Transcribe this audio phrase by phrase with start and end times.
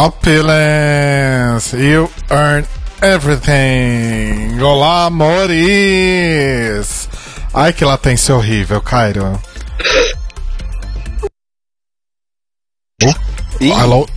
[0.00, 2.64] Opulence, you earn
[3.02, 4.58] everything.
[4.58, 7.06] Olá, amores.
[7.52, 9.38] Ai, que latência horrível, Cairo.
[13.60, 13.72] Ih.
[13.72, 14.08] Alô?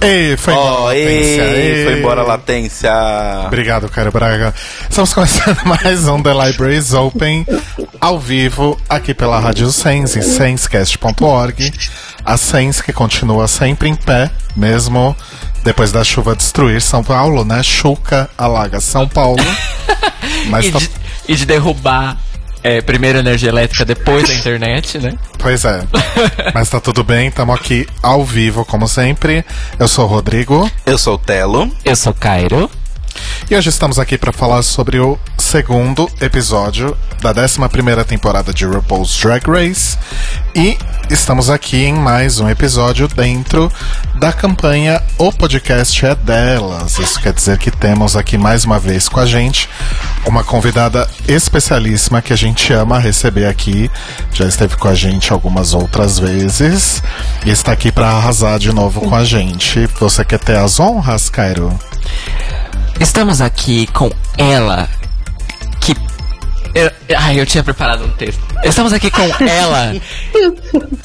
[0.00, 1.42] Ei, foi embora a latência.
[1.42, 1.84] ei, Ei.
[1.84, 2.92] foi embora a latência.
[3.46, 4.54] Obrigado, Cairo Braga.
[4.88, 7.44] Estamos começando mais um The Libraries Open
[8.00, 11.72] ao vivo aqui pela Rádio Sense, sensecast.org.
[12.24, 15.16] A Sense que continua sempre em pé, mesmo
[15.64, 17.62] depois da chuva destruir São Paulo, né?
[17.62, 19.42] Chuca alaga São Paulo.
[20.48, 20.90] Mas E tá- de,
[21.28, 22.16] e de derrubar
[22.64, 25.14] é, primeiro a energia elétrica, depois a internet, né?
[25.38, 25.82] Pois é.
[26.54, 29.44] Mas tá tudo bem, estamos aqui ao vivo, como sempre.
[29.78, 30.70] Eu sou o Rodrigo.
[30.86, 31.70] Eu sou o Telo.
[31.84, 32.70] Eu sou Cairo.
[33.50, 39.14] E hoje estamos aqui para falar sobre o segundo episódio da 11ª temporada de RuPaul's
[39.20, 39.98] Drag Race.
[40.54, 40.78] E
[41.10, 43.70] estamos aqui em mais um episódio dentro
[44.14, 46.98] da campanha O Podcast é Delas.
[46.98, 49.68] Isso quer dizer que temos aqui mais uma vez com a gente
[50.24, 53.90] uma convidada especialíssima que a gente ama receber aqui.
[54.32, 57.02] Já esteve com a gente algumas outras vezes
[57.44, 59.86] e está aqui para arrasar de novo com a gente.
[60.00, 61.78] Você quer ter as honras, Cairo?
[63.00, 64.88] Estamos aqui com ela,
[65.80, 65.94] que.
[67.16, 68.40] Ai, eu tinha preparado um texto.
[68.64, 69.94] Estamos aqui com ela,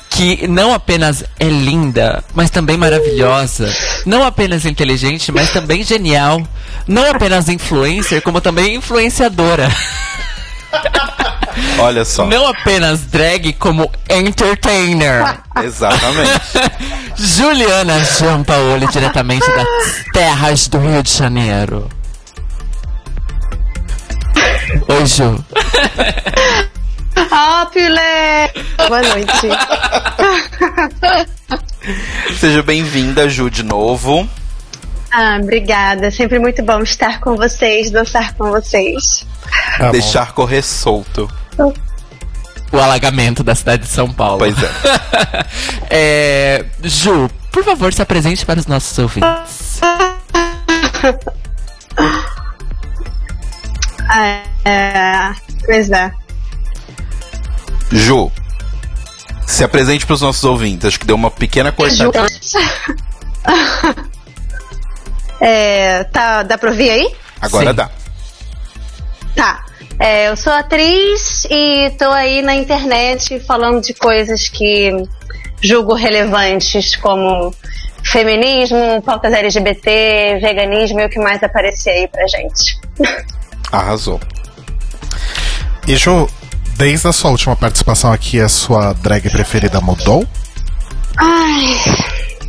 [0.10, 3.68] que não apenas é linda, mas também maravilhosa.
[4.06, 6.42] Não apenas inteligente, mas também genial.
[6.88, 9.70] Não apenas influencer, como também influenciadora.
[11.80, 12.26] Olha só.
[12.26, 15.40] Não apenas drag, como entertainer.
[15.64, 16.42] Exatamente.
[17.18, 19.68] Juliana Giampaoli, diretamente das
[20.14, 21.90] terras do Rio de Janeiro.
[24.88, 25.44] Oi, Ju.
[27.62, 28.54] Opulence!
[28.88, 29.50] Boa noite.
[32.40, 34.28] Seja bem-vinda, Ju, de novo.
[35.12, 36.12] Ah, obrigada.
[36.12, 39.26] Sempre muito bom estar com vocês, dançar com vocês.
[39.78, 39.90] Tá.
[39.92, 41.30] Deixar correr solto.
[42.72, 44.40] O alagamento da cidade de São Paulo.
[44.40, 44.68] Pois é.
[45.90, 49.80] É, Ju, por favor, se apresente para os nossos ouvintes.
[54.10, 55.34] Ah, é,
[55.66, 56.12] pois é.
[57.92, 58.32] Ju,
[59.46, 60.86] se apresente para os nossos ouvintes.
[60.88, 62.28] Acho que deu uma pequena Ju- cortada.
[65.40, 67.16] É, tá, dá pra ouvir aí?
[67.42, 67.76] Agora Sim.
[67.76, 67.92] dá.
[69.36, 69.66] Tá.
[70.00, 74.92] É, eu sou atriz e tô aí na internet falando de coisas que
[75.62, 77.54] julgo relevantes, como
[78.04, 82.80] feminismo, pautas LGBT, veganismo e o que mais aparecer aí pra gente.
[83.72, 84.20] Arrasou.
[85.88, 86.30] E Ju,
[86.78, 90.26] desde a sua última participação aqui, a sua drag preferida mudou?
[91.18, 91.76] Ai,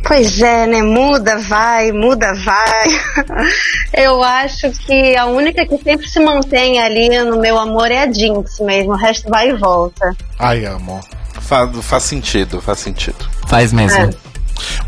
[0.03, 0.81] pois é, né?
[0.81, 2.87] Muda, vai, muda, vai.
[3.93, 8.11] Eu acho que a única que sempre se mantém ali no meu amor é a
[8.11, 10.15] Jinx mesmo, o resto vai e volta.
[10.37, 10.99] Ai, amo.
[11.41, 13.27] Faz, faz sentido, faz sentido.
[13.47, 13.97] Faz mesmo.
[13.97, 14.29] É.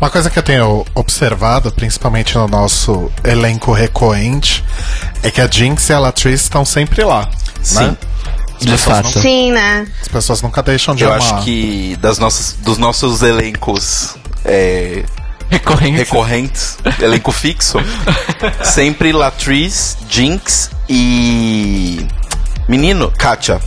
[0.00, 4.62] Uma coisa que eu tenho observado, principalmente no nosso elenco recorrente,
[5.22, 7.28] é que a Jinx e a Latrice estão sempre lá.
[7.62, 7.86] Sim.
[7.86, 7.96] Né?
[8.54, 9.14] As De pessoas fato.
[9.16, 9.86] não- Sim, né?
[10.02, 11.20] as pessoas nunca deixam de Eu amar.
[11.22, 14.14] acho que das nossas, dos nossos elencos
[14.44, 15.04] é,
[15.52, 15.98] Recorrente.
[15.98, 17.78] recorrentes, elenco fixo,
[18.64, 22.06] sempre Latrice, Jinx e.
[22.66, 23.60] Menino, Katia.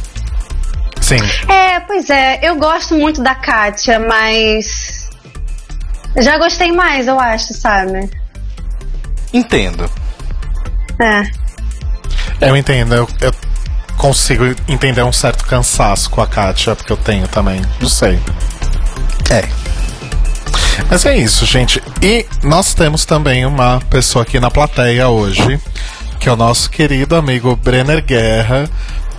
[0.99, 1.19] Sim.
[1.47, 5.07] É, pois é, eu gosto muito da Kátia, mas.
[6.17, 8.09] Já gostei mais, eu acho, sabe?
[9.31, 9.87] Entendo.
[10.99, 11.29] É.
[12.47, 13.31] Eu entendo, eu, eu
[13.97, 17.61] consigo entender um certo cansaço com a Katia, porque eu tenho também.
[17.79, 18.19] Não sei.
[19.29, 19.64] É.
[20.89, 21.81] Mas é isso, gente.
[22.01, 25.59] E nós temos também uma pessoa aqui na plateia hoje,
[26.19, 28.69] que é o nosso querido amigo Brenner Guerra,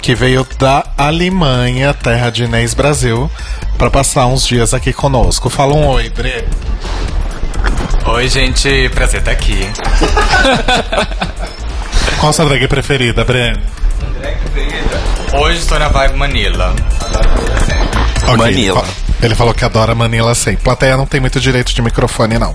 [0.00, 3.30] que veio da Alemanha, terra de Inês Brasil,
[3.78, 5.48] para passar uns dias aqui conosco.
[5.50, 6.44] Fala um oi, Bre.
[8.06, 9.58] Oi, gente, prazer estar aqui.
[12.20, 13.58] Qual a sua drag preferida, Brenner?
[14.20, 15.00] Drag preferida?
[15.38, 16.74] Hoje estou na vibe Manila.
[18.36, 18.48] Manila.
[18.48, 20.56] Ele, fa- ele falou que adora Manila sem.
[20.56, 22.52] Plateia não tem muito direito de microfone, não.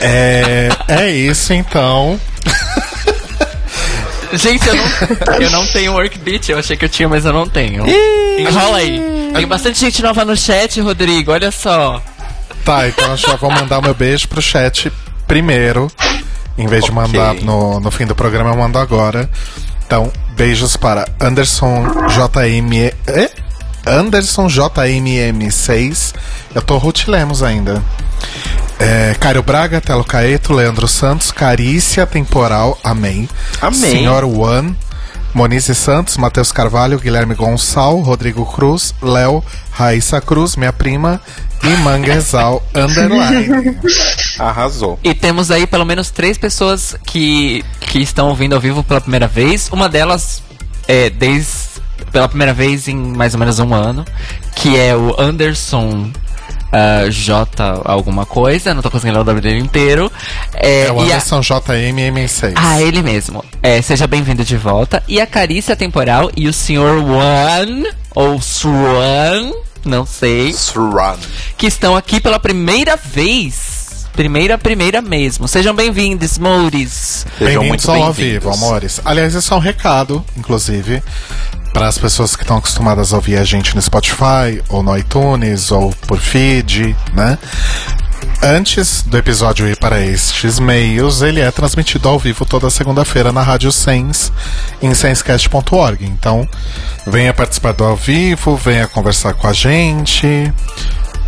[0.00, 2.20] É, é isso, então.
[4.32, 4.84] Gente, eu não,
[5.40, 6.50] eu não tenho workbeat.
[6.50, 7.84] Eu achei que eu tinha, mas eu não tenho.
[8.38, 9.00] Enrola aí.
[9.34, 11.30] Tem bastante gente nova no chat, Rodrigo.
[11.32, 12.02] Olha só.
[12.64, 14.92] Tá, então eu já vou mandar o meu beijo pro chat
[15.28, 15.88] primeiro.
[16.58, 17.02] Em vez de Ok.
[17.02, 19.30] mandar no, no fim do programa, eu mando agora.
[19.86, 22.92] Então, beijos para Anderson JM.
[23.06, 23.30] É?
[23.86, 26.14] Anderson JMM6.
[26.54, 27.82] Eu tô Ruth Lemos ainda.
[28.78, 33.28] É, Caio Braga, Telo Caeto, Leandro Santos, Carícia Temporal, amém.
[33.60, 33.78] Amém.
[33.78, 34.76] Senhor One,
[35.32, 41.20] Monize Santos, Matheus Carvalho, Guilherme Gonçal, Rodrigo Cruz, Léo, Raíssa Cruz, minha prima,
[41.62, 43.78] e Manguezal Underline.
[44.38, 44.98] Arrasou.
[45.02, 49.26] E temos aí pelo menos três pessoas que, que estão ouvindo ao vivo pela primeira
[49.26, 49.70] vez.
[49.72, 50.42] Uma delas
[50.86, 51.76] é desde
[52.12, 54.04] pela primeira vez em mais ou menos um ano,
[54.54, 56.10] que é o Anderson
[56.72, 57.46] ah, J
[57.84, 60.10] alguma coisa, não tô conseguindo ler o nome dele inteiro.
[60.54, 62.52] É, É o e a- Anderson JMM6.
[62.56, 63.44] Ah, ele mesmo.
[63.62, 65.02] É, seja bem-vindo de volta.
[65.08, 67.02] E a Carícia Temporal e o Sr.
[67.04, 69.52] One, ou Swan,
[69.84, 71.16] não sei, Surrun.
[71.56, 73.74] que estão aqui pela primeira vez.
[74.12, 75.46] Primeira, primeira mesmo.
[75.46, 77.26] Sejam bem-vindos, Moures.
[77.38, 78.44] Sejam Bem-vindos muito ao ao bem-vindos.
[78.44, 78.98] vivo, amores.
[79.04, 81.02] Aliás, isso é um recado, inclusive,
[81.76, 85.70] para as pessoas que estão acostumadas a ouvir a gente no Spotify, ou no iTunes,
[85.70, 87.36] ou por feed, né?
[88.42, 93.42] Antes do episódio ir para estes meios, ele é transmitido ao vivo toda segunda-feira na
[93.42, 94.32] Rádio Sens,
[94.80, 96.02] em senscast.org.
[96.02, 96.48] Então,
[97.06, 100.26] venha participar do ao vivo, venha conversar com a gente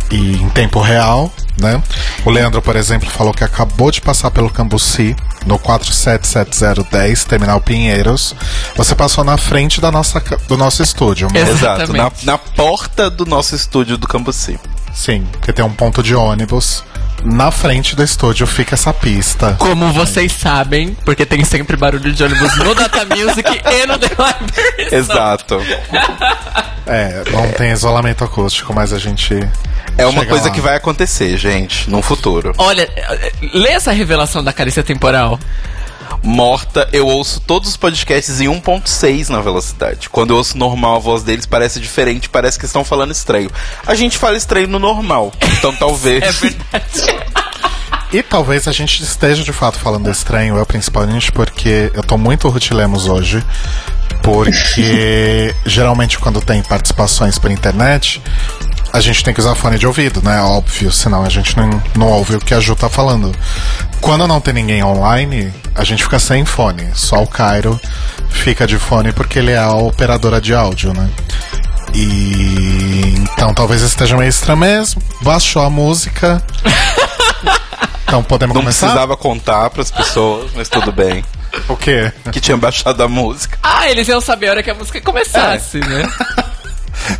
[0.09, 1.81] e em tempo real, né?
[2.25, 5.15] O Leandro, por exemplo, falou que acabou de passar pelo Cambuci
[5.45, 8.35] no 477010, Terminal Pinheiros.
[8.75, 11.47] Você passou na frente da nossa, do nosso estúdio, amor.
[11.47, 11.81] Exato.
[11.83, 14.59] Exato, na, na porta do nosso estúdio do Cambuci.
[14.93, 16.83] Sim, porque tem um ponto de ônibus.
[17.23, 19.55] Na frente do estúdio fica essa pista.
[19.59, 24.09] Como vocês sabem, porque tem sempre barulho de ônibus no Data Music e no The
[24.09, 24.95] Library.
[24.95, 25.61] Exato.
[26.91, 29.35] É, não tem isolamento acústico, mas a gente.
[29.95, 30.51] É uma chega coisa lá.
[30.55, 32.51] que vai acontecer, gente, no futuro.
[32.57, 32.89] Olha,
[33.53, 35.39] lê essa revelação da carícia temporal.
[36.23, 40.09] Morta, eu ouço todos os podcasts em 1.6 na velocidade.
[40.09, 43.49] Quando eu ouço normal, a voz deles parece diferente, parece que estão falando estranho.
[43.85, 46.23] A gente fala estranho no normal, então talvez.
[46.23, 47.29] É verdade.
[48.11, 52.49] E talvez a gente esteja de fato falando estranho, eu principalmente porque eu tô muito
[52.49, 53.43] Ruth Lemos hoje.
[54.23, 58.21] Porque geralmente quando tem participações por internet,
[58.91, 60.41] a gente tem que usar fone de ouvido, né?
[60.41, 63.31] Óbvio, senão a gente não, não ouve o que a Ju tá falando.
[64.01, 66.89] Quando não tem ninguém online, a gente fica sem fone.
[66.93, 67.79] Só o Cairo
[68.29, 71.09] fica de fone porque ele é a operadora de áudio, né?
[71.93, 75.01] E então talvez esteja meio estranho mesmo.
[75.21, 76.41] Baixou a música.
[78.09, 78.87] Então podemos Não começar?
[78.87, 81.23] precisava contar pras pessoas, mas tudo bem.
[81.67, 82.11] O quê?
[82.31, 83.55] Que tinha baixado a música.
[83.61, 86.11] Ah, eles iam saber a hora que a música começasse, né?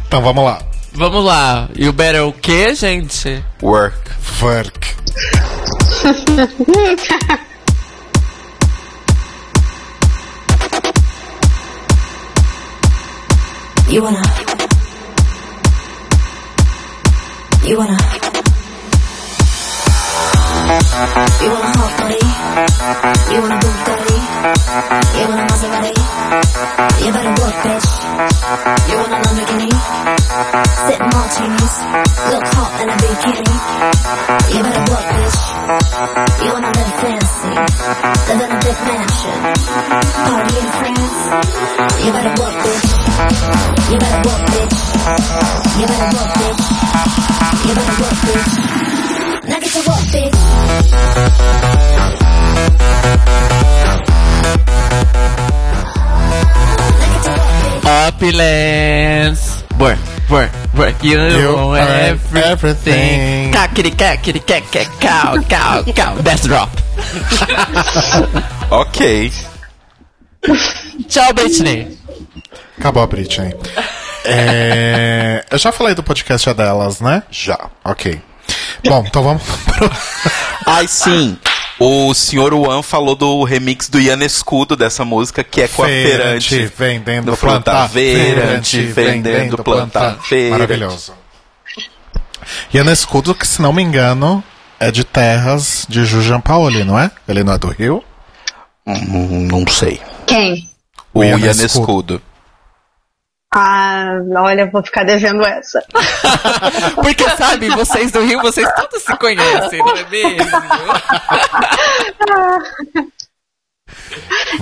[0.07, 0.57] Então vamos lá.
[0.99, 1.69] Vamos lá.
[1.77, 3.41] E o Better o quê, gente?
[3.61, 3.95] Work.
[4.41, 4.95] Work.
[13.87, 14.21] You wanna.
[17.63, 17.97] You wanna.
[21.39, 22.19] You wanna hot body.
[23.31, 24.17] You wanna Bugatti.
[25.15, 25.95] You wanna Maserati.
[27.05, 27.87] You better work, bitch.
[28.89, 30.18] You want a Lamborghini.
[30.39, 31.75] Sip martinis.
[32.31, 33.55] Look hot in a bikini.
[34.55, 35.39] You better work, bitch.
[36.43, 37.51] You wanna live fancy.
[38.29, 39.39] Live in a big mansion.
[40.23, 41.19] Party in France.
[42.03, 42.87] You better work, bitch.
[43.91, 44.79] You better work, bitch.
[45.75, 46.63] You better work, bitch.
[47.67, 48.53] You better work, bitch.
[49.43, 50.39] Now get to work, bitch.
[57.85, 59.43] Opulence.
[59.79, 61.03] Work, work, work.
[61.03, 62.51] You, You earn everything.
[62.51, 63.51] everything.
[64.99, 66.15] Cow, cow, cow.
[66.21, 66.69] Death drop.
[68.71, 69.31] Ok.
[71.07, 71.97] Tchau, Britney.
[72.77, 73.53] Acabou a Britney.
[74.25, 77.23] É, Eu já falei do podcast delas, né?
[77.31, 77.57] Já.
[77.83, 78.21] Ok.
[78.85, 79.91] Bom, então vamos pro.
[80.67, 81.35] Ai, sim.
[81.79, 85.85] O senhor Juan falou do remix do Ian Escudo dessa música, que é com a
[85.85, 86.65] feirante.
[86.77, 87.71] vendendo do planta.
[87.71, 90.51] planta feirante, vendendo planta feirante.
[90.51, 91.13] Maravilhoso.
[92.73, 94.43] Iana Escudo, que se não me engano,
[94.77, 97.11] é de terras de Jujan Paoli, não é?
[97.27, 98.03] Ele não é do Rio?
[98.85, 100.01] Hum, não sei.
[100.25, 100.69] Quem?
[101.13, 101.65] O Ian Ian Escudo.
[101.65, 102.21] Escudo.
[103.51, 105.83] Ah, olha, vou ficar devendo essa.
[106.95, 110.57] Porque, sabe, vocês do Rio, vocês todos se conhecem, não é mesmo?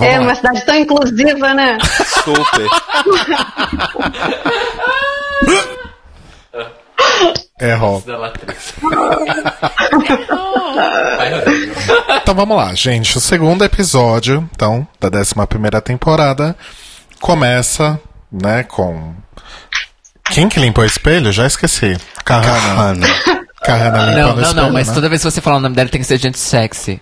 [0.00, 1.76] é uma cidade tão inclusiva, né?
[2.24, 2.66] Super.
[8.06, 8.74] Latriz.
[12.22, 13.18] Então vamos lá, gente.
[13.18, 16.56] O segundo episódio, então, da 11 primeira temporada,
[17.20, 19.14] começa, né, com.
[20.30, 21.32] Quem que limpou o espelho?
[21.32, 21.96] Já esqueci.
[22.24, 22.74] Kahana.
[22.74, 23.06] Mano.
[23.62, 24.62] Kahana limpando Não, o não, espelho.
[24.62, 24.94] não, mas né?
[24.94, 27.00] toda vez que você falar o nome dela tem que ser gente sexy.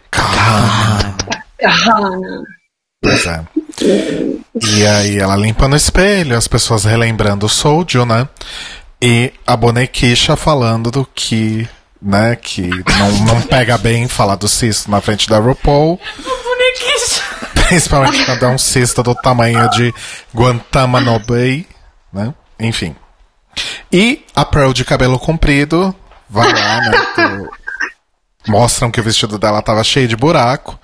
[3.03, 3.45] Pois é.
[4.63, 8.29] E aí ela limpa no espelho, as pessoas relembrando o Soulju, né?
[9.01, 11.69] E a bonequicha falando do que,
[12.01, 12.63] né, que
[12.99, 16.01] não, não pega bem falar do cisto na frente da RuPaul.
[17.69, 19.93] Principalmente quando é um cisto do tamanho de
[20.35, 21.67] Guantanamo Bay,
[22.13, 22.33] né?
[22.59, 22.95] Enfim.
[23.93, 25.95] E a Pearl de cabelo comprido
[26.29, 26.93] vai lá, né?
[28.47, 30.79] Mostram que o vestido dela tava cheio de buraco.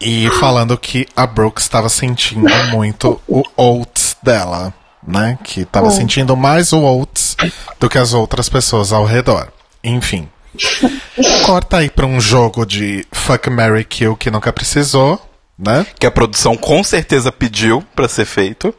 [0.00, 4.74] E falando que a Brooke estava sentindo muito o Oates dela,
[5.06, 5.38] né?
[5.42, 7.36] Que estava sentindo mais o Oates
[7.80, 9.48] do que as outras pessoas ao redor.
[9.82, 10.28] Enfim.
[11.46, 15.20] Corta aí pra um jogo de Fuck Mary Kill que nunca precisou,
[15.58, 15.86] né?
[15.98, 18.74] Que a produção com certeza pediu pra ser feito.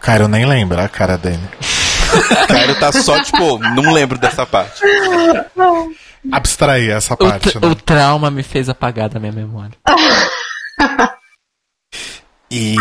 [0.00, 1.42] Cara, eu nem lembro a cara dele.
[2.48, 4.82] Caio tá só, tipo, não lembro dessa parte.
[6.30, 7.66] Abstrair essa O, parte, tra- né?
[7.68, 9.72] o trauma me fez apagar da minha memória.
[12.54, 12.76] E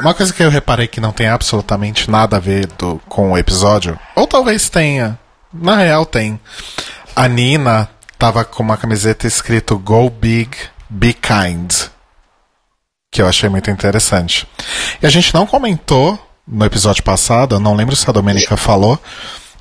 [0.00, 3.36] uma coisa que eu reparei que não tem absolutamente nada a ver do, com o
[3.36, 5.18] episódio, ou talvez tenha,
[5.52, 6.40] na real tem.
[7.14, 7.86] A Nina
[8.18, 10.56] tava com uma camiseta escrito Go Big,
[10.90, 11.72] Be Kind.
[13.10, 14.46] Que eu achei muito interessante.
[15.00, 18.98] E a gente não comentou no episódio passado, eu não lembro se a Domenica falou,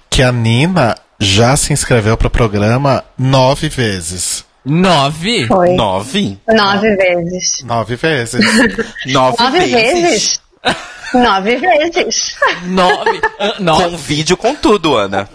[0.10, 4.44] que a Nina já se inscreveu pro programa nove vezes.
[4.66, 5.46] Nove?
[5.48, 5.74] Foi.
[5.74, 6.40] Nove?
[6.48, 7.64] Nove vezes.
[7.64, 8.46] Nove vezes.
[9.06, 10.42] Nove, Nove vezes?
[11.14, 12.36] Nove vezes.
[12.64, 13.22] Nove?
[13.22, 15.30] Com Nove, vídeo com tudo, Ana.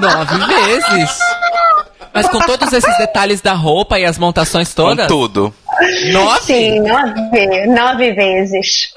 [0.00, 1.18] nove vezes?
[2.12, 5.06] Mas com todos esses detalhes da roupa e as montações Com todas?
[5.08, 5.54] tudo.
[6.12, 6.40] Nove?
[6.42, 7.66] Sim, nove.
[7.66, 8.92] Nove vezes.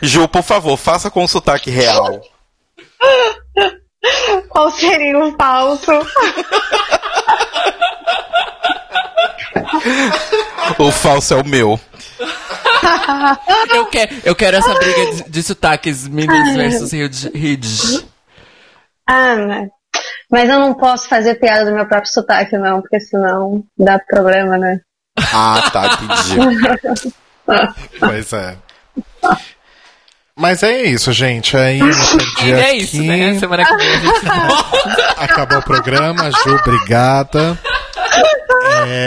[0.00, 2.20] Ju, por favor, faça com sotaque real.
[4.48, 5.92] Qual seria o falso?
[10.78, 11.78] O falso é o meu.
[13.70, 18.04] Eu, quero, eu quero essa briga de, de sotaques Minas versus Rio de, Rio de...
[20.30, 24.56] mas- eu não posso fazer piada do meu próprio sotaque, não, porque senão dá problema,
[24.58, 24.80] né?
[25.32, 27.12] Ah, tá, entendi.
[27.98, 28.56] Pois é.
[30.36, 31.56] Mas é isso, gente.
[31.56, 32.76] Aí perdi E é aqui.
[32.76, 33.38] isso, né?
[33.38, 35.14] Semana que vem a gente volta.
[35.24, 37.58] Acabou o programa, Ju, obrigada.
[38.86, 39.06] É,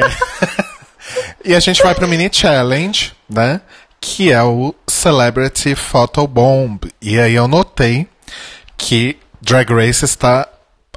[1.45, 3.61] e a gente vai pro mini challenge, né?
[4.01, 6.81] Que é o Celebrity Photo Bomb.
[7.01, 8.07] E aí eu notei
[8.75, 10.47] que Drag Race está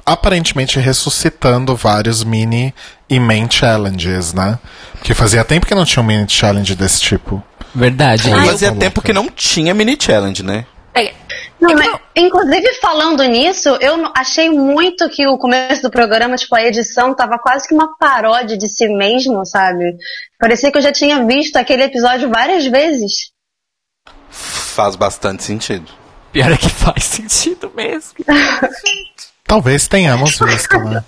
[0.05, 2.73] aparentemente ressuscitando vários mini
[3.09, 4.59] e main challenges, né?
[4.93, 7.43] Porque fazia tempo que não tinha um mini challenge desse tipo.
[7.73, 8.31] Verdade.
[8.31, 10.65] Ai, Fazia tá tempo que não tinha mini challenge, né?
[11.59, 16.63] Não, mas, inclusive, falando nisso, eu achei muito que o começo do programa, tipo, a
[16.63, 19.97] edição tava quase que uma paródia de si mesmo, sabe?
[20.39, 23.31] Parecia que eu já tinha visto aquele episódio várias vezes.
[24.29, 25.91] Faz bastante sentido.
[26.31, 28.13] Pior é que faz sentido mesmo.
[29.45, 31.03] Talvez tenhamos visto, né?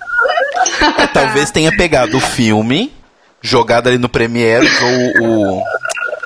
[1.14, 2.94] Talvez tenha pegado o filme,
[3.42, 4.68] jogado ali no Premiere,
[5.20, 5.64] ou o.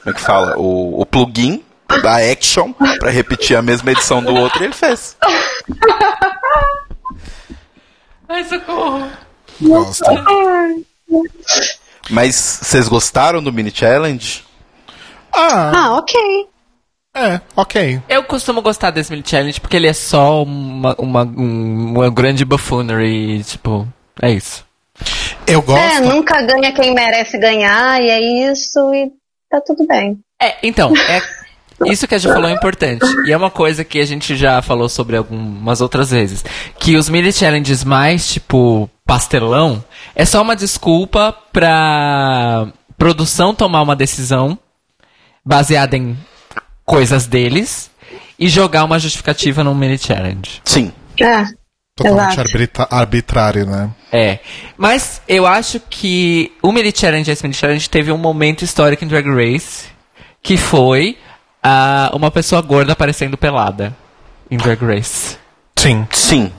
[0.03, 0.57] Como é que fala?
[0.57, 1.63] O, o plugin
[2.01, 5.15] da Action pra repetir a mesma edição do outro e ele fez.
[8.27, 9.07] Ai, socorro.
[9.61, 10.05] Gosto.
[12.09, 14.43] Mas vocês gostaram do mini challenge?
[15.33, 16.47] Ah, Ah, ok.
[17.15, 18.01] É, ok.
[18.07, 22.45] Eu costumo gostar desse mini challenge porque ele é só uma, uma, um- uma grande
[22.45, 23.87] buffoonery, tipo,
[24.21, 24.65] é isso.
[25.47, 25.81] Eu gosto.
[25.81, 29.11] É, nunca ganha quem merece ganhar, e é isso, e
[29.49, 30.19] tá tudo bem.
[30.41, 31.21] É, então, é
[31.91, 33.05] isso que a gente falou é importante.
[33.27, 36.45] E é uma coisa que a gente já falou sobre algumas outras vezes.
[36.79, 39.83] Que os mini challenges mais, tipo, pastelão,
[40.15, 44.57] é só uma desculpa pra produção tomar uma decisão
[45.43, 46.15] baseada em
[46.91, 47.89] coisas deles
[48.37, 50.61] e jogar uma justificativa num mini challenge.
[50.65, 50.91] Sim.
[51.19, 51.45] É,
[51.95, 52.41] Totalmente exato.
[52.41, 53.89] arbitra- arbitrário, né?
[54.11, 54.39] É.
[54.77, 59.07] Mas eu acho que o mini challenge, esse mini challenge, teve um momento histórico em
[59.07, 59.85] Drag Race
[60.43, 61.17] que foi
[61.63, 63.95] ah, uma pessoa gorda aparecendo pelada
[64.49, 65.37] em Drag Race.
[65.77, 66.07] Sim.
[66.11, 66.51] Sim.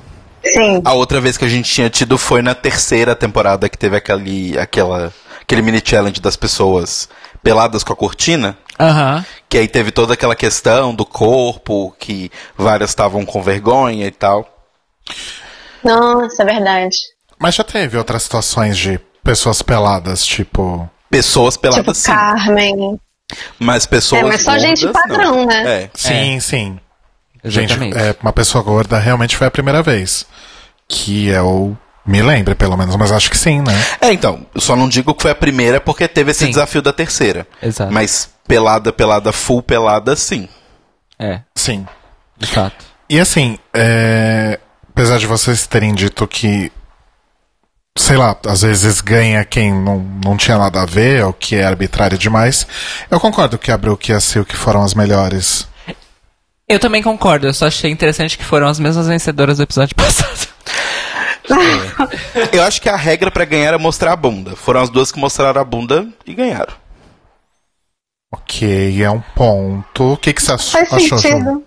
[0.45, 0.81] Sim.
[0.85, 4.59] A outra vez que a gente tinha tido foi na terceira temporada que teve aquele,
[4.59, 7.09] aquela, aquele mini challenge das pessoas
[7.43, 8.57] peladas com a cortina.
[8.83, 9.25] Aham.
[9.49, 14.49] Que aí teve toda aquela questão do corpo, que várias estavam com vergonha e tal.
[15.85, 16.97] Nossa, é verdade.
[17.39, 20.89] Mas já teve outras situações de pessoas peladas, tipo.
[21.11, 22.13] Pessoas Tipo peladas sim.
[22.13, 22.99] Carmen.
[23.59, 24.93] Mas pessoas É, mas só gordas, gente não.
[24.93, 25.83] padrão, né?
[25.85, 25.91] É.
[25.95, 26.79] Sim, sim.
[27.45, 27.99] Gente, Exatamente.
[27.99, 30.27] é, uma pessoa gorda realmente foi a primeira vez.
[30.89, 33.73] Que eu me lembre, pelo menos, mas acho que sim, né?
[34.01, 36.51] É, então, eu só não digo que foi a primeira porque teve esse Sim.
[36.51, 37.47] desafio da terceira.
[37.63, 37.93] Exato.
[37.93, 40.49] Mas pelada, pelada, full pelada, sim.
[41.19, 41.87] É, Sim.
[42.37, 42.85] de fato.
[43.09, 44.59] E assim, é,
[44.91, 46.73] apesar de vocês terem dito que,
[47.97, 51.65] sei lá, às vezes ganha quem não, não tinha nada a ver, ou que é
[51.65, 52.67] arbitrário demais,
[53.11, 55.69] eu concordo que a Brooke e a Silk foram as melhores.
[56.69, 60.49] Eu também concordo, eu só achei interessante que foram as mesmas vencedoras do episódio passado.
[62.53, 64.55] Eu acho que a regra pra ganhar é mostrar a bunda.
[64.57, 66.75] Foram as duas que mostraram a bunda e ganharam.
[68.33, 70.13] Ok, é um ponto.
[70.13, 71.19] O que, que você ach- Faz achou, Ju?
[71.19, 71.65] sentido.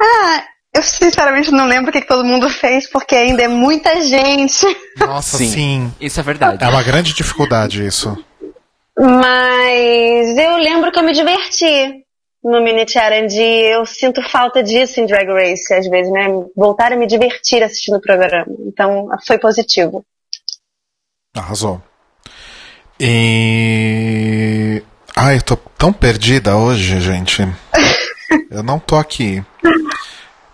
[0.00, 4.00] Ah, eu sinceramente não lembro o que, que todo mundo fez, porque ainda é muita
[4.02, 4.64] gente.
[4.98, 5.50] Nossa, Sim.
[5.50, 5.94] sim.
[6.00, 6.62] Isso é verdade.
[6.62, 8.16] É uma grande dificuldade isso.
[8.98, 12.04] Mas eu lembro que eu me diverti
[12.46, 16.28] no mini challenge e eu sinto falta disso em Drag Race, às vezes, né?
[16.56, 18.46] Voltar a me divertir assistindo o programa.
[18.60, 20.04] Então, foi positivo.
[21.34, 21.82] Arrasou.
[23.00, 24.80] E.
[25.16, 27.42] Ai, eu tô tão perdida hoje, gente.
[28.50, 29.44] Eu não tô aqui.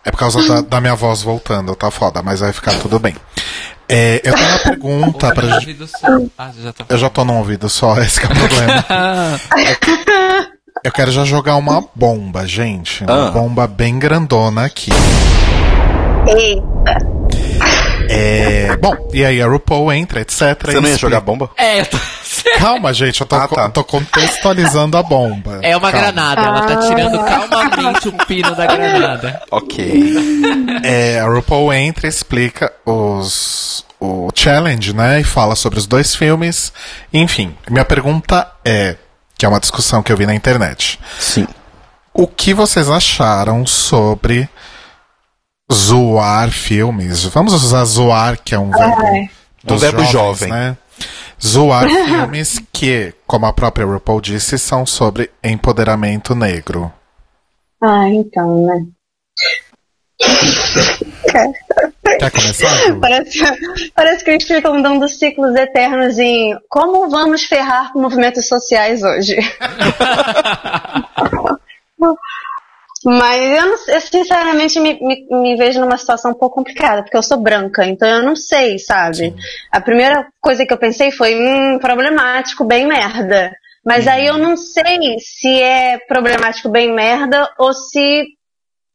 [0.05, 3.15] É por causa da, da minha voz voltando, tá foda, mas vai ficar tudo bem.
[3.89, 5.59] É, eu tenho uma pergunta pra gente.
[5.59, 6.07] Ouvido só.
[6.39, 8.85] Ah, já tá Eu já tô num ouvido só, esse que é o problema.
[10.85, 13.05] Eu quero já jogar uma bomba, gente.
[13.05, 13.31] Uma Ah.
[13.31, 14.91] bomba bem grandona aqui.
[16.27, 17.13] Eita.
[18.11, 20.59] É, bom, e aí a RuPaul entra, etc.
[20.65, 21.51] Você não ia jogar bomba?
[21.57, 21.99] É, eu tô-
[22.59, 23.69] Calma, gente, eu tô, Ah, tá.
[23.71, 25.61] tô contextualizando a bomba.
[25.63, 26.07] é uma Calma.
[26.13, 29.41] granada, ela tá tirando calmamente o pino da granada.
[29.51, 30.15] Ok.
[30.83, 35.21] É, a RuPaul entra e explica os, o challenge, né?
[35.21, 36.73] E fala sobre os dois filmes.
[37.13, 38.97] Enfim, minha pergunta é,
[39.43, 41.01] que é uma discussão que eu vi na internet.
[41.19, 41.49] Sim.
[42.15, 44.49] O que vocês acharam sobre
[45.73, 47.25] zoar filmes?
[47.25, 49.29] Vamos usar zoar, que é um verbo, Ai.
[49.65, 50.49] dos Um verbo jovens, jovem.
[50.49, 50.77] né?
[51.45, 56.93] Zoar filmes que, como a própria RuPaul disse, são sobre empoderamento negro.
[57.83, 58.87] Ah, então, né?
[62.19, 62.87] Quer começar?
[62.87, 63.01] Ju?
[63.01, 63.39] Parece,
[63.95, 69.37] parece que eles ficam dando ciclos eternos em como vamos ferrar movimentos sociais hoje.
[73.05, 77.17] Mas eu, não, eu sinceramente me, me, me vejo numa situação um pouco complicada, porque
[77.17, 79.35] eu sou branca, então eu não sei, sabe?
[79.73, 83.53] A primeira coisa que eu pensei foi, hum, problemático, bem merda.
[83.85, 88.25] Mas aí eu não sei se é problemático, bem merda, ou se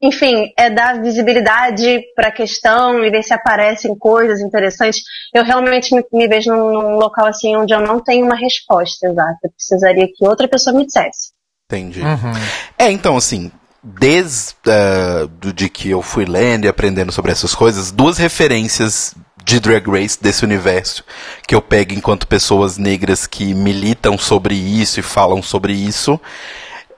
[0.02, 5.02] enfim, é dar visibilidade para a questão e ver se aparecem coisas interessantes.
[5.34, 9.08] Eu realmente me, me vejo num, num local assim onde eu não tenho uma resposta
[9.08, 9.40] exata.
[9.44, 11.32] Eu precisaria que outra pessoa me dissesse.
[11.70, 12.02] Entendi.
[12.02, 12.32] Uhum.
[12.78, 13.52] É, então, assim,
[13.84, 19.16] desde uh, do de que eu fui lendo e aprendendo sobre essas coisas, duas referências
[19.44, 21.04] de Drag Race desse universo
[21.48, 26.20] que eu pego enquanto pessoas negras que militam sobre isso e falam sobre isso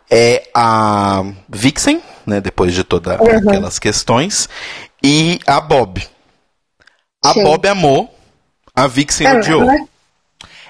[0.10, 4.48] é a Vixen, né, depois de todas aquelas questões,
[5.04, 6.02] e a Bob.
[7.26, 7.44] A Sim.
[7.44, 8.16] Bob amou,
[8.76, 9.66] a Vixen É, odiou.
[9.66, 9.86] né?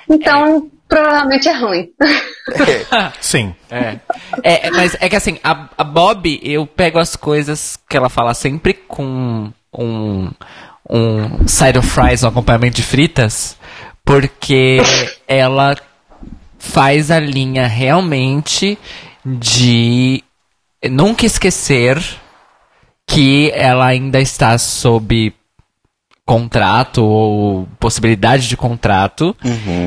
[0.10, 1.90] Então, provavelmente é ruim.
[2.52, 3.54] É, Sim.
[3.70, 4.00] É.
[4.44, 8.10] É, é, mas é que assim, a, a Bob, eu pego as coisas que ela
[8.10, 10.32] fala sempre com um,
[10.90, 13.56] um side of fries, um acompanhamento de fritas,
[14.04, 14.80] porque
[15.28, 15.78] ela
[16.58, 18.80] faz a linha realmente
[19.24, 20.24] de
[20.90, 22.02] nunca esquecer
[23.08, 25.34] que ela ainda está sob
[26.26, 29.36] contrato ou possibilidade de contrato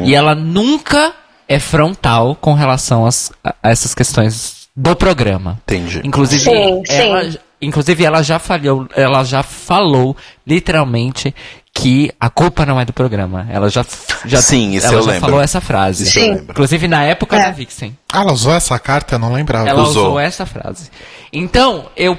[0.04, 1.14] e ela nunca
[1.48, 5.60] é frontal com relação às- a, a essas questões do programa.
[5.64, 6.00] entendi.
[6.04, 7.38] Inclusive, Sim, ela, sim.
[7.60, 11.32] inclusive ela já falhou, ela já falou literalmente
[11.74, 13.46] que a culpa não é do programa.
[13.50, 13.84] Ela já,
[14.24, 15.26] já, Sim, isso ela eu já lembro.
[15.28, 16.04] falou essa frase.
[16.04, 16.30] Isso eu Sim.
[16.34, 16.50] lembro.
[16.50, 17.44] Inclusive na época É.
[17.44, 17.96] da Vixen.
[18.12, 19.14] Ah, ela usou essa carta?
[19.14, 19.68] Eu não lembrava.
[19.68, 20.06] Ela Usou.
[20.08, 20.90] usou essa frase.
[21.32, 22.18] Então, eu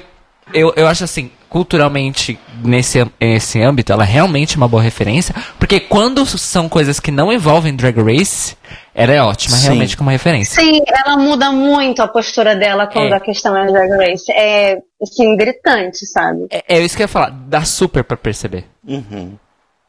[0.52, 5.34] eu, eu acho assim, culturalmente, nesse, nesse âmbito, ela é realmente uma boa referência.
[5.58, 8.54] Porque quando são coisas que não envolvem Drag Race,
[8.94, 9.62] ela é ótima, Sim.
[9.68, 10.62] realmente, como referência.
[10.62, 13.16] Sim, ela muda muito a postura dela quando É.
[13.16, 14.30] a questão é Drag Race.
[14.32, 16.46] É, assim, gritante, sabe?
[16.50, 18.66] É, é isso que eu ia falar, dá super pra perceber.
[18.86, 19.38] Uhum.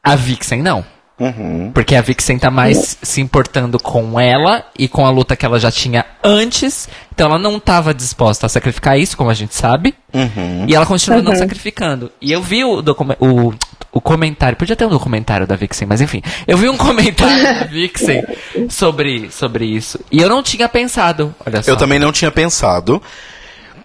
[0.06, 0.84] A Vixen não.
[1.18, 1.70] Uhum.
[1.72, 5.58] Porque a Vixen tá mais se importando com ela e com a luta que ela
[5.58, 6.88] já tinha antes.
[7.14, 9.94] Então ela não tava disposta a sacrificar isso, como a gente sabe.
[10.12, 10.66] Uhum.
[10.68, 12.12] E ela continua não sacrificando.
[12.20, 13.54] E eu vi o, o,
[13.92, 16.22] o comentário, podia ter um documentário da Vixen, mas enfim.
[16.46, 18.22] Eu vi um comentário da Vixen
[18.68, 19.98] sobre, sobre isso.
[20.12, 21.70] E eu não tinha pensado, olha só.
[21.70, 23.02] Eu também não tinha pensado.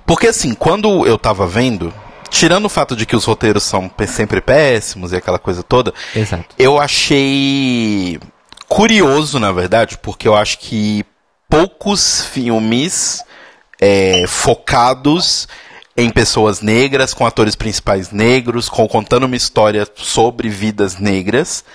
[0.05, 1.93] Porque assim, quando eu tava vendo,
[2.31, 6.55] tirando o fato de que os roteiros são sempre péssimos e aquela coisa toda, Exato.
[6.57, 8.17] eu achei
[8.67, 11.05] curioso, na verdade, porque eu acho que
[11.49, 13.23] poucos filmes
[13.79, 15.47] é, focados
[15.97, 21.65] em pessoas negras, com atores principais negros, com contando uma história sobre vidas negras,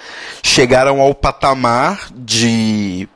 [0.42, 3.06] chegaram ao patamar de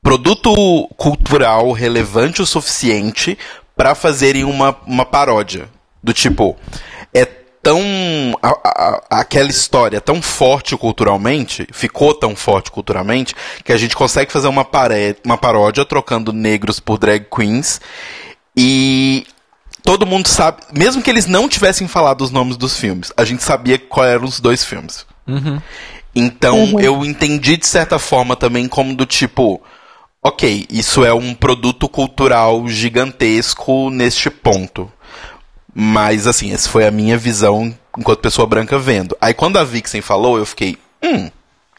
[0.00, 3.36] produto cultural relevante o suficiente
[3.76, 5.68] para fazerem uma, uma paródia.
[6.02, 6.56] Do tipo,
[7.12, 7.24] é
[7.62, 7.80] tão.
[8.42, 13.34] a- a- aquela história é tão forte culturalmente, ficou tão forte culturalmente,
[13.64, 17.80] que a gente consegue fazer uma, paré, uma paródia trocando negros por drag queens.
[18.56, 19.26] E
[19.82, 23.42] todo mundo sabe, mesmo que eles não tivessem falado os nomes dos filmes, a gente
[23.42, 25.06] sabia qual eram os dois filmes.
[26.14, 29.62] Então eu entendi de certa forma também como do tipo,
[30.22, 34.90] ok, isso é um produto cultural gigantesco neste ponto.
[35.74, 39.16] Mas assim, essa foi a minha visão enquanto pessoa branca vendo.
[39.20, 41.30] Aí quando a Vixen falou, eu fiquei, hum,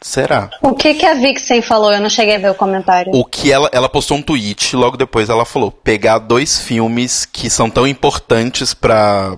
[0.02, 0.50] será?
[0.62, 1.92] O que, que a Vixen falou?
[1.92, 3.12] Eu não cheguei a ver o comentário.
[3.14, 7.48] O que ela, ela postou um tweet, logo depois ela falou: pegar dois filmes que
[7.48, 9.36] são tão importantes para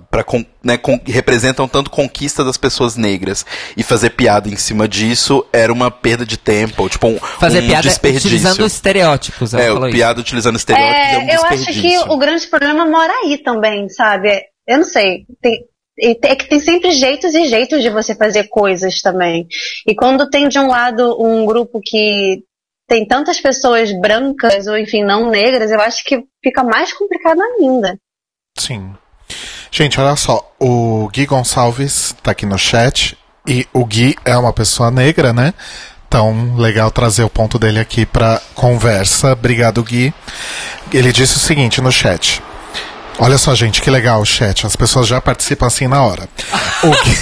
[0.63, 3.45] né, con- representam tanto conquista das pessoas negras
[3.77, 7.67] e fazer piada em cima disso era uma perda de tempo, tipo um, Fazer um
[7.67, 8.29] piada desperdício.
[8.29, 9.53] utilizando estereótipos.
[9.55, 9.97] Ela é, falou o isso.
[9.97, 13.89] piada utilizando estereótipos é, um É, eu acho que o grande problema mora aí também,
[13.89, 14.43] sabe?
[14.67, 15.27] Eu não sei.
[15.43, 15.61] Tem-
[15.99, 19.47] é que tem sempre jeitos e jeitos de você fazer coisas também.
[19.87, 22.43] E quando tem de um lado um grupo que
[22.87, 27.97] tem tantas pessoas brancas ou enfim não negras, eu acho que fica mais complicado ainda.
[28.59, 28.95] Sim.
[29.71, 30.53] Gente, olha só.
[30.61, 33.17] O Gui Gonçalves tá aqui no chat.
[33.47, 35.53] E o Gui é uma pessoa negra, né?
[36.07, 39.33] Então, legal trazer o ponto dele aqui pra conversa.
[39.33, 40.15] Obrigado, Gui.
[40.93, 42.41] Ele disse o seguinte no chat.
[43.19, 44.67] Olha só, gente, que legal o chat.
[44.67, 46.29] As pessoas já participam assim na hora.
[46.83, 47.19] O Gui,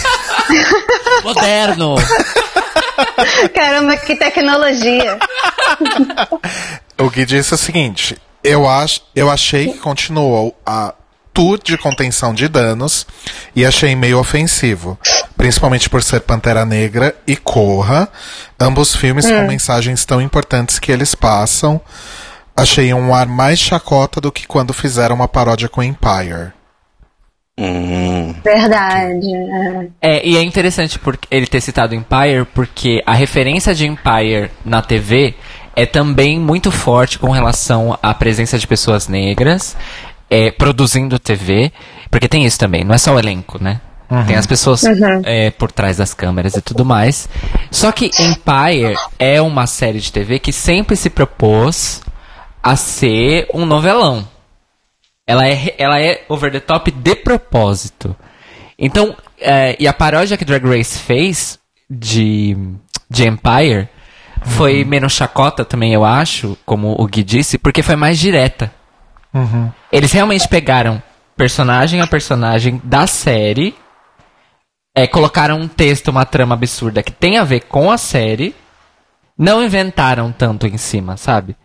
[1.22, 1.94] Moderno!
[3.54, 5.18] Caramba, que tecnologia!
[6.98, 10.94] o Gui disse o seguinte: eu, ach, eu achei que continuou a
[11.32, 13.06] tour de contenção de danos
[13.54, 14.98] e achei meio ofensivo.
[15.36, 18.08] Principalmente por ser Pantera Negra e Corra,
[18.60, 21.80] ambos filmes com mensagens tão importantes que eles passam.
[22.56, 26.52] Achei um ar mais chacota do que quando fizeram uma paródia com Empire.
[27.58, 29.28] Hum, Verdade.
[30.00, 30.16] é.
[30.16, 34.80] É, e é interessante porque ele ter citado Empire, porque a referência de Empire na
[34.82, 35.34] TV
[35.76, 39.76] é também muito forte com relação à presença de pessoas negras
[40.30, 41.72] é, produzindo TV,
[42.10, 43.80] porque tem isso também, não é só o elenco, né?
[44.26, 44.84] Tem as pessoas
[45.24, 47.26] é, por trás das câmeras e tudo mais.
[47.70, 52.02] Só que Empire é uma série de TV que sempre se propôs
[52.62, 54.26] a ser um novelão.
[55.26, 58.14] Ela é, ela é over the top de propósito.
[58.78, 62.56] Então, é, e a paródia que Drag Race fez de,
[63.08, 63.88] de Empire
[64.44, 68.72] foi menos chacota também, eu acho, como o Gui disse, porque foi mais direta.
[69.90, 71.02] Eles realmente pegaram
[71.36, 73.74] personagem a personagem da série,
[74.94, 78.54] é, colocaram um texto, uma trama absurda que tem a ver com a série,
[79.38, 81.56] não inventaram tanto em cima, sabe?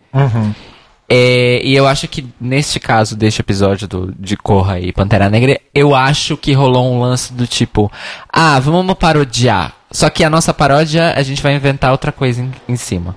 [1.10, 5.58] É, e eu acho que neste caso deste episódio do, de Corra e Pantera Negra,
[5.74, 7.90] eu acho que rolou um lance do tipo,
[8.30, 9.74] ah, vamos parodiar.
[9.90, 13.16] Só que a nossa paródia, a gente vai inventar outra coisa em, em cima.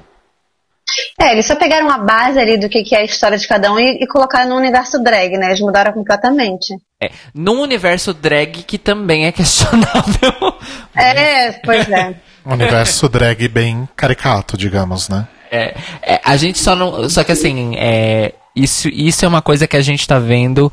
[1.20, 3.72] É, eles só pegaram a base ali do que que é a história de cada
[3.72, 5.48] um e, e colocaram no universo drag, né?
[5.48, 6.74] Eles mudaram completamente.
[7.02, 10.56] É, num universo drag que também é questionável.
[10.96, 12.16] É, pois é.
[12.46, 15.28] Um universo drag bem caricato, digamos, né?
[15.52, 17.10] É, é, a gente só não.
[17.10, 20.72] Só que assim, é, isso, isso é uma coisa que a gente tá vendo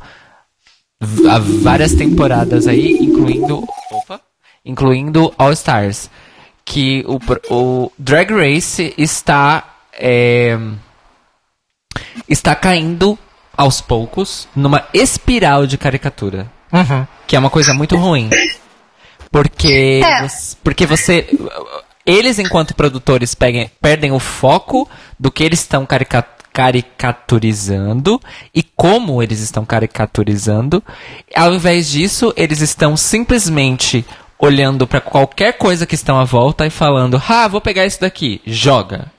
[1.29, 3.67] há várias temporadas aí, incluindo.
[3.91, 4.21] Opa!
[4.65, 6.09] Incluindo All Stars.
[6.63, 7.19] Que o,
[7.53, 9.67] o Drag Race está.
[9.93, 10.57] é,
[12.27, 13.17] está caindo
[13.57, 16.49] aos poucos numa espiral de caricatura.
[16.71, 17.05] Uhum.
[17.27, 18.29] Que é uma coisa muito ruim.
[19.31, 20.27] Porque, É.
[20.27, 21.27] você- porque você.
[22.09, 28.19] Eles, enquanto produtores, peguem- perdem o foco do que eles estão carica- caricaturizando
[28.53, 30.83] e como eles estão caricaturizando.
[31.35, 34.05] Ao invés disso, eles estão simplesmente
[34.37, 38.41] olhando para qualquer coisa que estão à volta e falando: Ah, vou pegar isso daqui,
[38.45, 39.11] joga.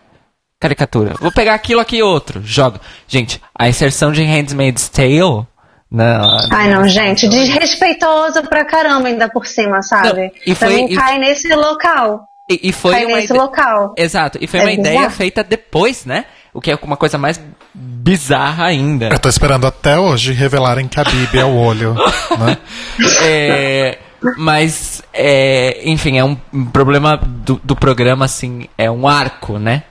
[0.60, 1.14] Caricatura.
[1.20, 2.80] Vou pegar aquilo aqui outro, joga.
[3.08, 5.46] Gente, a inserção de Handmaid's Tale.
[5.90, 10.22] Na, Ai, não, gente, desrespeitoso pra caramba ainda por cima, sabe?
[10.22, 12.28] Não, e foi- mim e- cai nesse local.
[12.50, 13.94] E, e foi cai uma nesse ide- local.
[13.96, 15.14] Exato, e foi É uma ideia bizarro.
[15.14, 16.24] feita depois, né?
[16.52, 17.40] O que é uma coisa mais
[17.72, 19.08] bizarra ainda.
[19.08, 21.94] Eu tô esperando até hoje revelarem que a Bibi é o olho,
[22.38, 22.58] né?
[23.22, 23.98] É,
[24.36, 26.34] mas, é, enfim, é um
[26.72, 29.84] problema do, do programa, assim, é um arco, né?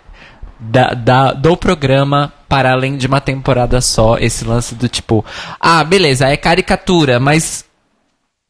[0.60, 5.24] Da, da- do programa para além de uma temporada só, esse lance do tipo,
[5.60, 7.64] ah, beleza, é caricatura, mas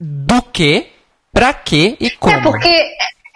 [0.02, 0.88] do que,
[1.32, 2.36] pra quê e como?
[2.36, 2.84] É porque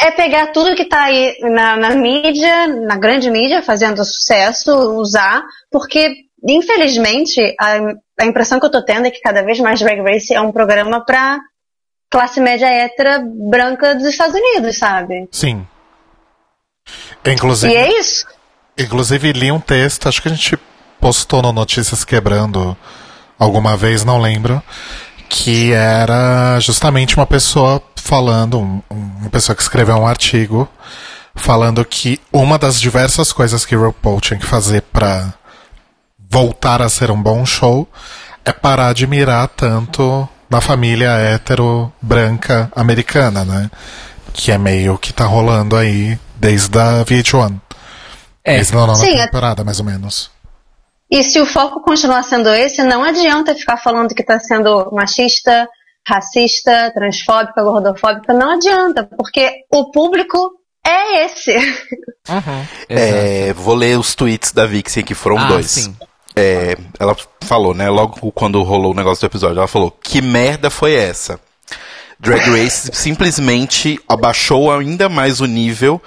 [0.03, 5.41] é pegar tudo que tá aí na, na mídia, na grande mídia, fazendo sucesso, usar,
[5.71, 6.13] porque,
[6.45, 7.77] infelizmente, a,
[8.19, 10.51] a impressão que eu tô tendo é que cada vez mais Drag Race é um
[10.51, 11.39] programa pra
[12.11, 15.27] classe média hétera branca dos Estados Unidos, sabe?
[15.31, 15.65] Sim.
[17.25, 18.27] E Inclusive, é isso.
[18.77, 20.59] inclusive li um texto, acho que a gente
[20.99, 22.75] postou no Notícias Quebrando
[23.39, 24.61] alguma vez, não lembro,
[25.29, 30.67] que era justamente uma pessoa falando, um- um- uma pessoa que escreveu um artigo
[31.33, 35.33] falando que uma das diversas coisas que RuPaul tinha que fazer pra
[36.29, 37.87] voltar a ser um bom show
[38.43, 43.71] é parar de mirar tanto na família hétero branca americana, né?
[44.33, 47.59] Que é meio que tá rolando aí desde a VH1.
[48.43, 48.55] É.
[48.57, 50.29] Desde a nona Sim, é- temporada, mais ou menos.
[51.09, 55.67] E se o foco continuar sendo esse, não adianta ficar falando que tá sendo machista,
[56.07, 60.37] racista, transfóbica, gordofóbica, não adianta, porque o público
[60.85, 61.51] é esse.
[61.51, 62.67] Exato.
[62.89, 65.71] É, vou ler os tweets da Vixen, que foram Ah, dois.
[65.71, 65.95] sim.
[66.35, 67.89] É, ela falou, né?
[67.89, 71.39] Logo quando rolou o negócio do episódio, ela falou: Que merda foi essa?
[72.19, 76.01] Drag Race simplesmente abaixou ainda mais o nível.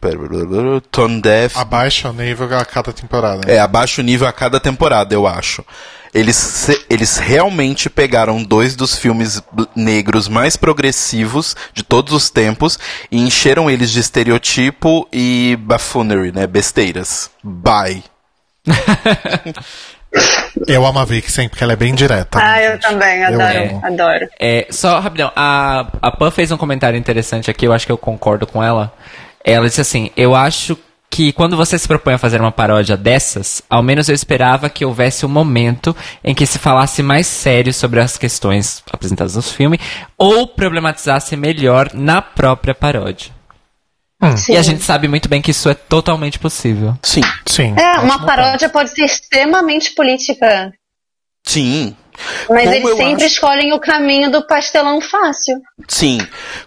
[0.00, 1.56] pera, pera, pera, Tone Deaf.
[1.58, 3.50] Abaixa o nível a cada temporada.
[3.50, 5.64] É, abaixa o nível a cada temporada, eu acho.
[6.16, 9.42] Eles, eles realmente pegaram dois dos filmes
[9.74, 12.78] negros mais progressivos de todos os tempos
[13.10, 16.46] e encheram eles de estereotipo e buffoonery, né?
[16.46, 17.30] Besteiras.
[17.44, 18.02] Bye.
[20.66, 22.38] Eu amo a Vixen porque ela é bem direta.
[22.38, 22.82] né, Ah, eu gente?
[22.82, 23.80] também, Eu adoro, amo.
[23.84, 24.28] adoro.
[24.40, 27.98] É, só rapidão, a, a Pan fez um comentário interessante aqui, eu acho que eu
[27.98, 28.92] concordo com ela.
[29.44, 30.76] Ela disse assim: Eu acho
[31.16, 34.84] que quando você se propõe a fazer uma paródia dessas, ao menos eu esperava que
[34.84, 39.80] houvesse um momento em que se falasse mais sério sobre as questões apresentadas no filme,
[40.18, 43.32] ou problematizasse melhor na própria paródia.
[44.36, 44.52] Sim.
[44.52, 46.94] E a gente sabe muito bem que isso é totalmente possível.
[47.02, 47.22] Sim.
[47.46, 47.74] Sim.
[47.78, 50.70] É, uma paródia pode ser extremamente política,
[51.46, 51.96] Sim.
[52.48, 55.56] Mas Como eles sempre acho- escolhem o caminho do pastelão fácil.
[55.88, 56.18] Sim.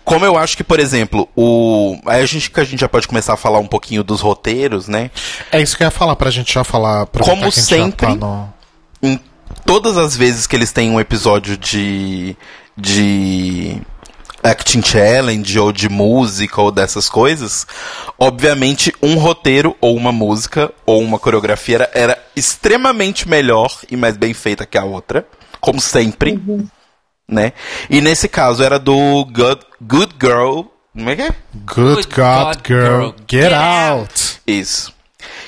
[0.03, 1.97] Como eu acho que, por exemplo, o.
[2.05, 4.87] Aí a gente que a gente já pode começar a falar um pouquinho dos roteiros,
[4.87, 5.11] né?
[5.51, 7.05] É isso que eu ia falar pra gente já falar.
[7.07, 8.53] Como que a gente já sempre, tá no-
[9.01, 9.19] em
[9.65, 12.35] todas as vezes que eles têm um episódio de
[12.77, 13.81] de
[14.41, 17.67] acting challenge ou de música ou dessas coisas,
[18.17, 24.15] obviamente um roteiro ou uma música ou uma coreografia era, era extremamente melhor e mais
[24.15, 25.27] bem feita que a outra,
[25.59, 26.39] como sempre,
[27.27, 27.53] né?
[27.89, 30.61] E nesse caso era do Good, Good Girl,
[30.93, 31.35] como é que é?
[31.53, 34.41] Good, Good God, God, Girl, Girl, Get, Get out!
[34.45, 34.93] Isso.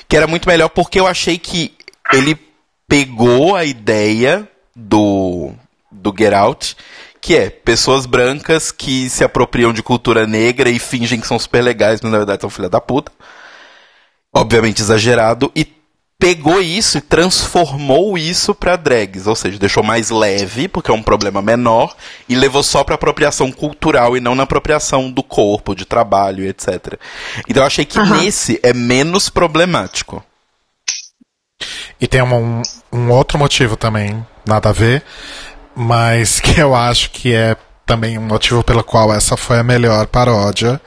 [0.08, 1.74] Que era muito melhor porque eu achei que
[2.12, 2.38] ele
[2.86, 5.52] pegou a ideia do,
[5.90, 6.76] do Get Out,
[7.20, 11.62] que é pessoas brancas que se apropriam de cultura negra e fingem que são super
[11.62, 13.12] legais, mas na verdade são filha da puta.
[14.34, 15.50] Obviamente exagerado.
[15.54, 15.64] E
[16.22, 21.02] pegou isso e transformou isso pra drags, ou seja, deixou mais leve, porque é um
[21.02, 21.96] problema menor,
[22.28, 26.96] e levou só pra apropriação cultural e não na apropriação do corpo, de trabalho, etc.
[27.48, 28.18] Então eu achei que Aham.
[28.18, 30.24] nesse é menos problemático.
[32.00, 35.02] E tem um, um outro motivo também, nada a ver,
[35.74, 40.06] mas que eu acho que é também um motivo pelo qual essa foi a melhor
[40.06, 40.80] paródia,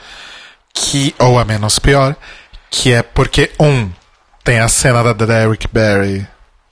[0.74, 2.16] que ou a menos pior,
[2.72, 3.90] que é porque um
[4.46, 6.26] tem a cena da Derrick Barry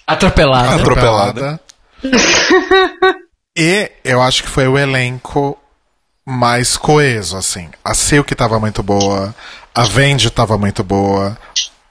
[0.06, 0.76] Atropelado.
[0.76, 1.60] Atropelada.
[3.58, 5.58] e eu acho que foi o elenco
[6.26, 7.70] mais coeso, assim.
[7.84, 9.34] A Silk tava muito boa,
[9.74, 11.38] a Vendi tava muito boa,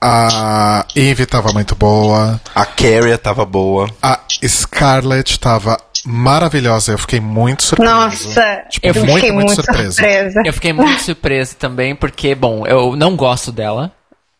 [0.01, 2.41] A Eve tava muito boa.
[2.55, 3.89] A Carrie tava boa.
[4.03, 6.93] A Scarlett tava maravilhosa.
[6.93, 7.95] Eu fiquei muito surpreso.
[7.95, 9.93] Nossa, Tipo, eu muito, fiquei muito muito surpresa.
[9.93, 10.43] surpresa.
[10.45, 13.93] Eu fiquei muito surpreso também, porque, bom, eu não gosto dela.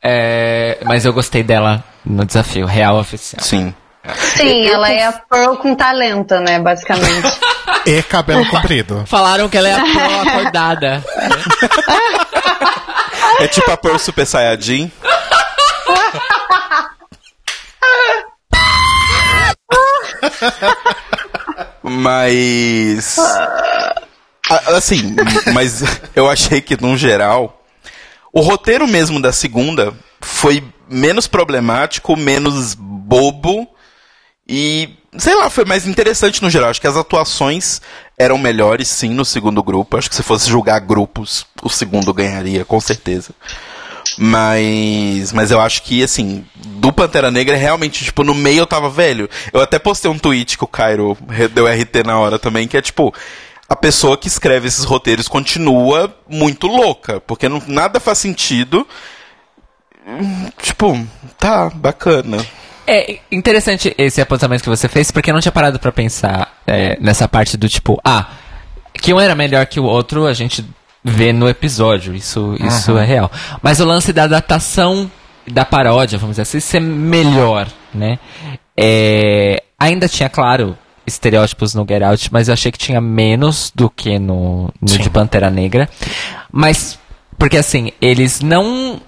[0.03, 3.43] É, mas eu gostei dela no desafio real oficial.
[3.43, 3.75] Sim.
[4.19, 7.29] Sim, ela é a Pearl com talento, né, basicamente.
[7.85, 9.03] E cabelo comprido.
[9.07, 11.05] Falaram que ela é a pro acordada.
[13.41, 14.93] É tipo a Pearl Super Saiyajin.
[21.83, 23.17] Mas.
[24.77, 25.17] Assim,
[25.53, 25.83] mas
[26.15, 27.62] eu achei que, no geral,
[28.33, 33.69] o roteiro mesmo da segunda foi menos problemático, menos bobo
[34.49, 36.71] e, sei lá, foi mais interessante no geral.
[36.71, 37.81] Acho que as atuações
[38.19, 39.97] eram melhores, sim, no segundo grupo.
[39.97, 43.31] Acho que se fosse julgar grupos, o segundo ganharia, com certeza.
[44.19, 48.91] Mas, mas eu acho que, assim, do Pantera Negra, realmente, tipo, no meio eu tava
[48.91, 49.29] velho.
[49.53, 51.17] Eu até postei um tweet que o Cairo
[51.55, 53.15] deu RT na hora também, que é tipo,
[53.73, 58.87] a pessoa que escreve esses roteiros continua muito louca, porque não, nada faz sentido.
[60.61, 61.07] Tipo,
[61.39, 62.45] tá, bacana.
[62.87, 66.99] É interessante esse apontamento que você fez, porque eu não tinha parado pra pensar é,
[67.01, 68.33] nessa parte do tipo, ah,
[68.93, 70.63] que um era melhor que o outro, a gente
[71.03, 73.33] vê no episódio, isso, isso é real.
[73.63, 75.11] Mas o lance da adaptação
[75.51, 78.19] da paródia, vamos dizer assim, ser melhor, né?
[78.77, 83.89] É, ainda tinha, claro, estereótipos no Get Out, mas eu achei que tinha menos do
[83.91, 85.89] que no, no de Pantera Negra.
[86.51, 86.99] Mas,
[87.39, 89.01] porque assim, eles não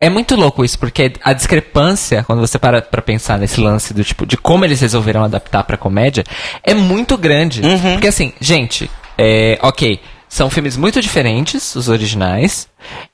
[0.00, 4.04] é muito louco isso, porque a discrepância, quando você para pra pensar nesse lance do
[4.04, 6.24] tipo, de como eles resolveram adaptar pra comédia,
[6.62, 7.62] é muito grande.
[7.92, 12.68] Porque assim, gente, é, ok, são filmes muito diferentes, os originais.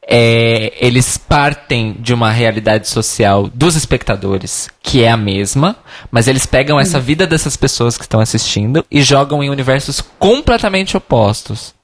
[0.07, 5.77] É, eles partem de uma realidade social dos espectadores, que é a mesma,
[6.11, 10.97] mas eles pegam essa vida dessas pessoas que estão assistindo e jogam em universos completamente
[10.97, 11.75] opostos.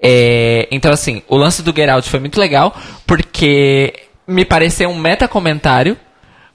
[0.00, 3.94] É, então, assim, o lance do Get Out foi muito legal, porque
[4.26, 5.96] me pareceu um meta-comentário,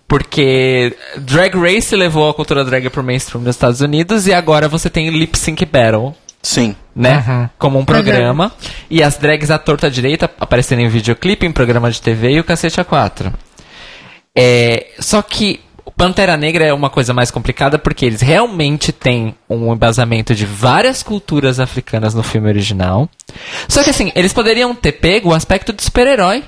[0.08, 4.90] porque Drag Race levou a cultura drag pro mainstream nos Estados Unidos, e agora você
[4.90, 6.76] tem Lip Sync Battle, Sim.
[6.96, 7.50] né?
[7.58, 8.52] Como um programa,
[8.90, 12.44] e as drags à torta direita aparecendo em videoclipe, em programa de TV e o
[12.44, 13.32] cacete a quatro.
[14.36, 19.36] É, só que o Pantera Negra é uma coisa mais complicada porque eles realmente têm
[19.50, 23.10] um embasamento de várias culturas africanas no filme original.
[23.68, 26.44] Só que assim, eles poderiam ter pego o aspecto de super-herói.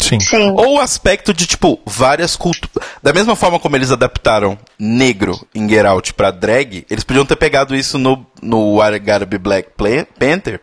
[0.00, 0.20] Sim.
[0.20, 0.50] Sim.
[0.56, 2.86] Ou o aspecto de, tipo, várias culturas.
[3.02, 7.36] Da mesma forma como eles adaptaram negro em Get Out pra drag, eles podiam ter
[7.36, 10.60] pegado isso no, no I Gotta Be Black Pla- Panther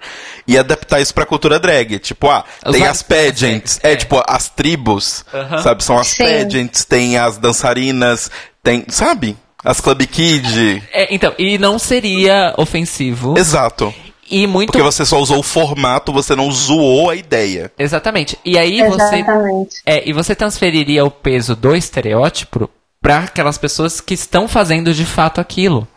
[0.47, 1.97] e adaptar isso pra cultura drag.
[1.97, 3.93] Tipo, ah, tem as pageants, é.
[3.93, 5.57] é, tipo, as tribos, Aham.
[5.63, 5.83] sabe?
[5.83, 6.23] São as Sim.
[6.23, 8.29] pageants, tem as dançarinas,
[8.61, 9.35] tem, sabe?
[9.63, 10.83] As Club Kid.
[10.91, 13.37] É, então, e não seria ofensivo.
[13.37, 13.93] Exato.
[14.31, 14.71] E muito.
[14.71, 17.71] Porque você só usou o formato, você não zoou a ideia.
[17.77, 18.37] Exatamente.
[18.45, 19.15] E aí você.
[19.17, 19.75] Exatamente.
[19.85, 22.69] É, e você transferiria o peso do estereótipo
[23.01, 25.87] para aquelas pessoas que estão fazendo de fato aquilo.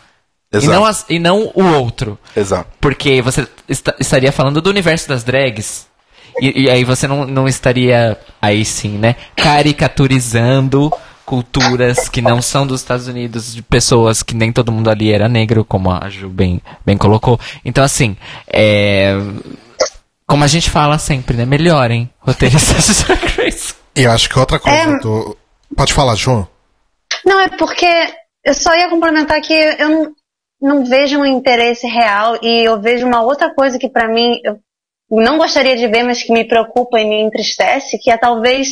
[0.52, 0.72] E Exato.
[0.72, 2.18] não, as- e não o outro.
[2.36, 2.68] Exato.
[2.80, 5.86] Porque você esta- estaria falando do universo das drags.
[6.40, 9.14] E, e aí você não, não estaria, aí sim, né?
[9.36, 10.92] Caricaturizando
[11.24, 15.28] culturas que não são dos Estados Unidos, de pessoas que nem todo mundo ali era
[15.28, 17.38] negro, como a Ju bem, bem colocou.
[17.64, 19.14] Então, assim, é.
[20.26, 21.44] Como a gente fala sempre, né?
[21.44, 23.74] Melhorem roteiristas de Drag Race.
[23.94, 24.98] E eu acho que outra coisa É.
[24.98, 25.36] do.
[25.76, 26.46] Pode falar, Ju?
[27.24, 27.86] Não, é porque
[28.44, 30.12] eu só ia complementar que eu não,
[30.60, 34.58] não vejo um interesse real e eu vejo uma outra coisa que pra mim eu
[35.10, 38.68] não gostaria de ver, mas que me preocupa e me entristece, que é talvez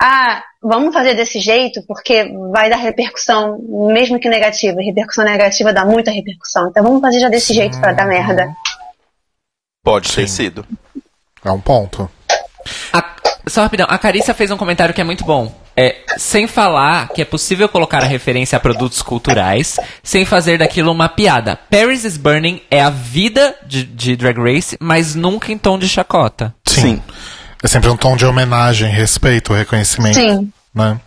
[0.00, 3.58] ah, vamos fazer desse jeito porque vai dar repercussão,
[3.92, 4.80] mesmo que negativa.
[4.80, 6.68] E repercussão negativa dá muita repercussão.
[6.68, 8.54] Então vamos fazer já desse jeito pra dar merda.
[9.84, 10.34] Pode ter Sim.
[10.44, 10.66] sido.
[11.44, 12.10] É um ponto.
[12.92, 13.16] A-
[13.48, 15.52] só rapidão, a Carícia fez um comentário que é muito bom.
[15.76, 20.92] É, sem falar que é possível colocar a referência a produtos culturais sem fazer daquilo
[20.92, 21.56] uma piada.
[21.70, 25.88] Paris is Burning é a vida de, de Drag Race, mas nunca em tom de
[25.88, 26.54] chacota.
[26.66, 26.80] Sim.
[26.80, 27.02] Sim.
[27.62, 30.14] É sempre um tom de homenagem, respeito, reconhecimento.
[30.14, 30.52] Sim.
[30.74, 30.98] Né?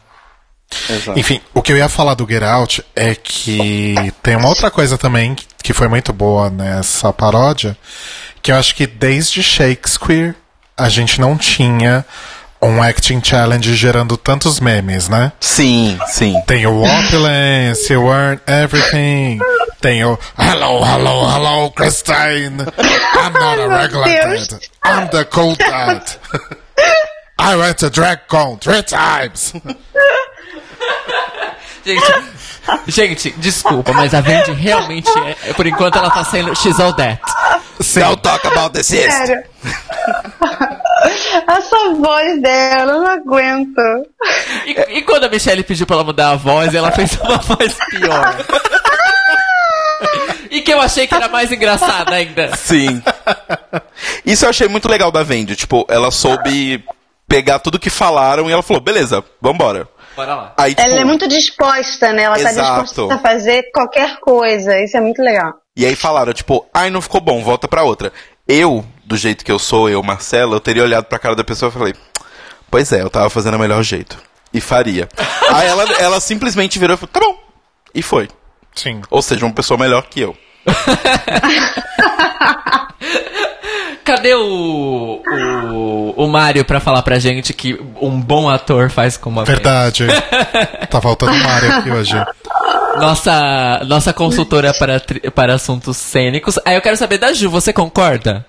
[0.89, 1.20] Exato.
[1.20, 4.97] Enfim, o que eu ia falar do Get Out é que tem uma outra coisa
[4.97, 7.78] também que- que foi muito boa nessa paródia,
[8.41, 10.36] que eu acho que desde Shakespeare
[10.76, 12.04] a gente não tinha
[12.64, 15.32] um acting challenge gerando tantos memes, né?
[15.39, 16.41] Sim, sim.
[16.47, 19.39] Tem o Opulence, You Earn Everything.
[19.82, 22.64] Tem o Hello, hello, hello, Christine.
[23.16, 24.59] I'm not a regular dad.
[24.84, 26.03] I'm the cool dad.
[27.38, 29.53] I went to DragCon three times.
[31.86, 35.09] Gente, gente, desculpa, mas a Vendi realmente
[35.45, 35.53] é.
[35.53, 37.21] Por enquanto ela tá sendo She's all that.
[37.95, 39.11] Don't talk about the cyst.
[39.11, 39.43] Sério.
[41.47, 43.81] Essa voz dela, eu não aguento.
[44.65, 47.77] E, e quando a Michelle pediu pra ela mudar a voz, ela fez uma voz
[47.89, 48.38] pior.
[50.49, 52.55] E que eu achei que era mais engraçada ainda.
[52.55, 53.01] Sim.
[54.25, 55.55] Isso eu achei muito legal da Vendi.
[55.55, 56.84] Tipo, ela soube
[57.27, 59.88] pegar tudo que falaram e ela falou, beleza, vambora.
[60.16, 60.53] Bora lá.
[60.57, 62.24] Aí, tipo, Ela é muito disposta, né?
[62.24, 62.84] Ela tá Exato.
[62.84, 64.80] disposta a fazer qualquer coisa.
[64.80, 65.53] Isso é muito legal.
[65.76, 68.14] E aí falaram, tipo, ai, não ficou bom, volta pra outra.
[68.47, 71.70] Eu, do jeito que eu sou, eu, Marcela, eu teria olhado pra cara da pessoa
[71.70, 71.93] e falei,
[72.70, 74.22] pois é, eu tava fazendo o melhor jeito.
[74.53, 75.09] E faria.
[75.49, 77.38] aí ela, ela simplesmente virou e falou, tá bom.
[77.95, 78.30] E foi.
[78.76, 79.01] Sim.
[79.09, 80.36] Ou seja, uma pessoa melhor que eu.
[84.03, 89.39] Cadê o, o, o Mário pra falar pra gente que um bom ator faz como
[89.39, 89.43] a?
[89.43, 90.05] Verdade.
[90.89, 92.14] tá faltando o Mario aqui hoje.
[92.97, 95.01] Nossa, nossa consultora para,
[95.34, 96.59] para assuntos cênicos.
[96.66, 98.45] Aí eu quero saber da Ju, você concorda?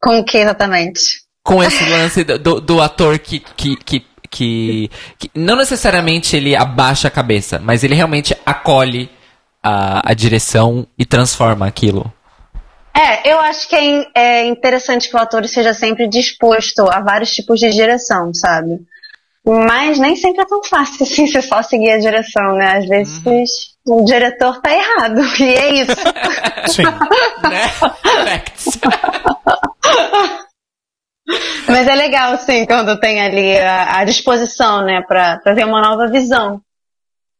[0.00, 1.00] Com o que exatamente?
[1.42, 6.54] com esse lance do, do- do ator que, que, que, que, que não necessariamente ele
[6.54, 9.10] abaixa a cabeça, mas ele realmente acolhe
[9.62, 12.12] a, a direção e transforma aquilo.
[12.94, 17.30] É, eu acho que é, é interessante que o ator seja sempre disposto a vários
[17.30, 18.80] tipos de direção, sabe?
[19.44, 22.78] Mas nem sempre é tão fácil assim você só seguir a direção, né?
[22.78, 23.22] Às vezes
[23.86, 25.20] o diretor tá errado.
[25.40, 25.96] E é isso.
[26.68, 26.82] Sim.
[27.48, 27.68] né?
[28.24, 28.78] Facts.
[31.68, 36.08] Mas é legal, sim, quando tem ali a, a disposição, né, pra trazer uma nova
[36.08, 36.60] visão.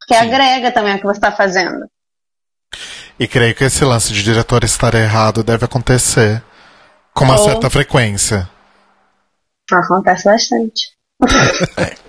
[0.07, 1.87] Que agrega também o que você tá fazendo.
[3.21, 6.43] E creio que esse lance de diretor estar errado deve acontecer
[7.13, 8.49] com uma Ou- certa frequência.
[9.71, 10.89] Acontece bastante.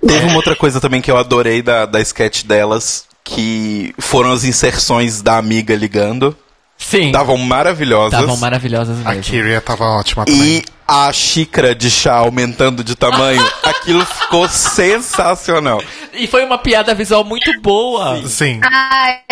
[0.00, 4.42] Teve uma outra coisa também que eu adorei da, da sketch delas, que foram as
[4.42, 6.34] inserções da amiga ligando.
[6.78, 7.06] Sim.
[7.06, 8.18] Estavam maravilhosas.
[8.18, 9.22] Estavam maravilhosas A mesmo.
[9.22, 10.40] Kyria tava ótima também.
[10.58, 15.80] E a xícara de chá aumentando de tamanho, aquilo ficou sensacional.
[16.12, 18.26] E foi uma piada visual muito boa.
[18.26, 18.60] Sim.
[18.62, 19.22] Ai,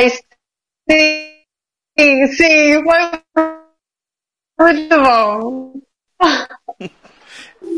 [0.91, 3.21] sim, sim, foi
[4.59, 5.73] muito bom.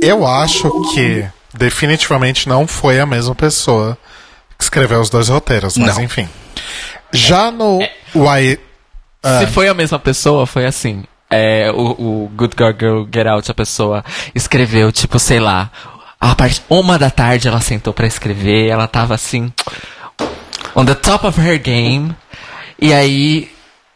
[0.01, 3.99] Eu acho que definitivamente não foi a mesma pessoa
[4.57, 6.05] que escreveu os dois roteiros, mas Não.
[6.05, 6.29] enfim.
[7.13, 7.79] Já no
[8.15, 8.59] Why.
[9.39, 11.05] Se foi a mesma pessoa, foi assim.
[11.31, 15.71] É, o, o Good Girl Girl Get Out, a pessoa escreveu, tipo, sei lá,
[16.23, 19.53] a parte uma da tarde ela sentou pra escrever, ela tava assim,
[20.77, 22.14] on the top of her game,
[22.81, 23.51] e aí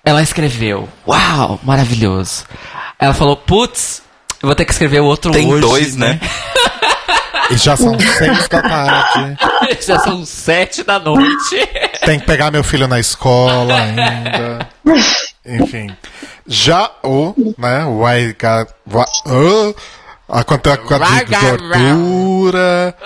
[0.05, 2.45] ela escreveu, uau, maravilhoso.
[2.99, 4.03] Ela falou, putz,
[4.43, 6.21] eu vou ter que escrever o outro Tem hoje, dois, né?
[7.49, 9.39] E já são seis da tarde.
[9.87, 11.57] Já são sete da noite.
[12.05, 14.69] Tem que pegar meu filho na escola ainda.
[15.45, 15.95] Enfim.
[16.45, 18.73] Já o, né, o Why Got.
[18.93, 19.75] Why, oh,
[20.29, 20.83] a quantidade
[21.27, 22.97] de gordura.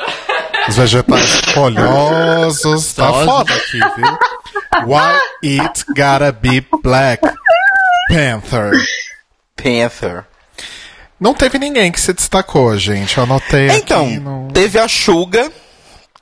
[0.69, 2.93] Os vegetais folhosos.
[2.95, 4.19] Tá foda aqui, viu?
[4.87, 5.21] Why
[5.61, 7.23] it gotta be black?
[8.09, 8.73] Panther.
[9.57, 10.25] Panther.
[11.19, 13.17] Não teve ninguém que se destacou, gente.
[13.19, 14.49] Eu anotei Então, aqui no...
[14.53, 15.51] teve a Suga,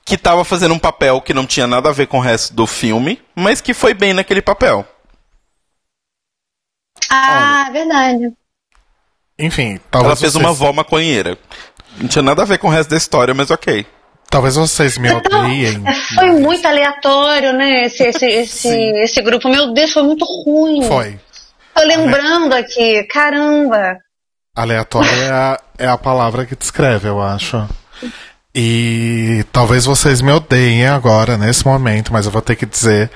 [0.03, 2.67] que tava fazendo um papel que não tinha nada a ver com o resto do
[2.67, 4.85] filme, mas que foi bem naquele papel.
[7.09, 8.33] Ah, verdade.
[9.39, 11.37] Enfim, talvez Ela fez vocês, uma avó maconheira.
[11.97, 13.85] Não tinha nada a ver com o resto da história, mas ok.
[14.29, 15.81] Talvez vocês me Então, odeiem.
[15.87, 17.85] é, foi muito aleatório, né?
[17.85, 18.69] Esse, esse, esse,
[19.01, 19.49] esse grupo.
[19.49, 20.83] Meu Deus, foi muito ruim.
[20.87, 21.19] Foi.
[21.73, 23.97] Tô lembrando aqui, caramba.
[24.55, 27.67] Aleatório é a, é a palavra que descreve, eu acho.
[28.53, 33.09] E talvez vocês me odeiem agora, nesse momento, mas eu vou ter que dizer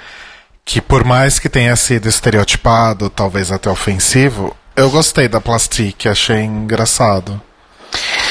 [0.63, 6.41] que por mais que tenha sido estereotipado, talvez até ofensivo, eu gostei da Plastique, achei
[6.41, 7.41] engraçado.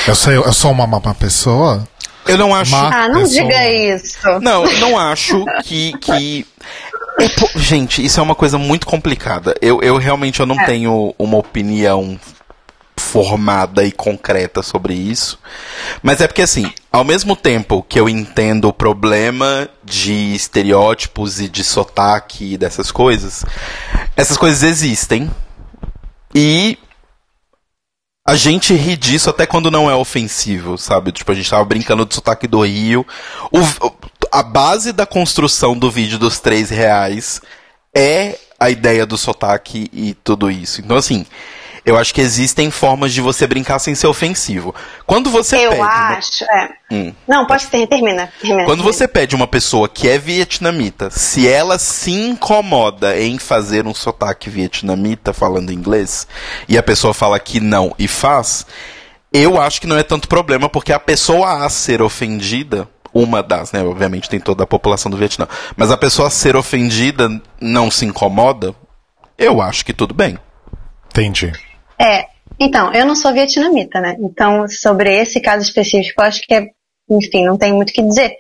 [0.07, 1.87] Eu, sei, eu sou uma má pessoa?
[2.27, 2.75] Eu não acho.
[2.75, 3.43] Ah, não pessoa.
[3.43, 4.41] diga isso.
[4.41, 5.93] Não, não acho que.
[5.99, 6.47] que...
[7.21, 9.55] É, pô, Gente, isso é uma coisa muito complicada.
[9.61, 12.19] Eu, eu realmente eu não tenho uma opinião
[12.97, 15.39] formada e concreta sobre isso.
[16.03, 21.49] Mas é porque assim, ao mesmo tempo que eu entendo o problema de estereótipos e
[21.49, 23.45] de sotaque e dessas coisas,
[24.17, 25.31] essas coisas existem.
[26.35, 26.79] E
[28.27, 31.13] a gente ri disso até quando não é ofensivo, sabe?
[31.13, 33.07] Tipo, a gente tava brincando do sotaque do Rio.
[33.51, 33.59] O,
[34.31, 37.41] a base da construção do vídeo dos três reais
[37.95, 40.81] é a ideia do sotaque e tudo isso.
[40.81, 41.27] Então, assim,
[41.85, 44.73] Eu acho que existem formas de você brincar sem ser ofensivo.
[45.05, 45.81] Quando você Eu pede.
[45.83, 46.45] uma- acho.
[46.45, 46.69] É.
[46.93, 47.13] Hum.
[47.27, 48.33] Não, pode ter, termina.
[48.41, 48.93] termina Quando termina.
[48.93, 54.49] você pede uma pessoa que é vietnamita, se ela se incomoda em fazer um sotaque
[54.49, 56.27] vietnamita falando inglês,
[56.69, 58.65] e a pessoa fala que não e faz,
[59.33, 63.73] eu acho que não é tanto problema, porque a pessoa a ser ofendida, uma das,
[63.73, 63.83] né?
[63.83, 67.29] Obviamente tem toda a população do Vietnã, mas a pessoa a ser ofendida
[67.61, 68.73] não se incomoda,
[69.37, 70.39] eu acho que tudo bem.
[71.11, 71.53] Entendi.
[72.03, 72.27] É,
[72.59, 74.17] então, eu não sou vietnamita, né?
[74.21, 76.67] Então, sobre esse caso específico, eu acho que é,
[77.11, 78.35] enfim, não tem muito o que dizer.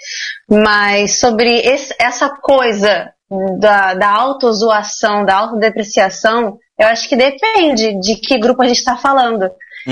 [0.48, 3.10] Mas sobre esse- essa coisa
[3.58, 8.96] da, da autozoação, da autodepreciação, eu acho que depende de que grupo a gente está
[8.96, 9.48] falando.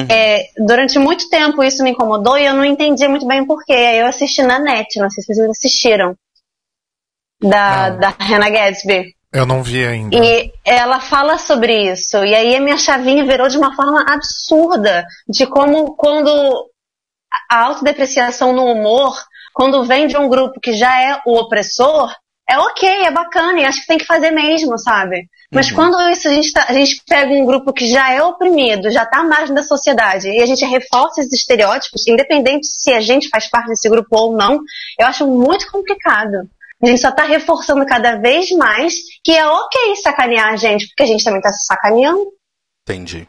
[0.09, 3.73] É, durante muito tempo isso me incomodou e eu não entendia muito bem porquê.
[3.73, 6.15] Aí eu assisti na net, não sei se vocês assistiram.
[7.43, 7.99] Da, Não.
[8.01, 9.15] da Hannah Gadsby.
[9.33, 10.17] Eu não vi ainda.
[10.17, 12.25] E ela fala sobre isso.
[12.25, 15.05] E aí a minha chavinha virou de uma forma absurda.
[15.29, 16.31] De como quando
[17.51, 19.17] a autodepreciação no humor,
[19.55, 22.13] quando vem de um grupo que já é o opressor,
[22.49, 25.29] é ok, é bacana, e acho que tem que fazer mesmo, sabe?
[25.53, 28.91] Mas quando isso a gente, tá- a gente pega um grupo que já é oprimido,
[28.91, 33.01] já tá à margem da sociedade, e a gente reforça esses estereótipos, independente se a
[33.01, 34.61] gente faz parte desse grupo ou não,
[34.99, 36.49] eu acho muito complicado.
[36.83, 41.03] A gente só tá reforçando cada vez mais que é ok sacanear a gente, porque
[41.03, 42.25] a gente também tá se sacaneando.
[42.89, 43.29] Entendi.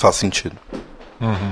[0.00, 0.56] Faz sentido.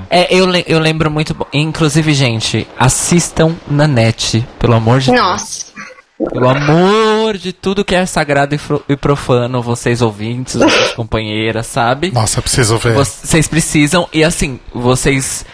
[0.09, 1.35] É, eu, le- eu lembro muito.
[1.53, 5.21] Inclusive, gente, assistam na net, pelo amor de Deus.
[5.21, 5.69] Nossa.
[6.31, 8.59] Pelo amor de tudo que é sagrado e,
[8.89, 12.11] e profano, vocês ouvintes, vocês companheiras, sabe?
[12.11, 12.93] Nossa, eu preciso ver.
[12.95, 15.45] Vocês precisam, e assim, vocês.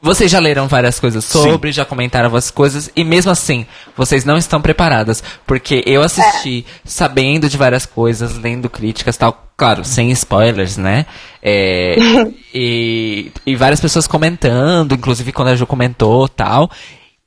[0.00, 4.36] Vocês já leram várias coisas sobre, já comentaram várias coisas, e mesmo assim, vocês não
[4.36, 5.22] estão preparadas.
[5.46, 11.06] Porque eu assisti sabendo de várias coisas, lendo críticas e tal, claro, sem spoilers, né?
[11.42, 11.96] É,
[12.54, 16.70] e, e várias pessoas comentando, inclusive quando a Ju comentou tal.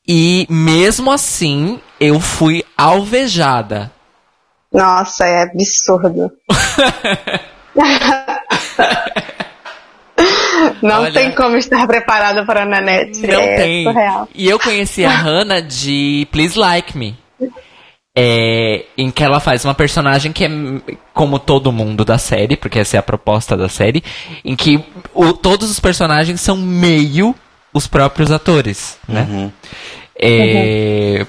[0.08, 3.92] E mesmo assim, eu fui alvejada.
[4.74, 6.32] Nossa, é absurdo.
[10.82, 11.14] Não Olha.
[11.14, 13.22] tem como estar preparado para a Nanette.
[13.26, 13.84] Não é tem.
[13.84, 14.28] surreal.
[14.34, 17.16] E eu conheci a Hannah de Please Like Me.
[18.14, 20.50] É, em que ela faz uma personagem que é
[21.14, 24.04] como todo mundo da série, porque essa é a proposta da série,
[24.44, 27.34] em que o- todos os personagens são meio
[27.74, 29.50] os próprios atores, né?
[30.14, 31.26] É,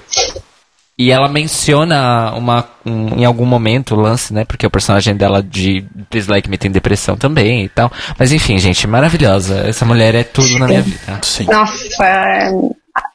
[0.97, 4.45] E ela menciona uma, um- em algum momento o lance, né?
[4.45, 7.91] Porque o personagem dela de Please Like Me tem depressão também e tal.
[8.17, 9.67] Mas enfim, gente, maravilhosa.
[9.67, 11.19] Essa mulher é tudo na minha vida.
[11.23, 11.45] Sim.
[11.45, 12.51] Nossa, é...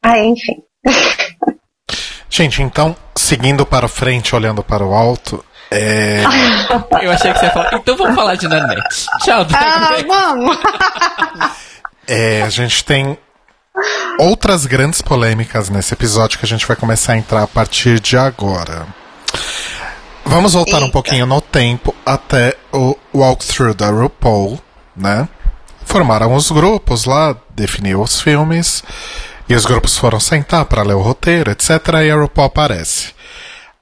[0.03, 0.57] ah, enfim.
[2.29, 6.23] Gente, então, seguindo para frente, olhando para o alto, é,
[7.03, 7.71] Eu achei que você ia falar.
[7.75, 9.07] Então vamos falar de Nanette.
[9.23, 10.05] Tchau, Ah, Drag Race.
[10.07, 10.59] vamos!
[12.07, 13.17] é, a gente tem
[14.19, 18.17] outras grandes polêmicas nesse episódio que a gente vai começar a entrar a partir de
[18.17, 18.87] agora.
[20.25, 20.93] Vamos voltar um Eita.
[20.93, 24.61] pouquinho no tempo até o walkthrough da RuPaul,
[24.95, 25.29] né?
[25.85, 28.85] Formaram os grupos lá, definiu os filmes,
[29.49, 31.71] e os grupos foram sentar para ler o roteiro, etc.
[32.05, 33.15] E a RuPaul aparece.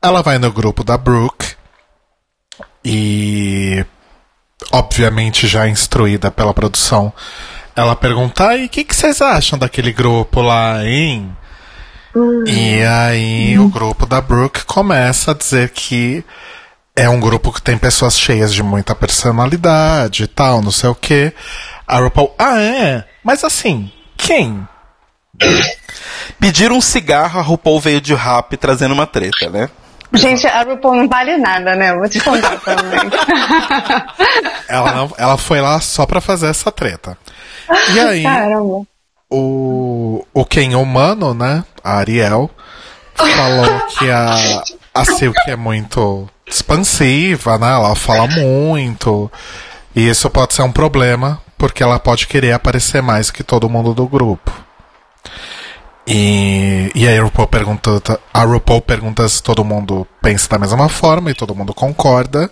[0.00, 1.56] Ela vai no grupo da Brooke
[2.84, 3.84] e,
[4.70, 7.12] obviamente, já instruída pela produção,
[7.76, 11.36] ela pergunta: e o que, que vocês acham daquele grupo lá, hein?
[12.46, 16.24] E aí o grupo da Brooke começa a dizer que
[16.96, 20.94] é um grupo que tem pessoas cheias de muita personalidade e tal, não sei o
[20.94, 21.30] que.
[21.86, 23.04] A RuPaul, ah é?
[23.22, 24.66] Mas assim, quem?
[26.40, 29.68] Pedir um cigarro, a RuPaul veio de rap trazendo uma treta, né?
[30.14, 31.90] Gente, a RuPaul não vale nada, né?
[31.90, 32.98] Eu Vou te contar também.
[34.68, 37.16] Ela, não- ela foi lá só pra fazer essa treta.
[37.94, 38.86] E aí, Caramba.
[39.30, 41.64] o, o Ken humano, né?
[41.82, 42.50] A Ariel,
[43.14, 44.62] falou que a,
[44.94, 47.72] a Silk é muito expansiva, né?
[47.72, 49.30] Ela fala muito.
[49.94, 53.94] E isso pode ser um problema, porque ela pode querer aparecer mais que todo mundo
[53.94, 54.52] do grupo.
[56.06, 60.88] E, e aí a RuPaul, pergunta, a RuPaul pergunta se todo mundo pensa da mesma
[60.88, 62.50] forma e todo mundo concorda.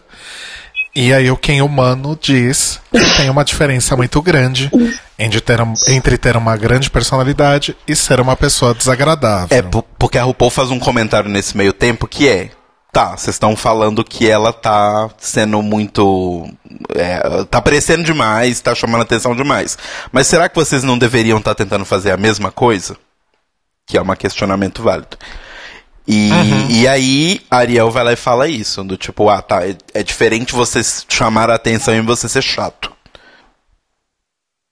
[0.96, 4.70] E aí o Ken humano diz que tem uma diferença muito grande
[5.18, 9.58] entre ter, um- entre ter uma grande personalidade e ser uma pessoa desagradável.
[9.58, 12.50] É, po- porque a RuPaul faz um comentário nesse meio tempo que é.
[12.92, 16.48] Tá, vocês estão falando que ela tá sendo muito.
[16.94, 19.76] é, tá aparecendo demais, tá chamando atenção demais.
[20.12, 22.96] Mas será que vocês não deveriam estar tentando fazer a mesma coisa?
[23.84, 25.16] Que é um questionamento válido.
[26.06, 26.30] E,
[26.70, 30.52] e aí, Ariel vai lá e fala isso, do tipo, ah, tá, é, é diferente
[30.52, 32.92] você chamar a atenção e você ser chato.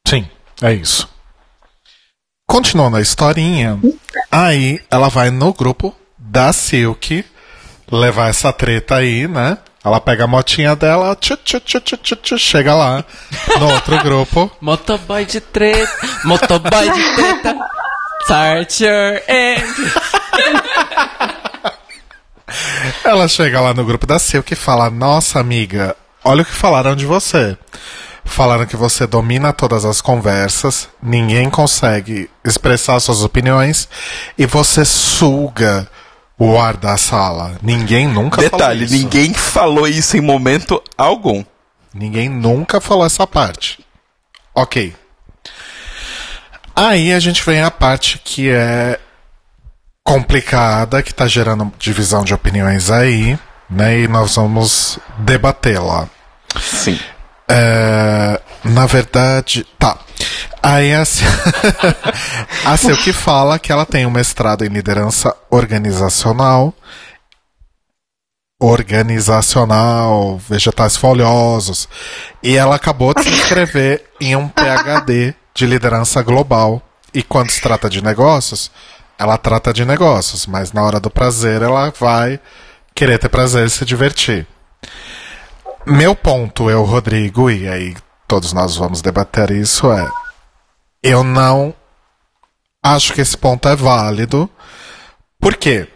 [0.07, 0.29] Sim,
[0.61, 1.09] é isso.
[2.47, 3.81] Continuando a historinha,
[4.31, 7.25] aí ela vai no grupo da Silk
[7.91, 9.57] levar essa treta aí, né?
[9.85, 13.05] Ela pega a motinha dela, tchu, tchu, tchu, tchu, tchu, tchu, chega lá
[13.59, 14.51] no outro grupo.
[14.61, 15.91] Motoboy de treta,
[16.25, 17.57] motoboy de treta.
[18.25, 19.93] Start your engine.
[23.05, 26.95] Ela chega lá no grupo da Silk e fala: Nossa amiga, olha o que falaram
[26.95, 27.57] de você.
[28.25, 33.89] Falaram que você domina todas as conversas, ninguém consegue expressar suas opiniões
[34.39, 35.89] e você suga
[36.39, 37.57] o ar da sala.
[37.61, 38.95] Ninguém nunca Detalhe, falou isso.
[38.95, 41.45] ninguém falou isso em momento algum.
[41.93, 43.85] Ninguém nunca falou essa parte.
[44.55, 44.95] Ok.
[46.75, 48.99] Aí a gente vem a parte que é
[50.05, 53.39] complicada, que tá gerando divisão de opiniões aí,
[53.71, 54.01] né?
[54.01, 56.09] E nós vamos debatê-la.
[56.61, 56.99] Sim.
[57.49, 59.97] É, na verdade, tá.
[60.63, 61.27] Aí a, Sil-
[62.65, 66.75] a fala que ela tem um mestrado em liderança organizacional.
[68.61, 71.89] Organizacional, vegetais folhosos.
[72.43, 76.83] E ela acabou de se inscrever em um PhD de liderança global.
[77.15, 78.71] E quando se trata de negócios,
[79.19, 82.41] ela trata de negócios, mas na hora do prazer ela vai
[82.95, 84.47] querer ter prazer e se divertir.
[85.87, 87.97] Meu ponto, eu, Rodrigo, e aí
[88.27, 90.09] todos nós vamos debater isso, é.
[91.03, 91.75] Eu não
[92.83, 94.49] acho que esse ponto é válido.
[95.41, 95.89] Por quê?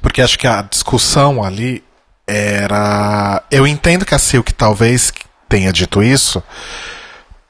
[0.00, 1.84] Porque acho que a discussão ali
[2.26, 3.42] era.
[3.50, 5.12] Eu entendo que a Silk talvez
[5.48, 6.42] tenha dito isso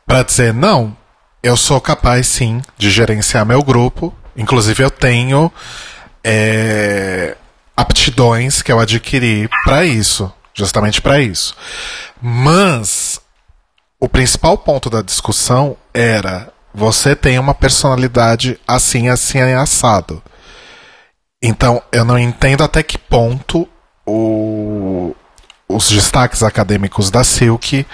[0.06, 0.96] para dizer, não,
[1.42, 4.14] eu sou capaz sim de gerenciar meu grupo.
[4.36, 5.52] Inclusive eu tenho
[6.24, 7.36] é,
[7.76, 11.54] aptidões que eu adquiri para isso, justamente para isso.
[12.20, 13.20] Mas
[14.00, 20.22] o principal ponto da discussão era você tem uma personalidade assim, assim, assado.
[21.42, 23.68] Então eu não entendo até que ponto
[24.06, 25.14] o-
[25.68, 27.86] os destaques acadêmicos da Silk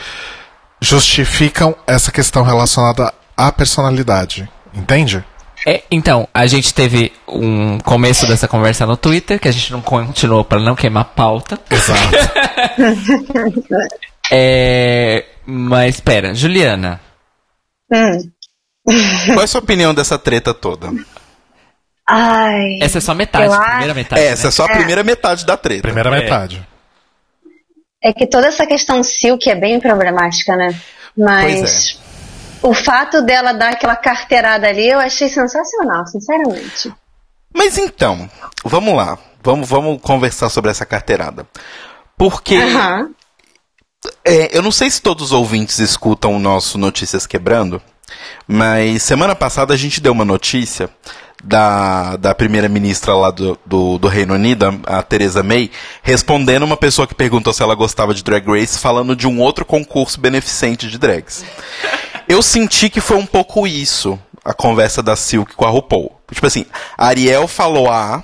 [0.81, 4.51] justificam essa questão relacionada à personalidade.
[4.75, 5.25] Entende?
[5.67, 9.81] É, então, a gente teve um começo dessa conversa no Twitter, que a gente não
[9.81, 11.59] continuou para não queimar pauta.
[11.71, 11.99] Exato.
[14.31, 17.01] É, mas espera, Juliana.
[17.91, 18.31] Hum.
[19.27, 20.91] Qual é a sua opinião dessa treta toda?
[22.07, 22.79] Ai.
[22.83, 24.21] Essa é só metade, a primeira metade.
[24.21, 24.49] Essa né?
[24.49, 25.81] é só a primeira metade da treta.
[25.81, 26.21] Primeira É.
[26.21, 26.69] metade.
[28.03, 30.79] É que toda essa questão Silk é bem problemática, né?
[31.17, 31.99] Mas
[32.63, 36.93] o fato dela dar aquela carteirada ali eu achei sensacional, sinceramente.
[37.55, 38.29] Mas então,
[38.65, 39.19] vamos lá.
[39.43, 41.47] Vamos, vamos conversar sobre essa carteirada.
[42.17, 42.59] Porque
[44.25, 47.81] é, eu não sei se todos os ouvintes escutam o nosso Notícias Quebrando,
[48.47, 50.91] mas semana passada a gente deu uma notícia
[51.43, 55.71] da, da primeira-ministra lá do, do, do Reino Unido, a a Theresa May,
[56.03, 59.65] respondendo uma pessoa que perguntou se ela gostava de Drag Race, falando de um outro
[59.65, 61.45] concurso beneficente de drags.
[62.29, 66.21] Eu senti que foi um pouco isso, a conversa da Silk com a RuPaul.
[66.31, 66.67] Tipo assim,
[66.97, 68.23] a Ariel falou A,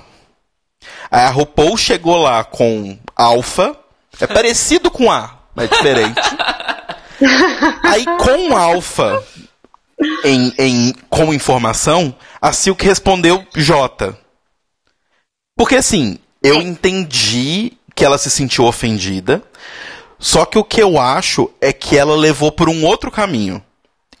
[1.09, 3.75] aí a RuPaul chegou lá com Alpha,
[4.19, 6.21] é parecido com A, mas diferente.
[7.83, 9.23] Aí com Alpha
[10.25, 14.13] em, em, com informação, a Silk respondeu J.
[15.57, 19.41] Porque assim, eu entendi que ela se sentiu ofendida,
[20.19, 23.63] só que o que eu acho é que ela levou por um outro caminho.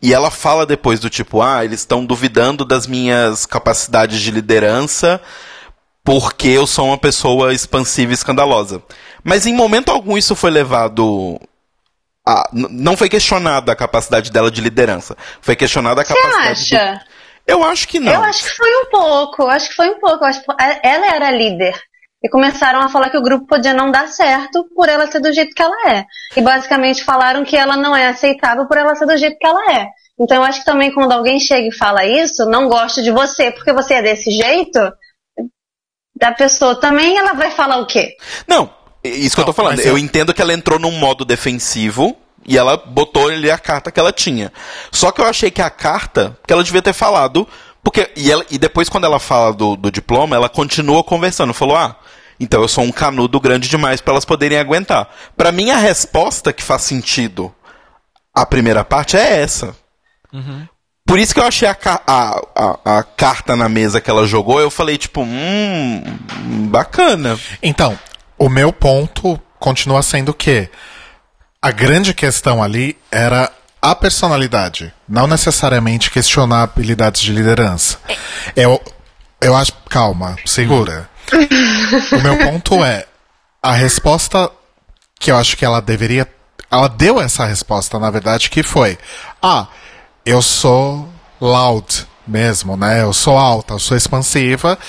[0.01, 5.21] E ela fala depois do tipo, ah, eles estão duvidando das minhas capacidades de liderança
[6.03, 8.81] porque eu sou uma pessoa expansiva e escandalosa.
[9.23, 11.39] Mas em momento algum isso foi levado.
[12.27, 15.17] A, não foi questionada a capacidade dela de liderança.
[15.41, 16.69] Foi questionada a Você capacidade.
[16.69, 17.05] do- acha?
[17.47, 18.11] Eu acho que não.
[18.13, 20.25] Eu acho que foi um pouco, eu acho que foi um pouco.
[20.83, 21.79] Ela era líder.
[22.23, 25.31] E começaram a falar que o grupo podia não dar certo por ela ser do
[25.31, 26.05] jeito que ela é.
[26.35, 29.73] E basicamente falaram que ela não é aceitável por ela ser do jeito que ela
[29.73, 29.87] é.
[30.19, 33.51] Então eu acho que também quando alguém chega e fala isso, não gosto de você
[33.51, 34.79] porque você é desse jeito,
[36.17, 38.15] da pessoa também ela vai falar o quê?
[38.47, 38.69] Não,
[39.03, 39.79] isso que eu tô Não, falando.
[39.81, 42.15] Eu eu- entendo que ela entrou num modo defensivo
[42.47, 44.51] e ela botou ali a carta que ela tinha.
[44.91, 47.47] Só que eu achei que a carta, que ela devia ter falado,
[47.85, 48.09] porque.
[48.15, 51.53] E, ela, e depois, quando ela fala do, do diploma, ela continua conversando.
[51.53, 51.95] Falou, ah.
[52.37, 55.07] Então eu sou um canudo grande demais para elas poderem aguentar.
[55.37, 57.53] Pra mim a resposta que faz sentido
[58.33, 59.73] a primeira parte é essa.
[61.07, 64.59] Por isso que eu achei a, a, a, a carta na mesa que ela jogou,
[64.59, 66.03] eu falei, tipo, hum,
[66.69, 67.39] bacana.
[67.63, 67.97] Então,
[68.37, 70.67] o meu ponto continua sendo que
[71.61, 73.49] a grande questão ali era
[73.85, 77.99] a personalidade, não necessariamente questionar habilidades de liderança.
[78.55, 78.81] Eu,
[79.39, 79.73] eu acho.
[79.87, 81.07] Calma, segura.
[82.11, 83.05] o meu ponto é
[83.61, 84.49] a resposta
[85.19, 86.27] que eu acho que ela deveria.
[86.71, 88.97] Ela deu essa resposta, na verdade, que foi:
[89.39, 89.67] Ah,
[90.25, 91.07] eu sou
[91.39, 93.03] loud mesmo, né?
[93.03, 94.79] Eu sou alta, eu sou expansiva.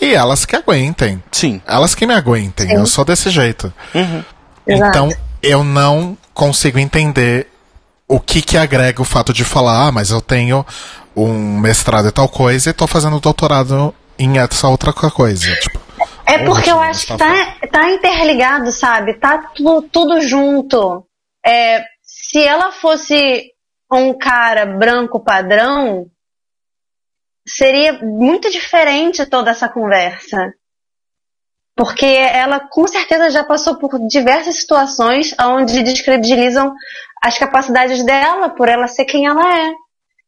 [0.00, 1.22] E elas que aguentem.
[1.30, 1.60] Sim.
[1.66, 3.70] Elas que me aguentem, eu sou desse jeito.
[3.94, 4.88] Exato.
[4.88, 5.10] Então,
[5.42, 7.49] eu não consigo entender
[8.12, 10.66] o que que agrega o fato de falar, ah, mas eu tenho
[11.16, 15.54] um mestrado e tal coisa e tô fazendo doutorado em essa outra coisa.
[15.56, 15.80] Tipo,
[16.26, 17.56] É porque eu acho que Mustafa.
[17.60, 19.14] tá, tá interligado, sabe?
[19.14, 21.04] Tá tu- tudo junto.
[21.44, 23.50] É, se ela fosse
[23.92, 26.06] um cara branco padrão,
[27.46, 30.52] seria muito diferente toda essa conversa.
[31.76, 36.72] Porque ela com certeza já passou por diversas situações onde descredibilizam
[37.20, 39.72] as capacidades dela por ela ser quem ela é.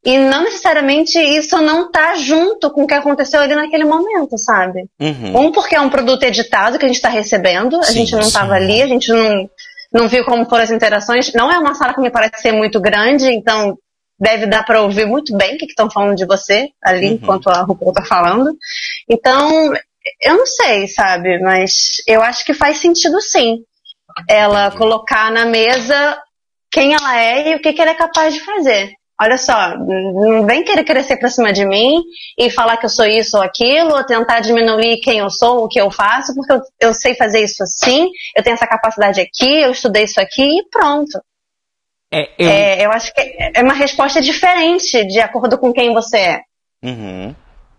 [0.04, 4.86] E não necessariamente isso não tá junto com o que aconteceu ali naquele momento, sabe?
[5.00, 5.46] Uhum.
[5.46, 8.22] Um, porque é um produto editado que a gente está recebendo, a Sim, gente não
[8.22, 9.48] estava ali, a gente não,
[9.92, 11.32] não viu como foram as interações.
[11.34, 13.78] Não é uma sala que me parece ser muito grande, então
[14.18, 17.14] deve dar para ouvir muito bem o que estão falando de você ali Uhum.
[17.14, 18.56] enquanto a RuPaul está falando.
[19.08, 19.72] Então,
[20.20, 21.38] eu não sei, sabe?
[21.40, 23.58] Mas eu acho que faz sentido sim.
[24.28, 26.18] Ela colocar na mesa
[26.72, 28.92] quem ela é e o que, que ela é capaz de fazer.
[29.20, 32.02] Olha só, não vem querer crescer pra cima de mim
[32.36, 35.68] e falar que eu sou isso ou aquilo, ou tentar diminuir quem eu sou, o
[35.68, 39.60] que eu faço, porque eu, eu sei fazer isso assim, eu tenho essa capacidade aqui,
[39.60, 41.20] eu estudei isso aqui e pronto.
[42.10, 46.18] É, eu, É, eu acho que é uma resposta diferente de acordo com quem você
[46.18, 46.40] é.
[46.82, 47.32] Uhum.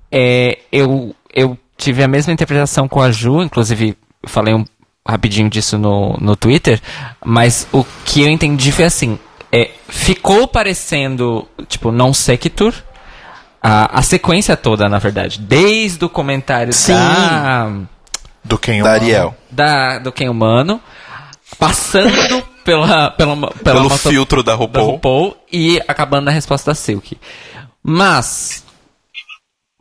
[0.09, 4.63] é, eu, eu tive a mesma interpretação com a Ju, inclusive eu falei um,
[5.07, 6.81] rapidinho disso no, no Twitter,
[7.25, 9.19] mas o que eu entendi foi assim,
[9.51, 12.73] é, ficou parecendo, tipo, non sequitur,
[13.61, 16.93] a, a sequência toda, na verdade, desde o comentário Sim.
[16.93, 17.71] da,
[18.43, 18.91] do quem eu Da.
[18.93, 19.35] Ariel.
[19.51, 20.81] da, do Quem Humano,
[21.59, 24.91] passando pela, pela, pela Pelo moto- filtro da da RuPaul.
[24.91, 27.17] RuPaul e acabando na resposta da Silk.
[27.81, 28.63] Mas,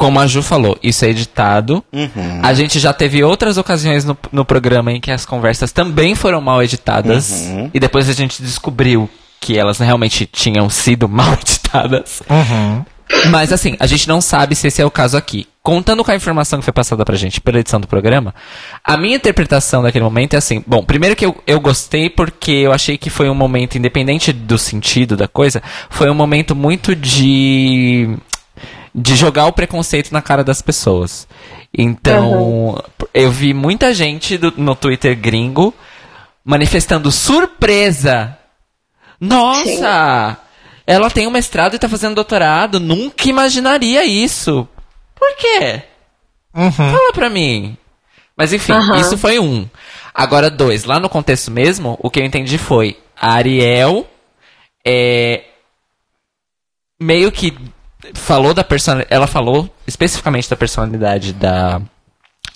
[0.02, 1.84] como a Ju falou, isso é editado.
[1.92, 2.40] Uhum.
[2.42, 6.40] A gente já teve outras ocasiões no, no programa em que as conversas também foram
[6.40, 7.30] mal editadas.
[7.30, 7.70] Uhum.
[7.72, 9.08] E depois a gente descobriu
[9.40, 12.20] que elas realmente tinham sido mal editadas.
[12.28, 12.84] Uhum.
[13.30, 15.46] Mas assim, a gente não sabe se esse é o caso aqui.
[15.62, 18.34] Contando com a informação que foi passada pra gente pela edição do programa,
[18.82, 22.72] a minha interpretação daquele momento é assim: bom, primeiro que eu, eu gostei porque eu
[22.72, 28.16] achei que foi um momento, independente do sentido da coisa, foi um momento muito de.
[28.94, 31.26] De jogar o preconceito na cara das pessoas.
[31.76, 32.82] Então,
[33.14, 35.74] eu vi muita gente do- no Twitter gringo
[36.44, 38.36] manifestando surpresa
[39.20, 40.36] nossa!
[40.84, 42.80] Ela tem um mestrado e tá fazendo doutorado.
[42.80, 44.66] Nunca imaginaria isso.
[45.14, 45.82] Por quê?
[46.52, 46.72] Uhum.
[46.72, 47.76] Fala pra mim.
[48.36, 48.96] Mas enfim, Aham.
[49.00, 49.68] isso foi um.
[50.12, 50.82] Agora, dois.
[50.84, 54.04] Lá no contexto mesmo, o que eu entendi foi a Ariel
[54.84, 55.44] é,
[57.00, 57.56] meio que
[58.14, 59.14] falou da personalidade.
[59.14, 61.80] Ela falou especificamente da personalidade da.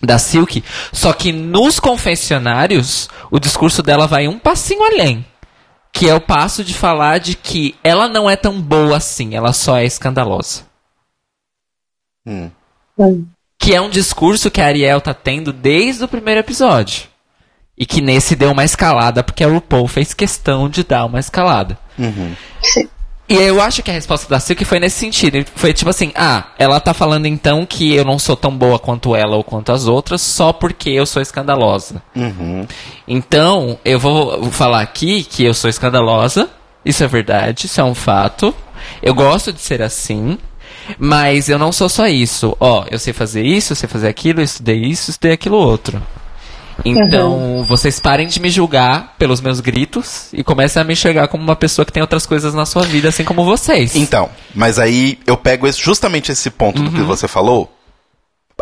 [0.02, 5.24] Da Silk, só que nos confessionários o discurso dela vai um passinho além.
[5.90, 9.54] Que é o passo de falar de que ela não é tão boa assim, ela
[9.54, 10.64] só é escandalosa.
[12.26, 12.50] Hum.
[13.58, 17.04] Que é um discurso que a Ariel tá tendo desde o primeiro episódio.
[17.78, 21.78] E que nesse deu uma escalada, porque a RuPaul fez questão de dar uma escalada.
[21.98, 22.34] Uhum.
[23.28, 25.44] E eu acho que a resposta da Silk foi nesse sentido.
[25.56, 29.16] Foi tipo assim, ah, ela tá falando então que eu não sou tão boa quanto
[29.16, 32.00] ela ou quanto as outras, só porque eu sou escandalosa.
[32.14, 32.66] Uhum.
[33.06, 36.48] Então, eu vou vou falar aqui que eu sou escandalosa.
[36.84, 38.54] Isso é verdade, isso é um fato.
[39.02, 40.38] Eu gosto de ser assim.
[40.98, 42.56] Mas eu não sou só isso.
[42.60, 45.56] Ó, eu sei fazer isso, eu sei fazer aquilo, eu estudei isso, eu estudei aquilo
[45.56, 46.00] outro.
[46.90, 51.42] Então, vocês parem de me julgar pelos meus gritos e comecem a me enxergar como
[51.42, 53.94] uma pessoa que tem outras coisas na sua vida, assim como vocês.
[53.96, 57.72] Então, mas aí eu pego esse- justamente esse ponto do que você falou.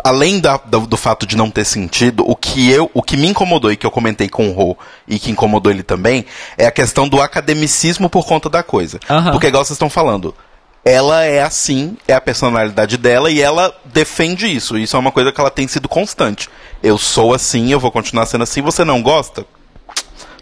[0.03, 3.27] Além da- do, do fato de não ter sentido, o que eu, o que me
[3.27, 6.25] incomodou e que eu comentei com o Rô e que incomodou ele também
[6.57, 8.99] é a questão do academicismo por conta da coisa.
[9.09, 9.31] Aham.
[9.31, 10.35] Porque igual vocês estão falando,
[10.83, 14.77] ela é assim, é a personalidade dela e ela defende isso.
[14.77, 16.49] Isso é uma coisa que ela tem sido constante.
[16.83, 18.61] Eu sou assim, eu vou continuar sendo assim.
[18.61, 19.45] Você não gosta?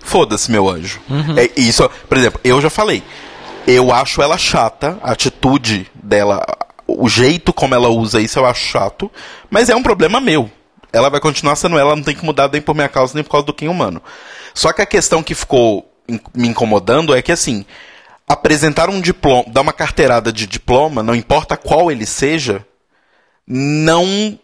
[0.04, 1.00] Foda-se, meu anjo.
[1.38, 3.02] É isso, por exemplo, eu já falei.
[3.66, 6.46] Eu acho ela chata, a atitude dela,
[6.86, 9.10] o jeito como ela usa isso eu acho chato,
[9.50, 10.52] mas é um problema meu.
[10.92, 13.32] Ela vai continuar sendo ela, não tem que mudar nem por minha causa nem por
[13.32, 14.02] causa do Kim humano.
[14.54, 15.90] Só que a questão que ficou
[16.36, 17.66] me incomodando é que assim,
[18.28, 22.66] apresentar um diploma, dar uma carteirada de diploma, não importa qual ele seja,
[23.48, 24.38] não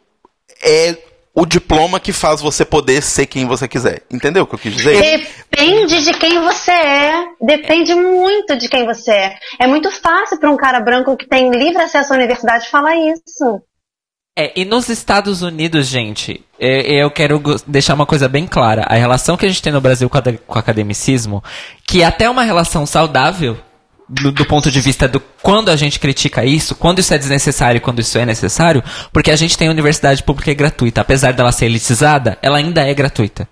[0.61, 0.97] é
[1.33, 4.03] o diploma que faz você poder ser quem você quiser.
[4.11, 5.27] Entendeu o que eu quis dizer?
[5.49, 7.25] Depende de quem você é.
[7.41, 9.35] Depende muito de quem você é.
[9.59, 13.61] É muito fácil para um cara branco que tem livre acesso à universidade falar isso.
[14.37, 18.83] É, e nos Estados Unidos, gente, é, eu quero deixar uma coisa bem clara.
[18.87, 21.43] A relação que a gente tem no Brasil com o academicismo,
[21.85, 23.57] que é até uma relação saudável,
[24.09, 27.77] do, do ponto de vista do quando a gente critica isso, quando isso é desnecessário
[27.77, 28.83] e quando isso é necessário,
[29.13, 31.01] porque a gente tem universidade pública e gratuita.
[31.01, 33.47] Apesar dela ser elitizada, ela ainda é gratuita.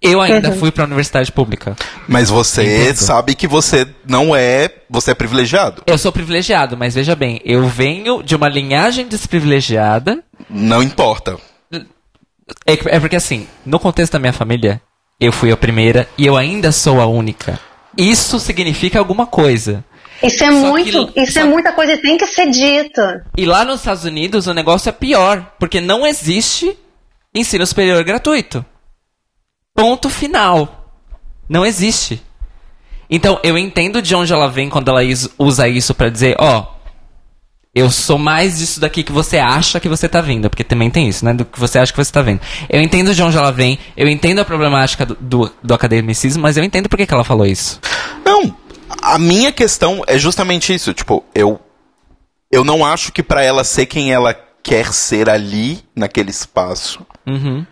[0.00, 1.76] Eu ainda fui pra universidade pública.
[2.08, 2.96] Mas você Entendo.
[2.96, 4.70] sabe que você não é.
[4.88, 5.82] Você é privilegiado.
[5.86, 10.24] Eu sou privilegiado, mas veja bem, eu venho de uma linhagem desprivilegiada.
[10.48, 11.36] Não importa.
[12.66, 14.80] É, é porque assim, no contexto da minha família,
[15.20, 17.60] eu fui a primeira e eu ainda sou a única.
[17.96, 19.84] Isso significa alguma coisa.
[20.22, 23.00] Isso é Só muito, que- isso só- é muita coisa e tem que ser dito.
[23.36, 26.76] E lá nos Estados Unidos o negócio é pior, porque não existe
[27.34, 28.64] ensino superior gratuito.
[29.74, 30.92] Ponto final.
[31.48, 32.22] Não existe.
[33.08, 35.00] Então, eu entendo de onde ela vem quando ela
[35.38, 36.66] usa isso pra dizer, ó,
[37.74, 41.08] eu sou mais disso daqui que você acha que você tá vendo, porque também tem
[41.08, 42.40] isso, né, do que você acha que você tá vendo.
[42.68, 46.56] Eu entendo de onde ela vem, eu entendo a problemática do, do, do academicismo, mas
[46.56, 47.80] eu entendo por que, que ela falou isso.
[48.24, 48.54] Não.
[49.02, 50.92] A minha questão é justamente isso.
[50.94, 51.60] Tipo, eu.
[52.50, 57.64] Eu não acho que pra ela ser quem ela quer ser ali, naquele espaço, Uhum.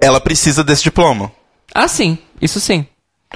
[0.00, 1.30] ela precisa desse diploma.
[1.74, 2.86] Ah, sim, isso sim.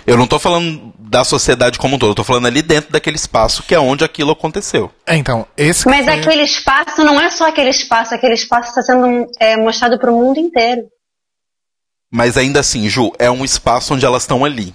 [0.07, 3.17] Eu não tô falando da sociedade como um todo, eu tô falando ali dentro daquele
[3.17, 4.91] espaço que é onde aquilo aconteceu.
[5.07, 8.83] É, então, esse Mas foi- aquele espaço não é só aquele espaço, aquele espaço está
[8.83, 10.83] sendo é, mostrado para o mundo inteiro.
[12.11, 14.75] Mas ainda assim, Ju, é um espaço onde elas estão ali.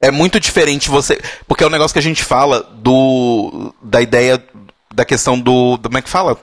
[0.00, 1.20] É muito diferente você.
[1.48, 3.74] Porque é um negócio que a gente fala do.
[3.82, 4.42] da ideia.
[4.94, 5.76] da questão do.
[5.76, 6.36] do- como é que fala?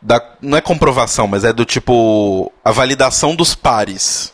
[0.00, 2.52] Da, não é comprovação, mas é do tipo.
[2.64, 4.32] a validação dos pares.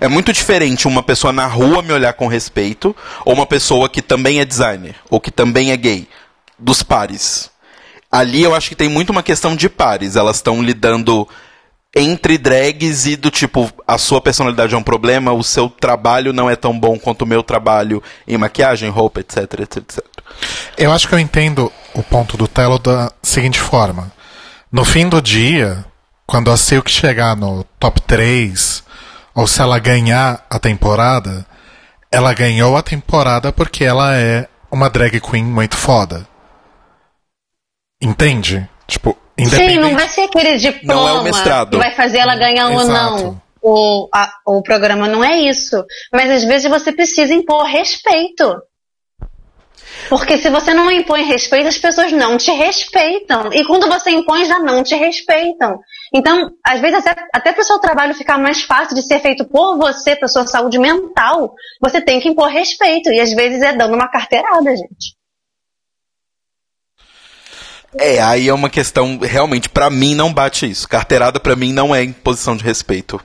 [0.00, 2.94] É muito diferente uma pessoa na rua me olhar com respeito
[3.24, 6.08] ou uma pessoa que também é designer ou que também é gay.
[6.58, 7.50] Dos pares.
[8.10, 10.16] Ali eu acho que tem muito uma questão de pares.
[10.16, 11.26] Elas estão lidando
[11.94, 16.48] entre drags e do tipo, a sua personalidade é um problema, o seu trabalho não
[16.48, 20.04] é tão bom quanto o meu trabalho em maquiagem, roupa, etc, etc, etc.
[20.78, 24.10] Eu acho que eu entendo o ponto do Telo da seguinte forma.
[24.70, 25.84] No fim do dia,
[26.26, 28.82] quando a Silk chegar no top 3,
[29.34, 31.46] ou se ela ganhar a temporada,
[32.10, 36.26] ela ganhou a temporada porque ela é uma drag queen muito foda.
[38.00, 38.66] Entende?
[38.86, 39.16] Tipo.
[39.38, 41.70] Sim, não vai ser aquele diploma Não é o mestrado.
[41.70, 43.40] que vai fazer ela ganhar ou não.
[43.64, 45.84] O, a- o programa não é isso.
[46.12, 48.56] Mas às vezes você precisa impor respeito.
[50.08, 53.50] Porque se você não impõe respeito, as pessoas não te respeitam.
[53.52, 55.78] E quando você impõe, já não te respeitam.
[56.14, 59.44] Então, às vezes, até, até para o seu trabalho ficar mais fácil de ser feito
[59.46, 63.10] por você, para sua saúde mental, você tem que impor respeito.
[63.10, 65.14] E às vezes é dando uma carteirada, gente.
[67.98, 70.88] É, aí é uma questão, realmente, pra mim não bate isso.
[70.88, 73.20] Carteirada pra mim não é imposição de respeito.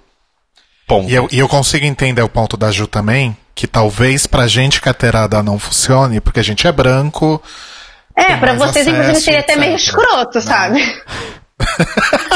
[0.88, 1.10] Ponto.
[1.10, 4.80] E eu, e eu consigo entender o ponto da Ju também, que talvez pra gente
[4.82, 7.42] carteirada não funcione, porque a gente é branco.
[8.16, 10.82] É, para mais vocês, inclusive, acesso, seria até meio escroto, sabe?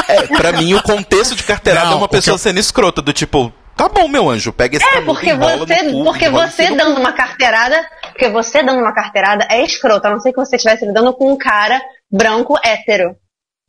[0.08, 3.12] É, pra mim o contexto de carteirada Não, é uma pessoa eu- sendo escrota, do
[3.12, 7.12] tipo, tá bom, meu anjo, pega esse É, porque você, cu, porque você dando uma
[7.12, 7.80] carteirada,
[8.10, 11.32] porque você dando uma carteirada é escroto, a não ser que você estivesse lidando com
[11.32, 11.80] um cara
[12.12, 13.16] branco hétero.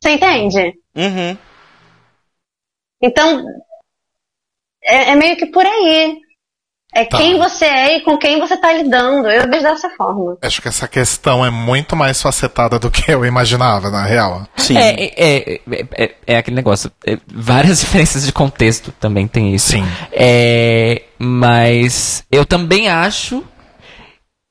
[0.02, 0.74] Você entende?
[0.94, 1.36] Uhum.
[3.02, 3.44] Então,
[4.82, 6.22] é, é meio que por aí.
[6.96, 7.18] É Tá.
[7.18, 9.28] quem você é e com quem você tá lidando.
[9.28, 10.38] Eu vejo dessa forma.
[10.40, 14.46] Acho que essa questão é muito mais facetada do que eu imaginava, na real.
[14.56, 14.78] Sim.
[14.78, 15.60] É, é, é,
[16.04, 16.92] é- é aquele negócio.
[17.04, 19.72] é, várias diferenças de contexto também tem isso.
[19.72, 19.82] Sim.
[20.12, 23.42] É, mas eu também acho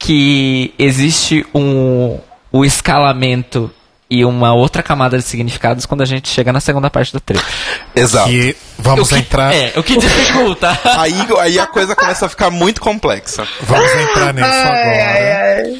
[0.01, 2.19] que existe um
[2.51, 3.71] o escalamento
[4.14, 7.43] e uma outra camada de significados quando a gente chega na segunda parte do trecho.
[7.95, 8.30] Exato.
[8.30, 9.51] Que vamos o que, entrar.
[9.51, 10.70] É, o que dificulta.
[10.99, 13.43] Aí, aí a coisa começa a ficar muito complexa.
[13.61, 15.74] Vamos entrar nisso agora.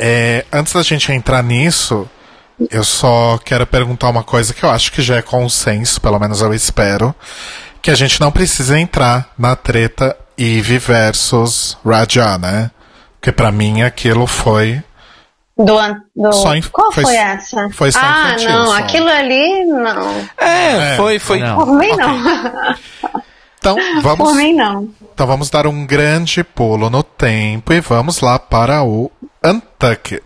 [0.00, 2.10] É, antes da gente entrar nisso,
[2.72, 6.40] eu só quero perguntar uma coisa que eu acho que já é consenso, pelo menos
[6.40, 7.14] eu espero,
[7.80, 12.68] que a gente não precisa entrar na treta Eve versus Raja, né?
[13.20, 14.82] Porque pra mim aquilo foi
[15.58, 15.78] Do,
[16.14, 16.32] do...
[16.32, 17.68] Só inf- Qual foi- foi, essa?
[17.72, 18.76] foi só ah, infantil, não, só.
[18.78, 20.28] aquilo ali, não.
[20.38, 21.38] É, É, foi, foi.
[21.40, 21.56] não.
[21.56, 22.74] Por mim, não.
[23.58, 24.88] Então Por vamos, mim, não.
[25.14, 29.10] então vamos dar um grande pulo no tempo e vamos lá para o
[29.42, 30.22] Untucked.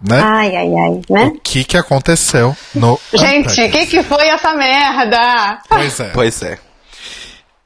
[0.00, 0.20] Né?
[0.22, 1.24] Ai, ai, ai, né?
[1.34, 5.58] O que, que aconteceu no Gente, o que, que foi essa merda?
[5.68, 6.08] Pois é.
[6.10, 6.58] Pois é.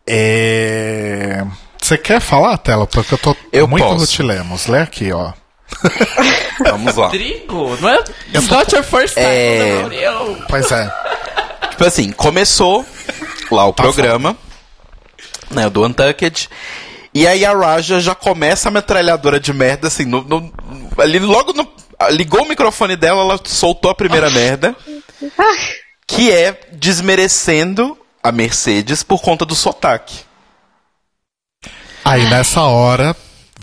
[0.06, 1.44] É,
[1.80, 2.86] Você quer falar, Tela?
[2.86, 3.98] Porque eu tô Eu muito posso.
[4.00, 4.66] rutilemos.
[4.66, 5.32] Lê aqui, ó.
[6.64, 7.06] Vamos lá.
[7.06, 7.98] Rodrigo, não é?
[8.34, 9.82] It's not your first time É.
[10.48, 10.90] Pois é.
[11.70, 12.84] Tipo assim, começou
[13.50, 14.36] lá o programa,
[15.50, 16.48] né, do Untucked.
[17.14, 20.52] E aí a Raja já começa a metralhadora de merda, assim, no, no-
[20.98, 21.66] ali logo no.
[22.10, 24.74] Ligou o microfone dela, ela soltou a primeira merda.
[26.06, 30.20] Que é desmerecendo a Mercedes por conta do sotaque.
[32.04, 33.14] Aí nessa hora,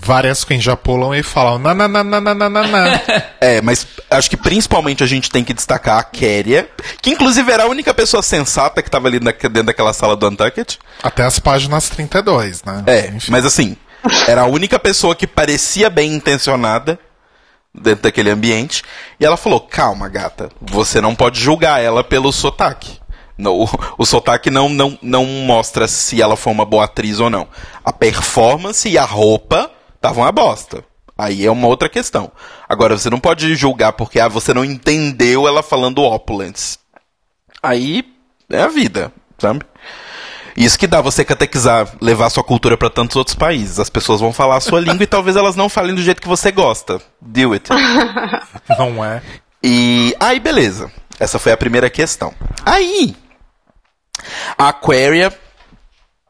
[0.02, 3.02] várias quem já pulam e falam na na na na na na
[3.40, 6.70] é, mas acho que principalmente a gente tem que destacar a Kéria,
[7.02, 10.28] que inclusive era a única pessoa sensata que estava ali na, dentro daquela sala do
[10.28, 10.80] Untucked.
[11.04, 12.84] Até as páginas 32, né?
[12.88, 13.32] É, Enfim.
[13.32, 13.76] mas assim,
[14.28, 17.00] era a única pessoa que parecia bem intencionada
[17.74, 18.84] dentro daquele ambiente,
[19.20, 23.00] e ela falou: "Calma, gata, você não pode julgar ela pelo sotaque."
[23.38, 23.70] No, o,
[24.00, 27.48] o sotaque não, não, não mostra se ela foi uma boa atriz ou não.
[27.86, 30.84] A performance e a roupa estavam uma bosta.
[31.18, 32.32] Aí é uma outra questão.
[32.68, 36.80] Agora, você não pode julgar porque ah, você não entendeu ela falando opulence.
[37.62, 38.06] Aí
[38.50, 39.66] é a vida, sabe?
[40.56, 43.80] Isso que dá você catequizar, levar sua cultura para tantos outros países.
[43.80, 46.28] As pessoas vão falar a sua língua e talvez elas não falem do jeito que
[46.28, 47.02] você gosta.
[47.22, 47.70] Deal it.
[48.78, 49.22] Não é?
[49.62, 50.90] E aí, beleza.
[51.20, 52.34] Essa foi a primeira questão.
[52.66, 53.14] Aí,
[54.58, 55.34] a Aquaria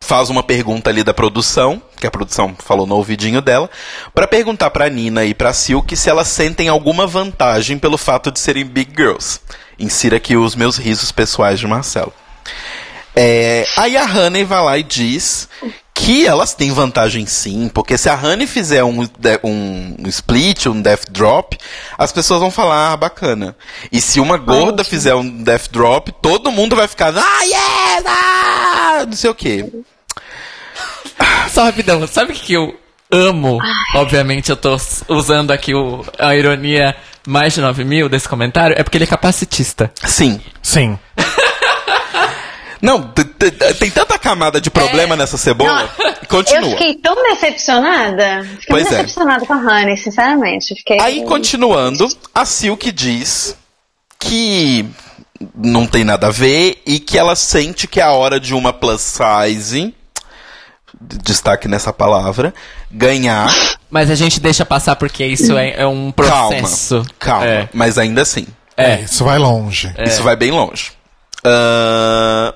[0.02, 3.70] faz uma pergunta ali da produção, que a produção falou no ouvidinho dela,
[4.14, 8.39] pra perguntar pra Nina e pra Silk se elas sentem alguma vantagem pelo fato de
[8.39, 9.39] serem big girls.
[9.78, 12.14] Insira aqui os meus risos pessoais de Marcelo.
[13.16, 15.50] É, aí a Honey vai lá e diz
[16.00, 19.04] que elas têm vantagem sim, porque se a Honey fizer um,
[19.43, 21.58] um, um split, um death drop,
[21.97, 23.54] as pessoas vão falar, ah, bacana.
[23.91, 28.04] E se uma gorda fizer um death drop, todo mundo vai ficar, ah, yes!
[28.08, 29.06] Ah!
[29.06, 29.70] Não sei o quê.
[31.52, 32.74] Só rapidão, sabe o que eu
[33.12, 33.60] amo?
[33.93, 34.78] Obviamente eu tô
[35.10, 36.95] usando aqui o, a ironia
[37.28, 39.91] mais de 9 mil desse comentário, é porque ele é capacitista.
[40.06, 40.39] Sim.
[40.62, 40.97] Sim.
[42.82, 43.12] Não,
[43.80, 45.90] tem tanta camada de problema nessa cebola.
[46.00, 46.62] Não, Continua.
[46.62, 48.44] Eu fiquei tão decepcionada.
[48.44, 48.98] Fiquei Pois muito é.
[48.98, 50.76] decepcionada com a Honey, sinceramente.
[50.76, 51.00] Fiquei...
[51.00, 53.56] Aí, continuando, a Silk diz
[54.18, 54.86] que
[55.56, 58.72] não tem nada a ver e que ela sente que é a hora de uma
[58.74, 59.94] plus size,
[61.02, 62.54] destaque nessa palavra,
[62.92, 63.50] ganhar.
[63.90, 67.04] Mas a gente deixa passar porque isso é, é um processo.
[67.18, 67.46] Calma, calma.
[67.46, 67.70] É.
[67.74, 69.02] Mas ainda assim, É.
[69.02, 69.94] Isso vai longe.
[70.06, 70.92] isso vai bem longe.
[71.44, 72.54] Ahn,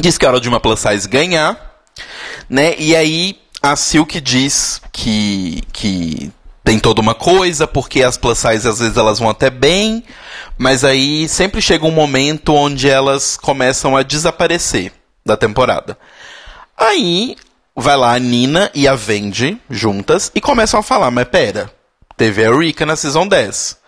[0.00, 1.80] diz que é hora de uma plus size ganhar,
[2.48, 2.74] né?
[2.78, 6.32] E aí a Silk diz que, que
[6.64, 10.04] tem toda uma coisa, porque as plus size às vezes elas vão até bem,
[10.56, 14.92] mas aí sempre chega um momento onde elas começam a desaparecer
[15.24, 15.98] da temporada.
[16.76, 17.36] Aí
[17.76, 21.70] vai lá a Nina e a Vendi juntas e começam a falar, mas pera,
[22.16, 23.78] teve a Eureka na Season 10.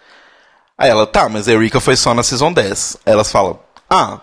[0.77, 2.99] Aí ela, tá, mas a Eureka foi só na Season 10.
[3.07, 3.59] Aí elas falam,
[3.89, 4.21] ah,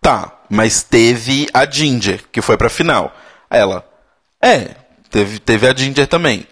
[0.00, 3.14] tá, mas teve a Ginger, que foi pra final.
[3.48, 3.84] Aí ela,
[4.42, 4.70] é,
[5.10, 6.46] teve, teve a Ginger também.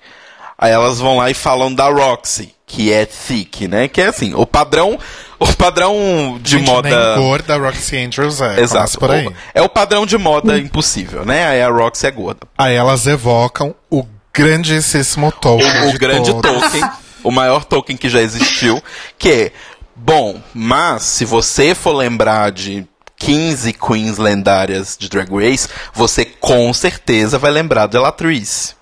[0.56, 3.86] Aí elas vão lá e falam da Roxy, que é thick, né?
[3.88, 4.98] Que é assim, o padrão,
[5.38, 6.88] o padrão de moda...
[7.14, 8.60] Nem gorda Roxy Andrews é.
[8.60, 8.98] Exato.
[8.98, 9.26] por aí.
[9.28, 11.46] O- É o padrão de moda impossível, né?
[11.46, 12.40] Aí a Roxy é gorda.
[12.56, 15.88] Aí elas evocam o grandíssimo Tolkien.
[15.88, 16.60] o de grande todos.
[16.62, 16.90] Tolkien,
[17.22, 18.82] o maior Tolkien que já existiu,
[19.16, 19.52] que é
[19.94, 22.84] bom, mas se você for lembrar de
[23.18, 28.74] 15 queens lendárias de Drag Race, você com certeza vai lembrar de Latrice,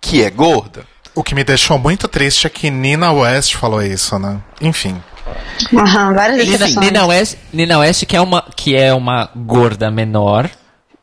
[0.00, 0.84] que é gorda.
[1.14, 4.38] O que me deixou muito triste é que Nina West falou isso, né?
[4.60, 5.00] Enfim.
[5.72, 6.80] Aham, várias Nina.
[6.80, 10.50] Nina West, Nina West que, é uma, que é uma gorda menor.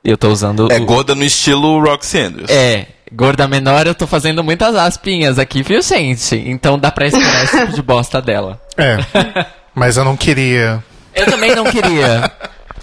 [0.03, 0.71] Eu tô usando.
[0.71, 2.49] É o- gorda no estilo Roxy Andrews.
[2.49, 6.35] É, gorda menor, eu tô fazendo muitas aspinhas aqui, viu, gente?
[6.35, 8.59] Então dá pra esperar esse tipo de bosta dela.
[8.77, 8.97] É.
[9.73, 10.83] Mas eu não queria.
[11.15, 12.31] Eu também não queria.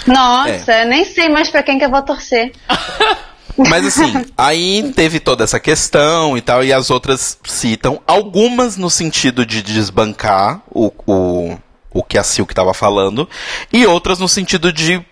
[0.06, 2.52] Nossa, eu nem sei mais pra quem que eu vou torcer.
[3.68, 8.88] Mas assim, aí teve toda essa questão e tal, e as outras citam, algumas no
[8.88, 11.58] sentido de desbancar o, o,
[11.92, 13.28] o que a Silk estava falando,
[13.72, 15.04] e outras no sentido de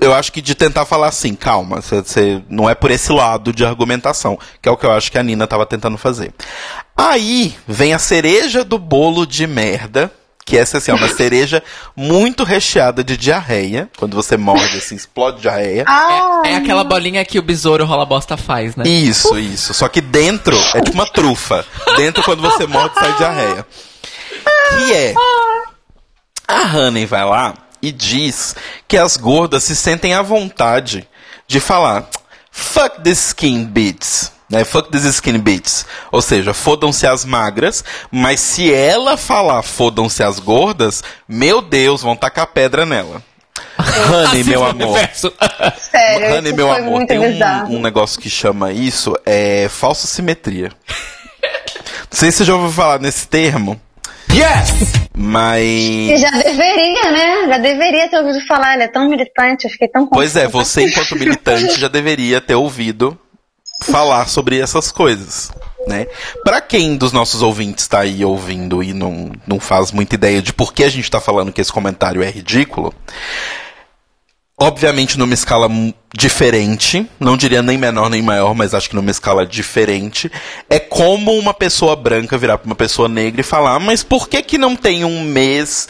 [0.00, 3.64] eu acho que de tentar falar assim, calma, você, não é por esse lado de
[3.64, 6.32] argumentação, que é o que eu acho que a Nina tava tentando fazer.
[6.96, 10.12] Aí vem a cereja do bolo de merda,
[10.48, 11.62] que essa assim, é uma cereja
[11.94, 13.90] muito recheada de diarreia.
[13.98, 15.84] Quando você morde, assim, explode diarreia.
[15.86, 18.88] Ah, É aquela bolinha que o besouro rola bosta faz, né?
[18.88, 19.74] Isso, isso.
[19.74, 21.66] Só que dentro é tipo uma trufa.
[21.98, 23.66] Dentro, quando você morde, sai diarreia.
[24.70, 25.14] Que é.
[26.48, 28.56] A Honey vai lá e diz
[28.88, 31.06] que as gordas se sentem à vontade
[31.46, 32.08] de falar
[32.50, 34.32] fuck the skin bits.
[34.50, 34.64] Né?
[34.64, 35.84] Fuck these skin bits.
[36.10, 42.16] Ou seja, fodam-se as magras, mas se ela falar fodam-se as gordas, meu Deus, vão
[42.16, 43.22] tacar pedra nela.
[43.78, 44.88] Honey, meu amor.
[44.88, 45.32] Universo.
[45.90, 50.70] sério, Honey, meu amor, tem um, um negócio que chama isso, é falsa simetria.
[52.10, 53.78] Não sei se você já ouviu falar nesse termo,
[54.32, 54.92] Yes!
[55.16, 55.62] mas...
[55.64, 57.48] E já deveria, né?
[57.48, 58.74] Já deveria ter ouvido falar.
[58.74, 62.54] Ele é tão militante, eu fiquei tão Pois é, você enquanto militante já deveria ter
[62.54, 63.18] ouvido
[63.80, 65.50] falar sobre essas coisas,
[65.86, 66.06] né?
[66.44, 70.52] Pra quem dos nossos ouvintes tá aí ouvindo e não, não faz muita ideia de
[70.52, 72.92] por que a gente tá falando que esse comentário é ridículo,
[74.58, 75.68] obviamente numa escala
[76.14, 80.30] diferente, não diria nem menor nem maior, mas acho que numa escala diferente,
[80.70, 84.28] é como uma pessoa branca virar pra uma pessoa negra e falar, "Ah, mas por
[84.28, 85.86] que que não tem um mês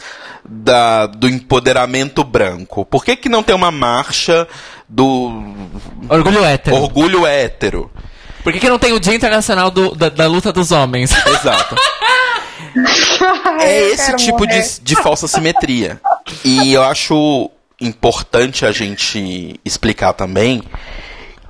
[0.47, 2.85] da, do empoderamento branco?
[2.85, 4.47] Por que que não tem uma marcha
[4.87, 5.43] do
[6.09, 6.75] Orgulho hétero.
[6.75, 7.91] orgulho hétero?
[8.43, 11.11] Por que, que não tem o Dia Internacional do- da, da Luta dos Homens?
[11.27, 11.75] Exato.
[13.61, 15.99] É esse tipo de, de falsa simetria.
[16.43, 17.49] E eu acho
[17.81, 20.61] importante a gente explicar também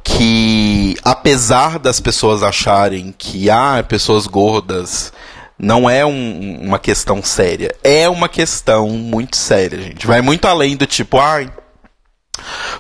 [0.04, 5.12] que, apesar das pessoas acharem que ah, pessoas gordas
[5.58, 10.08] não é um- uma questão séria, é uma questão muito séria, gente.
[10.08, 11.52] Vai muito além do tipo, ai,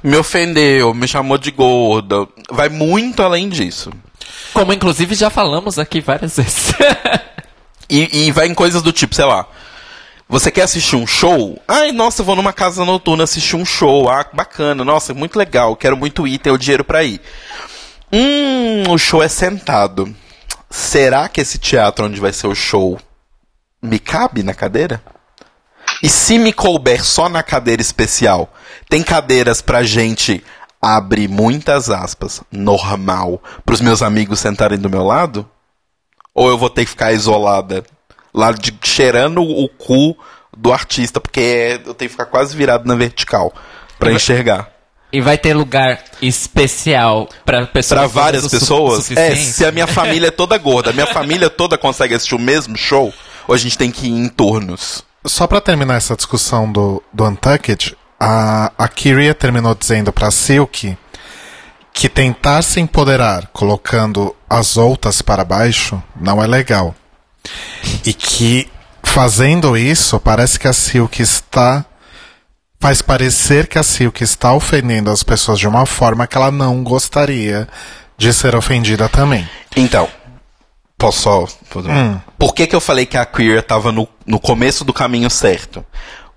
[0.01, 2.27] me ofendeu, me chamou de gorda.
[2.49, 3.91] Vai muito além disso.
[4.53, 6.73] Como inclusive já falamos aqui várias vezes.
[7.89, 9.45] E, e vai em coisas do tipo, sei lá.
[10.31, 11.59] Você quer assistir um show?
[11.67, 14.07] Ai, nossa, eu vou numa casa noturna assistir um show.
[14.07, 14.85] Ah, bacana.
[14.85, 15.75] Nossa, muito legal.
[15.75, 17.19] Quero muito ir, ter o dinheiro pra ir.
[18.13, 20.15] Hum, o show é sentado.
[20.69, 22.99] Será que esse teatro onde vai ser o show
[23.81, 25.01] me cabe na cadeira?
[26.03, 28.53] E se me couber só na cadeira especial,
[28.87, 30.43] tem cadeiras pra gente
[30.79, 35.49] abre muitas aspas, normal, pros meus amigos sentarem do meu lado?
[36.35, 37.83] Ou eu vou ter que ficar isolada
[38.33, 40.17] lá de, cheirando o cu
[40.57, 43.53] do artista, porque eu tenho que ficar quase virado na vertical
[43.97, 44.69] pra enxergar.
[45.11, 47.99] e vai ter lugar especial pra pessoas.
[47.99, 49.11] Pra várias pessoas?
[49.11, 52.39] É, se a minha família é toda gorda, a minha família toda consegue assistir o
[52.39, 53.13] mesmo show,
[53.47, 55.03] ou a gente tem que ir em turnos?
[55.25, 60.97] Só pra terminar essa discussão do, do Untucked, a, a Kyria terminou dizendo pra Silk
[61.91, 66.95] que tentar se empoderar colocando as outras para baixo não é legal.
[68.05, 68.69] E que
[69.03, 71.85] fazendo isso, parece que a Silk está.
[72.79, 76.81] Faz parecer que a Silk está ofendendo as pessoas de uma forma que ela não
[76.83, 77.67] gostaria
[78.17, 79.49] de ser ofendida também.
[79.75, 80.07] Então,
[80.97, 81.47] posso só.
[81.69, 84.93] fazer um- Por que, que eu falei que a Queer tava no, no começo do
[84.93, 85.85] caminho certo?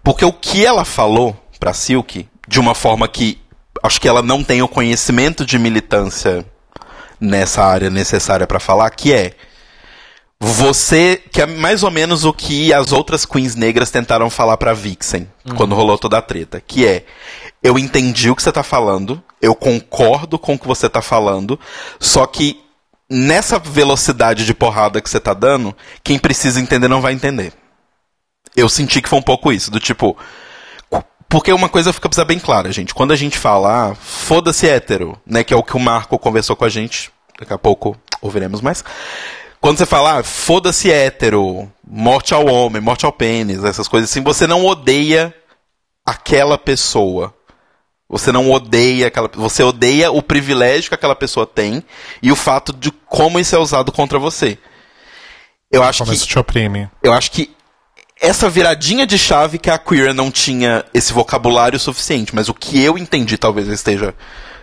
[0.03, 3.41] Porque o que ela falou pra Silk, de uma forma que
[3.81, 6.45] acho que ela não tem o conhecimento de militância
[7.21, 9.33] nessa área necessária pra falar, que é.
[10.45, 14.75] Você, que é mais ou menos o que as outras queens negras tentaram falar pra
[14.75, 17.05] Vixen, quando rolou toda a treta, que é,
[17.63, 21.61] eu entendi o que você tá falando, eu concordo com o que você tá falando,
[22.01, 22.61] só que
[23.09, 27.53] nessa velocidade de porrada que você tá dando, quem precisa entender não vai entender.
[28.57, 30.17] Eu senti que foi um pouco isso, do tipo.
[31.29, 32.93] Porque uma coisa fica precisa bem clara, gente.
[32.93, 35.45] Quando a gente fala, ah, foda-se hétero, né?
[35.45, 37.13] Que é o que o Marco conversou com a gente.
[37.39, 38.83] Daqui a pouco ouviremos mais.
[39.63, 44.21] Quando você fala, ah, foda-se hétero, morte ao homem, morte ao pênis, essas coisas assim,
[44.21, 45.33] você não odeia
[46.05, 47.33] aquela pessoa.
[48.09, 49.31] Você não odeia aquela.
[49.35, 51.83] Você odeia o privilégio que aquela pessoa tem
[52.21, 54.59] e o fato de como isso é usado contra você.
[55.71, 56.91] Eu acho Como que isso te oprime.
[57.01, 57.55] eu acho que
[58.21, 62.83] essa viradinha de chave que a Queer não tinha esse vocabulário suficiente, mas o que
[62.83, 64.13] eu entendi, talvez eu esteja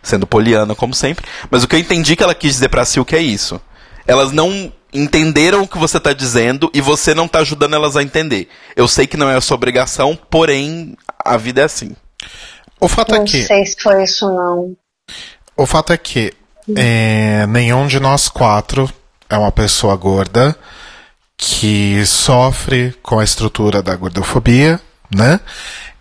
[0.04, 3.16] sendo poliana como sempre, mas o que eu entendi que ela quis dizer pra Silk
[3.16, 3.60] é isso.
[4.06, 8.04] Elas não entenderam o que você tá dizendo e você não tá ajudando elas a
[8.04, 8.50] entender.
[8.76, 11.96] Eu sei que não é a sua obrigação, porém a vida é assim.
[12.80, 13.44] O fato é Não que.
[13.44, 14.76] sei se foi isso, não.
[15.56, 16.34] O fato é que
[16.76, 18.90] é, nenhum de nós quatro
[19.30, 20.56] é uma pessoa gorda
[21.38, 24.80] que sofre com a estrutura da gordofobia,
[25.14, 25.40] né?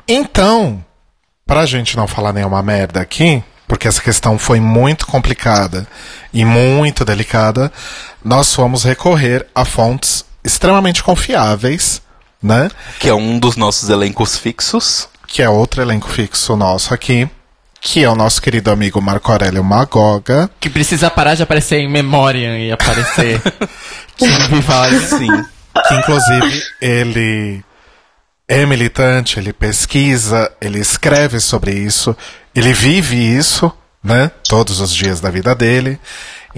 [0.07, 0.85] Então,
[1.47, 5.87] pra gente não falar nenhuma merda aqui, porque essa questão foi muito complicada
[6.33, 7.71] e muito delicada,
[8.25, 12.03] nós fomos recorrer a fontes extremamente confiáveis,
[12.43, 12.71] né?
[12.99, 15.09] Que é um dos nossos elencos fixos.
[15.27, 17.29] Que é outro elenco fixo nosso aqui,
[17.81, 21.91] que é o nosso querido amigo Marco Aurélio Magoga, Que precisa parar de aparecer em
[21.91, 23.41] Memoriam e aparecer
[24.21, 25.01] em Vivaldi.
[25.07, 25.45] Sim.
[25.87, 27.63] que inclusive ele
[28.49, 32.17] é militante, ele pesquisa, ele escreve sobre isso,
[32.55, 33.71] ele vive isso,
[34.03, 34.31] né?
[34.49, 36.01] Todos os dias da vida dele.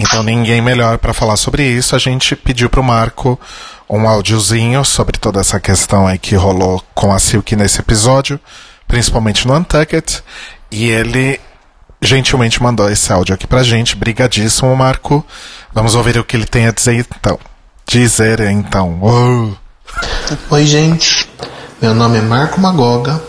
[0.02, 1.94] Então ninguém melhor para falar sobre isso.
[1.94, 3.38] A gente pediu pro Marco
[3.86, 8.40] um áudiozinho sobre toda essa questão aí que rolou com a Silk nesse episódio,
[8.88, 10.22] principalmente no Untucked,
[10.70, 11.38] e ele
[12.00, 13.94] gentilmente mandou esse áudio aqui pra gente.
[13.94, 15.22] Brigadíssimo, Marco.
[15.70, 17.38] Vamos ouvir o que ele tem a dizer então.
[17.86, 18.98] Dizer então.
[19.02, 19.54] Uou.
[20.48, 21.28] Oi, gente.
[21.82, 23.22] Meu nome é Marco Magoga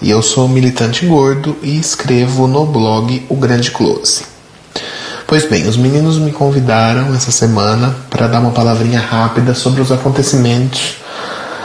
[0.00, 4.33] e eu sou militante gordo e escrevo no blog O Grande Close.
[5.26, 9.90] Pois bem, os meninos me convidaram essa semana para dar uma palavrinha rápida sobre os
[9.90, 10.96] acontecimentos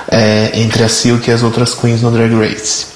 [0.10, 2.88] é, entre a Silk e as outras queens no Drag Race.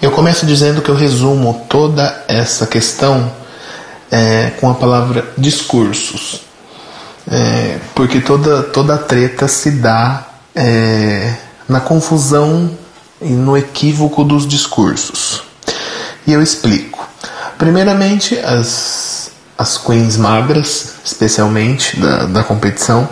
[0.00, 3.30] Eu começo dizendo que eu resumo toda essa questão
[4.10, 6.40] é, com a palavra discursos.
[7.30, 11.34] É, porque toda, toda a treta se dá é,
[11.68, 12.70] na confusão
[13.20, 15.42] e no equívoco dos discursos.
[16.26, 16.89] E eu explico.
[17.60, 23.06] Primeiramente, as, as queens magras, especialmente da, da competição,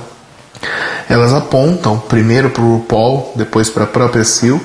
[1.06, 4.64] elas apontam primeiro para o RuPaul, depois para a própria Silk,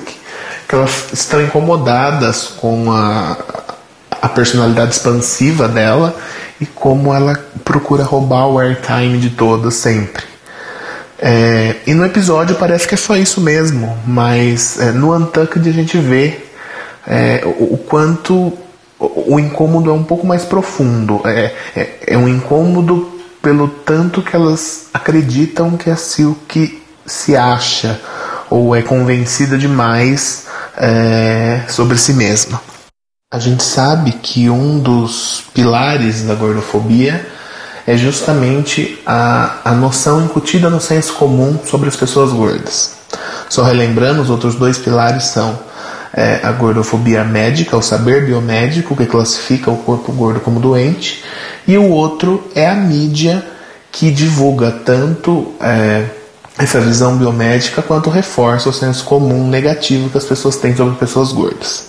[0.66, 3.36] que elas estão incomodadas com a,
[4.22, 6.16] a personalidade expansiva dela
[6.58, 10.24] e como ela procura roubar o airtime de todas sempre.
[11.18, 15.72] É, e no episódio parece que é só isso mesmo, mas é, no Untucked a
[15.72, 16.38] gente vê
[17.06, 18.63] é, o, o quanto
[19.04, 21.20] o, o incômodo é um pouco mais profundo.
[21.24, 23.10] É, é, é um incômodo
[23.42, 28.00] pelo tanto que elas acreditam que a Silk se acha
[28.48, 32.60] ou é convencida demais é, sobre si mesma.
[33.32, 37.26] A gente sabe que um dos pilares da gordofobia
[37.86, 42.92] é justamente a, a noção incutida no senso comum sobre as pessoas gordas.
[43.48, 45.58] Só relembrando, os outros dois pilares são
[46.16, 51.24] é, a gordofobia médica, o saber biomédico que classifica o corpo gordo como doente,
[51.66, 53.44] e o outro é a mídia
[53.90, 56.04] que divulga tanto é,
[56.56, 61.32] essa visão biomédica quanto reforça o senso comum negativo que as pessoas têm sobre pessoas
[61.32, 61.86] gordas.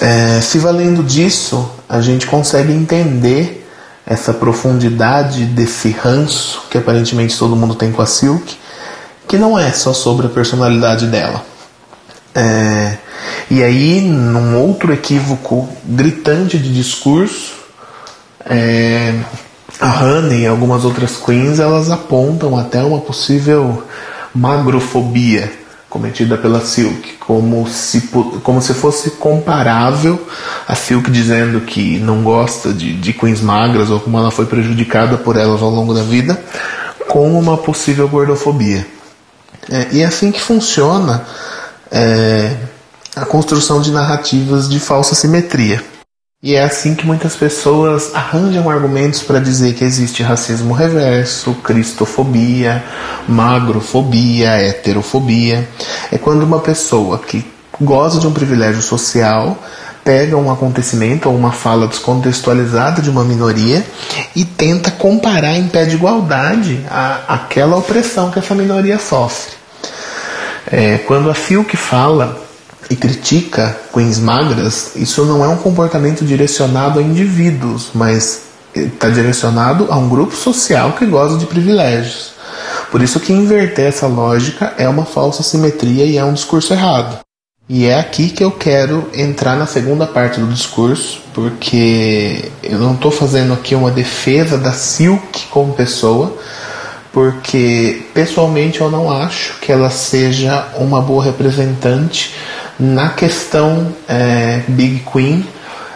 [0.00, 3.66] É, se valendo disso, a gente consegue entender
[4.06, 8.56] essa profundidade desse ranço que aparentemente todo mundo tem com a Silk,
[9.26, 11.55] que não é só sobre a personalidade dela.
[12.38, 12.98] É,
[13.50, 17.54] e aí, num outro equívoco gritante de discurso,
[18.44, 19.14] é,
[19.80, 23.82] a Honey e algumas outras queens elas apontam até uma possível
[24.34, 25.50] magrofobia
[25.88, 28.02] cometida pela Silk, como se,
[28.42, 30.20] como se fosse comparável
[30.68, 35.16] a Silk dizendo que não gosta de, de queens magras ou como ela foi prejudicada
[35.16, 36.38] por elas ao longo da vida,
[37.08, 38.86] com uma possível gordofobia.
[39.70, 41.24] É, e é assim que funciona
[41.90, 42.56] é,
[43.14, 45.82] a construção de narrativas de falsa simetria.
[46.42, 52.84] E é assim que muitas pessoas arranjam argumentos para dizer que existe racismo reverso, cristofobia,
[53.26, 55.66] magrofobia, heterofobia.
[56.12, 57.44] É quando uma pessoa que
[57.80, 59.58] goza de um privilégio social
[60.04, 63.84] pega um acontecimento ou uma fala descontextualizada de uma minoria
[64.36, 69.54] e tenta comparar em pé de igualdade a, aquela opressão que essa minoria sofre.
[70.70, 72.40] É, quando a Fiuk fala
[72.90, 78.42] e critica queens magras, isso não é um comportamento direcionado a indivíduos, mas
[78.74, 82.32] está direcionado a um grupo social que goza de privilégios.
[82.90, 87.18] Por isso que inverter essa lógica é uma falsa simetria e é um discurso errado.
[87.68, 92.94] E é aqui que eu quero entrar na segunda parte do discurso, porque eu não
[92.94, 96.32] estou fazendo aqui uma defesa da Silk como pessoa,
[97.16, 102.34] porque pessoalmente eu não acho que ela seja uma boa representante
[102.78, 105.48] na questão é, Big Queen.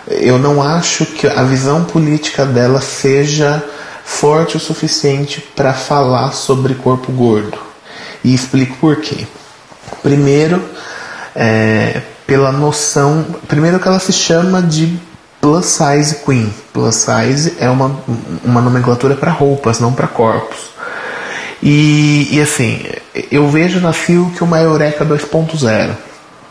[0.09, 3.63] Eu não acho que a visão política dela seja
[4.03, 7.59] forte o suficiente para falar sobre corpo gordo.
[8.25, 9.27] E explico por quê.
[10.03, 10.65] Primeiro,
[11.37, 13.27] é, pela noção.
[13.47, 14.99] Primeiro, que ela se chama de
[15.39, 16.51] plus size queen.
[16.73, 17.95] Plus size é uma,
[18.43, 20.70] uma nomenclatura para roupas, não para corpos.
[21.63, 22.83] E, e assim,
[23.31, 25.91] eu vejo na que uma Eureka 2.0.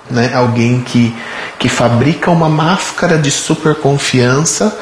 [0.10, 0.32] Né?
[0.34, 1.16] Alguém que,
[1.58, 4.78] que fabrica uma máscara de super confiança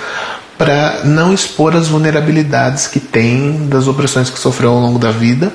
[0.57, 5.53] para não expor as vulnerabilidades que tem das opressões que sofreu ao longo da vida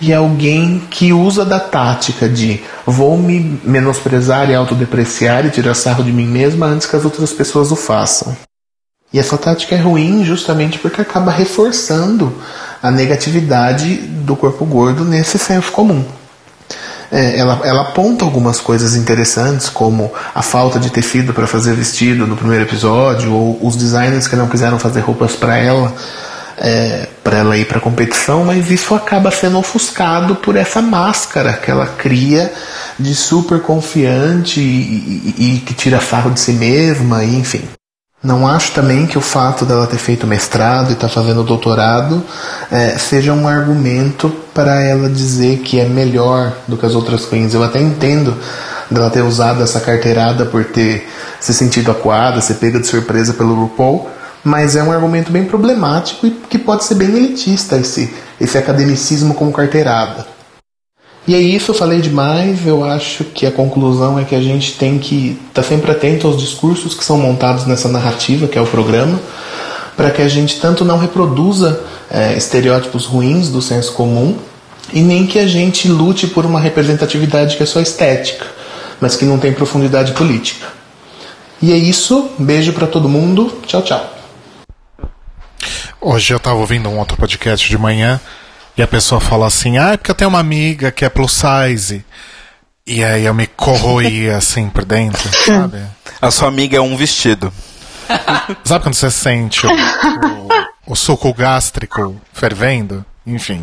[0.00, 6.02] e alguém que usa da tática de vou me menosprezar e autodepreciar e tirar sarro
[6.02, 8.36] de mim mesma antes que as outras pessoas o façam.
[9.12, 12.34] E essa tática é ruim justamente porque acaba reforçando
[12.82, 16.04] a negatividade do corpo gordo nesse senso comum.
[17.10, 22.26] É, ela, ela aponta algumas coisas interessantes, como a falta de tecido para fazer vestido
[22.26, 25.92] no primeiro episódio, ou os designers que não quiseram fazer roupas para ela,
[26.56, 31.70] é, para ela ir para competição, mas isso acaba sendo ofuscado por essa máscara que
[31.70, 32.50] ela cria
[32.98, 37.62] de super confiante e, e, e que tira farro de si mesma, e, enfim.
[38.22, 42.22] Não acho também que o fato dela ter feito mestrado e estar tá fazendo doutorado
[42.70, 47.52] é, seja um argumento para ela dizer que é melhor do que as outras queens.
[47.52, 48.36] Eu até entendo
[48.88, 51.08] dela ter usado essa carteirada por ter
[51.40, 54.08] se sentido acuada, ser pega de surpresa pelo RuPaul,
[54.44, 59.34] mas é um argumento bem problemático e que pode ser bem elitista esse, esse academicismo
[59.34, 60.26] como carteirada.
[61.26, 62.66] E é isso, eu falei demais.
[62.66, 66.26] Eu acho que a conclusão é que a gente tem que estar tá sempre atento
[66.26, 69.20] aos discursos que são montados nessa narrativa, que é o programa,
[69.96, 71.80] para que a gente tanto não reproduza
[72.10, 74.36] é, estereótipos ruins do senso comum
[74.92, 78.46] e nem que a gente lute por uma representatividade que é só estética,
[79.00, 80.66] mas que não tem profundidade política.
[81.62, 82.30] E é isso.
[82.38, 83.60] Beijo para todo mundo.
[83.66, 84.12] Tchau, tchau.
[86.00, 88.20] Hoje eu estava ouvindo um outro podcast de manhã
[88.76, 91.32] e a pessoa fala assim: ah, é porque eu tenho uma amiga que é plus
[91.32, 92.04] size.
[92.86, 95.82] E aí eu me corroía assim por dentro, sabe?
[96.20, 97.52] A sua amiga é um vestido.
[98.64, 103.04] Sabe quando você sente o, o, o suco gástrico fervendo?
[103.26, 103.62] Enfim.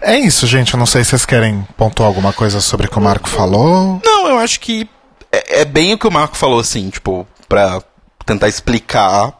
[0.00, 0.72] É isso, gente.
[0.72, 4.00] Eu não sei se vocês querem pontuar alguma coisa sobre o que o Marco falou.
[4.04, 4.88] Não, eu acho que
[5.30, 7.82] é, é bem o que o Marco falou, assim, tipo, pra
[8.24, 9.32] tentar explicar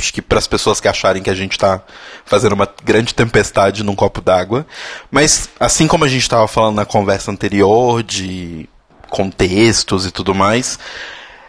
[0.00, 1.82] acho que para as pessoas que acharem que a gente está
[2.24, 4.64] fazendo uma grande tempestade num copo d'água.
[5.10, 8.68] Mas, assim como a gente estava falando na conversa anterior de
[9.10, 10.78] contextos e tudo mais,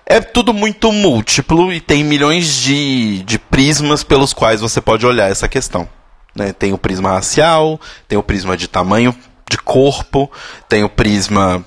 [0.03, 5.29] é tudo muito múltiplo e tem milhões de, de prismas pelos quais você pode olhar
[5.29, 5.87] essa questão.
[6.35, 6.51] Né?
[6.51, 9.15] Tem o prisma racial, tem o prisma de tamanho
[9.47, 10.31] de corpo,
[10.67, 11.63] tem o prisma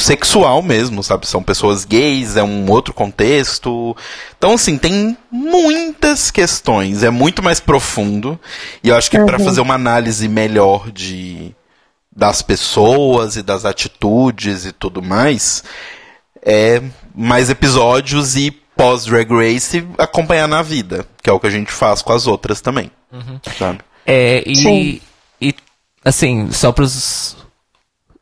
[0.00, 1.26] sexual mesmo, sabe?
[1.26, 3.96] São pessoas gays, é um outro contexto.
[4.36, 8.38] Então, assim, tem muitas questões, é muito mais profundo.
[8.82, 9.26] E eu acho que uhum.
[9.26, 11.54] para fazer uma análise melhor de
[12.14, 15.62] das pessoas e das atitudes e tudo mais,
[16.42, 16.82] é
[17.14, 21.70] mais episódios e pós Drag Race acompanhar na vida, que é o que a gente
[21.70, 22.90] faz com as outras também.
[23.12, 23.38] Uhum.
[23.56, 23.80] Sabe?
[24.04, 25.00] É, e,
[25.40, 25.54] e
[26.04, 27.36] assim, só pros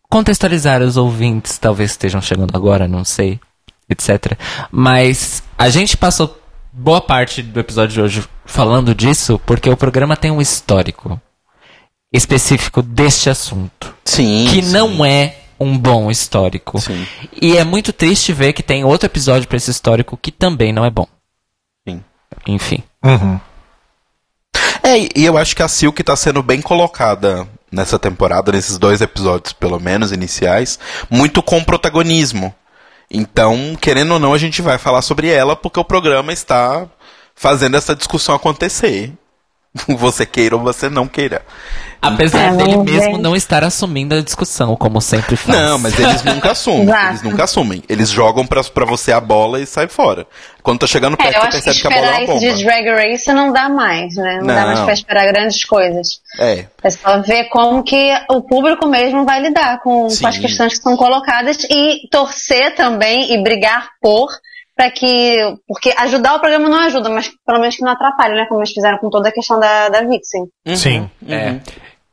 [0.08, 3.40] contextualizar os ouvintes, talvez estejam chegando agora, não sei,
[3.88, 4.38] etc.
[4.70, 6.40] Mas a gente passou
[6.72, 11.20] boa parte do episódio de hoje falando disso porque o programa tem um histórico
[12.12, 13.94] específico deste assunto.
[14.04, 14.46] Sim.
[14.50, 14.72] Que sim.
[14.72, 16.80] não é um bom histórico.
[16.80, 17.06] Sim.
[17.40, 20.84] E é muito triste ver que tem outro episódio para esse histórico que também não
[20.84, 21.06] é bom.
[21.88, 22.02] Sim.
[22.46, 22.82] Enfim.
[23.04, 23.40] Uhum.
[24.82, 29.00] É, e eu acho que a Silk está sendo bem colocada nessa temporada, nesses dois
[29.00, 30.78] episódios, pelo menos, iniciais,
[31.10, 32.52] muito com protagonismo.
[33.10, 36.88] Então, querendo ou não, a gente vai falar sobre ela porque o programa está
[37.34, 39.12] fazendo essa discussão acontecer.
[39.96, 41.42] Você queira ou você não queira.
[42.00, 45.58] Apesar é, dele mesmo não estar assumindo a discussão, como sempre faz.
[45.58, 46.94] Não, mas eles nunca assumem.
[47.08, 47.82] eles nunca assumem.
[47.88, 50.26] Eles jogam pra, pra você a bola e sai fora.
[50.62, 52.40] Quando tá chegando perto, é, você percebe que, que, a bola é uma bomba.
[52.40, 54.38] de Drag Race não dá mais, né?
[54.40, 56.20] Não, não, dá mais pra esperar grandes coisas.
[56.38, 56.66] É.
[56.82, 60.82] É só ver como que o público mesmo vai lidar com, com as questões que
[60.82, 64.28] são colocadas e torcer também e brigar por
[64.76, 65.56] para que.
[65.66, 68.46] Porque ajudar o programa não ajuda, mas pelo menos que não atrapalhe, né?
[68.48, 70.42] Como eles fizeram com toda a questão da, da Vixen.
[70.66, 70.76] Uhum.
[70.76, 70.98] Sim.
[71.22, 71.34] Uhum.
[71.34, 71.60] É.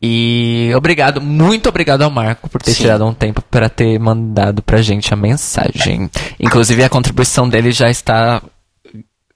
[0.06, 2.84] E obrigado, muito obrigado ao Marco por ter Sim.
[2.84, 6.10] tirado um tempo para ter mandado pra gente a mensagem.
[6.38, 8.42] Inclusive a contribuição dele já está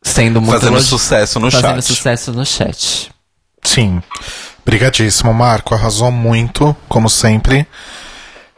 [0.04, 1.84] sendo muito fazendo sucesso no fazendo chat.
[1.84, 3.10] sucesso no chat.
[3.64, 4.02] Sim.
[4.62, 5.74] Obrigadíssimo, Marco.
[5.74, 7.66] Arrasou muito, como sempre.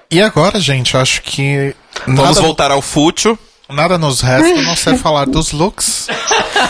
[0.10, 1.76] E agora, gente, acho que.
[2.08, 2.42] Vamos nada...
[2.42, 3.38] voltar ao fútil.
[3.70, 6.08] Nada nos resta a não ser falar dos looks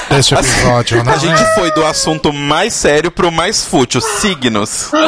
[0.10, 1.14] deste episódio, né?
[1.14, 4.92] A gente foi do assunto mais sério pro mais fútil, signos.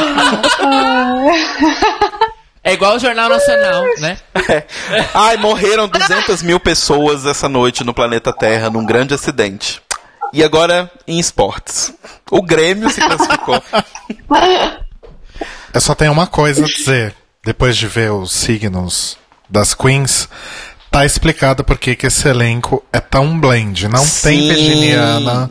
[2.64, 4.20] É igual o Jornal Nacional, né?
[4.48, 4.64] É.
[5.16, 9.82] Ai, morreram 200 mil pessoas essa noite no planeta Terra num grande acidente.
[10.32, 11.92] E agora em esportes.
[12.30, 13.62] O Grêmio se classificou.
[15.74, 17.16] Eu só tenho uma coisa a dizer.
[17.44, 19.18] Depois de ver os signos
[19.50, 20.30] das queens,
[20.92, 23.88] Tá explicado por que esse elenco é tão blend.
[23.88, 24.06] Não tem
[24.42, 24.48] Sim.
[24.50, 25.50] virginiana,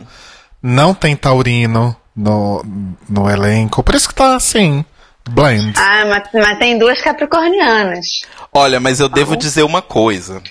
[0.61, 2.63] não tem taurino no,
[3.09, 3.81] no elenco.
[3.81, 4.85] Por isso que tá assim,
[5.27, 5.73] blend.
[5.77, 8.05] Ah, mas, mas tem duas capricornianas.
[8.53, 10.41] Olha, mas eu devo dizer uma coisa,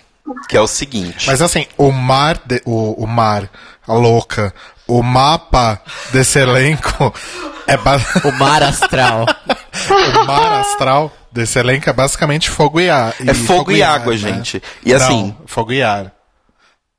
[0.49, 1.25] que é o seguinte.
[1.29, 3.49] Mas assim, o mar, de- o, o mar,
[3.87, 4.53] a louca,
[4.89, 5.81] o mapa
[6.13, 7.15] desse elenco
[7.69, 9.25] é ba- O mar astral.
[9.89, 13.15] o mar astral desse elenco é basicamente fogo e ar.
[13.27, 14.19] É fogo e ar, água, né?
[14.19, 14.63] gente.
[14.85, 16.13] E assim- Não, fogo e ar.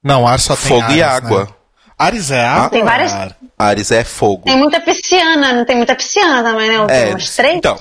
[0.03, 1.43] Não, ar só tem Fogo e Ares, água.
[1.43, 1.47] Né?
[1.99, 2.69] Ares é água?
[2.69, 3.35] Tem é várias- ar?
[3.59, 4.45] Ares é fogo.
[4.45, 6.87] Tem muita pisciana, não tem muita pisciana também, né?
[6.87, 7.55] Tem É, umas três?
[7.57, 7.77] então.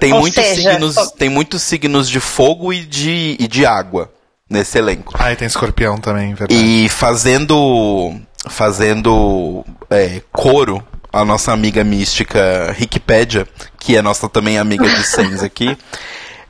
[0.00, 3.64] Tem Ou muitos, seja, signos, fo- tem muitos signos de fogo e de, e de
[3.64, 4.10] água
[4.50, 5.14] nesse elenco.
[5.16, 6.60] Ah, e tem escorpião também, verdade.
[6.60, 8.12] E fazendo
[8.48, 13.46] fazendo é, coro a nossa amiga mística Wikipédia,
[13.84, 15.76] que é nossa também amiga de Sens aqui,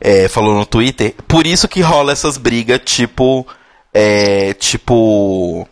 [0.00, 1.14] é, falou no Twitter.
[1.26, 3.44] Por isso que rola essas brigas tipo
[3.92, 5.66] é, tipo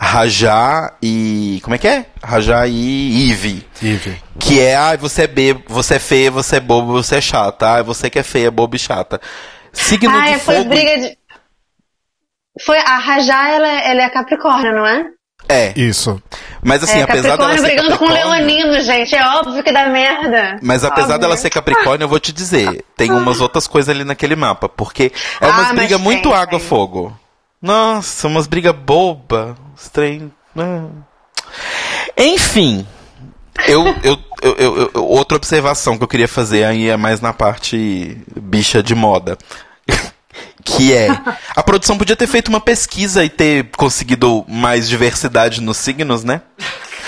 [0.00, 2.06] Rajá e como é que é?
[2.22, 3.64] Rajá e Eve.
[3.82, 4.20] Eve.
[4.40, 7.76] Que é, ah, você é bebo, você é feia, você é bobo, você é chata.
[7.76, 9.20] Ah, você que é feia, bobo e chata.
[9.72, 10.68] Signo Ah, de é, foi fogo.
[10.70, 11.16] briga de.
[12.66, 15.04] Foi a Rajá, ela, ela é Capricórnio, não é?
[15.48, 16.22] É, Isso.
[16.62, 19.14] Mas assim, é, apesar dela ser brigando com Capricórnio, Leonino, gente.
[19.14, 20.58] É óbvio que dá merda.
[20.62, 21.20] Mas apesar Óbvio.
[21.20, 25.12] dela ser Capricórnio, eu vou te dizer, tem umas outras coisas ali naquele mapa, porque
[25.40, 27.16] é umas Ah, brigas muito água-fogo.
[27.60, 30.32] Nossa, umas brigas boba, estranho.
[30.54, 30.84] né?
[32.16, 32.86] Enfim,
[33.66, 38.16] eu, eu, eu- eu- outra observação que eu queria fazer aí é mais na parte
[38.36, 39.36] bicha de moda.
[40.64, 41.08] Que é,
[41.56, 46.42] a produção podia ter feito uma pesquisa e ter conseguido mais diversidade nos signos, né?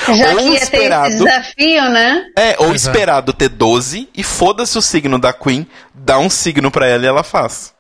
[0.06, 1.06] Já Ou que ia ter esperado.
[1.14, 2.24] esse desafio, né?
[2.36, 6.86] É, ou esperado ter 12 e foda-se o signo da Queen, dá um signo pra
[6.86, 7.72] ela e ela faz.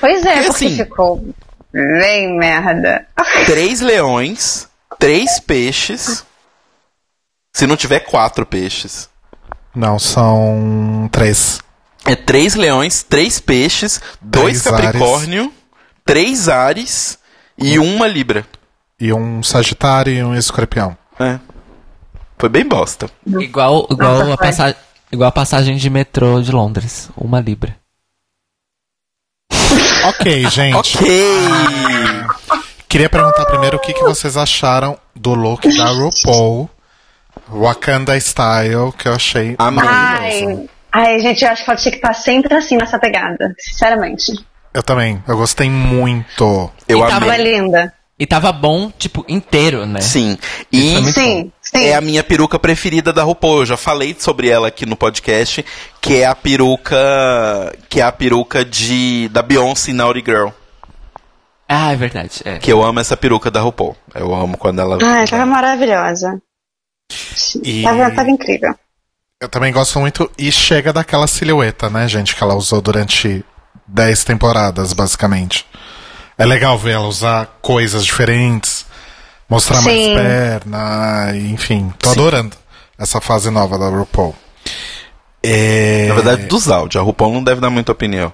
[0.00, 1.34] Pois é, Porque porque assim- ficou
[1.72, 3.06] bem merda.
[3.46, 6.24] Três leões, três peixes.
[7.52, 9.08] Se não tiver quatro peixes.
[9.74, 11.60] Não, são três.
[12.04, 15.52] É três leões, três peixes, dois Três capricórnio,
[16.04, 17.18] três ares
[17.58, 18.46] e uma libra.
[19.00, 20.96] E um sagitário e um escorpião.
[21.20, 21.38] É.
[22.38, 23.10] Foi bem bosta.
[23.26, 24.36] igual, igual, a foi.
[24.36, 24.76] passa-
[25.12, 27.10] igual a passagem de metrô de Londres.
[27.16, 27.76] Uma libra.
[30.04, 30.74] Ok, gente.
[30.76, 31.08] Ok!
[32.88, 36.70] Queria perguntar primeiro o que, que vocês acharam do look da RuPaul
[37.50, 40.46] Wakanda Style, que eu achei maravilhoso.
[40.62, 40.68] Ai,
[41.00, 43.54] ai, gente, eu acho que ela tinha que estar sempre assim nessa pegada.
[43.58, 44.32] Sinceramente.
[44.74, 46.70] Eu também, eu gostei muito.
[46.88, 47.60] Eu E tava Tava amei.
[47.60, 47.92] linda.
[48.20, 50.00] E tava bom, tipo, inteiro, né?
[50.00, 50.36] Sim.
[50.72, 51.84] E muito Sim, sim.
[51.86, 53.60] é a minha peruca preferida da RuPaul.
[53.60, 55.64] Eu já falei sobre ela aqui no podcast,
[56.00, 56.96] que é a peruca,
[57.88, 60.48] que é a peruca de da Beyoncé Naughty Girl.
[61.68, 62.40] Ah, é verdade.
[62.44, 62.58] É.
[62.58, 63.96] Que eu amo essa peruca da RuPaul.
[64.14, 66.42] Eu amo quando ela Ai, tava maravilhosa.
[67.62, 68.74] E- Tava, tava incrível.
[69.40, 73.44] Eu também gosto muito e chega daquela silhueta, né, gente, que ela usou durante
[73.86, 75.64] 10 temporadas, basicamente.
[76.36, 78.84] É legal ver ela usar coisas diferentes,
[79.48, 80.14] mostrar mais Sim.
[80.16, 81.92] perna, enfim.
[82.00, 82.56] Tô adorando
[82.98, 84.34] essa fase nova da RuPaul.
[85.40, 86.06] É...
[86.08, 87.00] Na verdade, dos áudios.
[87.00, 88.32] A RuPaul não deve dar muita opinião.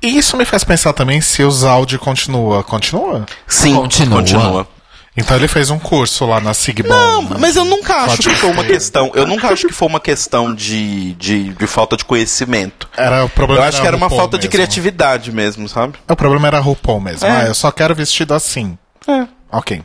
[0.00, 2.62] E isso me faz pensar também se o Zaldi continua.
[2.62, 3.26] Continua?
[3.48, 4.18] Sim, Continua.
[4.20, 4.68] continua.
[5.18, 6.88] Então ele fez um curso lá na Sigbon.
[6.88, 9.10] Não, mas eu nunca acho Pode que foi uma questão.
[9.14, 12.88] Eu nunca acho que foi uma questão de, de, de falta de conhecimento.
[12.96, 14.52] Era o problema Eu acho que era uma falta de mesmo.
[14.52, 15.98] criatividade mesmo, sabe?
[16.08, 17.26] O problema era a RuPaul mesmo.
[17.26, 17.30] É.
[17.30, 18.78] Ah, eu só quero vestido assim.
[19.50, 19.82] Ok.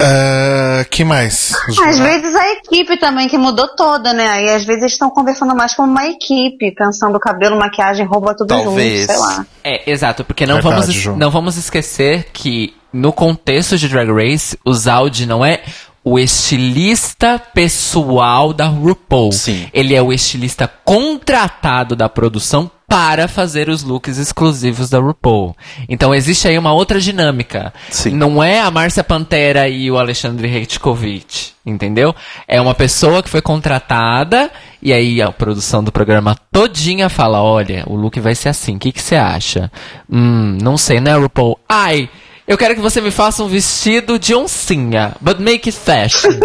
[0.00, 1.52] Ah, que mais?
[1.84, 4.44] Às vezes a equipe também, que mudou toda, né?
[4.44, 8.48] E às vezes eles estão conversando mais como uma equipe, pensando cabelo, maquiagem, roupa, tudo
[8.48, 9.00] Talvez.
[9.00, 9.46] junto, sei lá.
[9.64, 11.16] É, exato, porque não, Verdade, vamos, Ju.
[11.16, 15.62] não vamos esquecer que no contexto de Drag Race, o Zaldi não é
[16.04, 19.32] o estilista pessoal da RuPaul.
[19.32, 19.68] Sim.
[19.74, 25.54] Ele é o estilista contratado da produção para fazer os looks exclusivos da RuPaul.
[25.86, 27.74] Então existe aí uma outra dinâmica.
[27.90, 28.12] Sim.
[28.12, 32.14] Não é a Márcia Pantera e o Alexandre Reitkovich, entendeu?
[32.46, 34.50] É uma pessoa que foi contratada
[34.80, 38.78] e aí a produção do programa todinha fala, olha, o look vai ser assim, o
[38.78, 39.70] que que você acha?
[40.10, 41.58] Hum, não sei, né, RuPaul?
[41.68, 42.08] Ai,
[42.48, 46.30] eu quero que você me faça um vestido de oncinha, but make it fashion.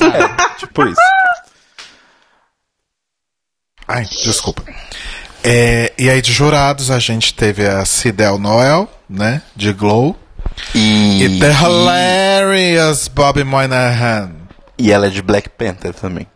[0.00, 1.00] É, tipo isso.
[3.86, 4.64] Ai, desculpa.
[5.44, 9.42] É, e aí de jurados a gente teve a Cidel Noel, né?
[9.54, 10.16] De Glow.
[10.74, 14.32] E, E The Hilarious Bobby Moynihan.
[14.76, 16.26] e ela é de Black Panther também.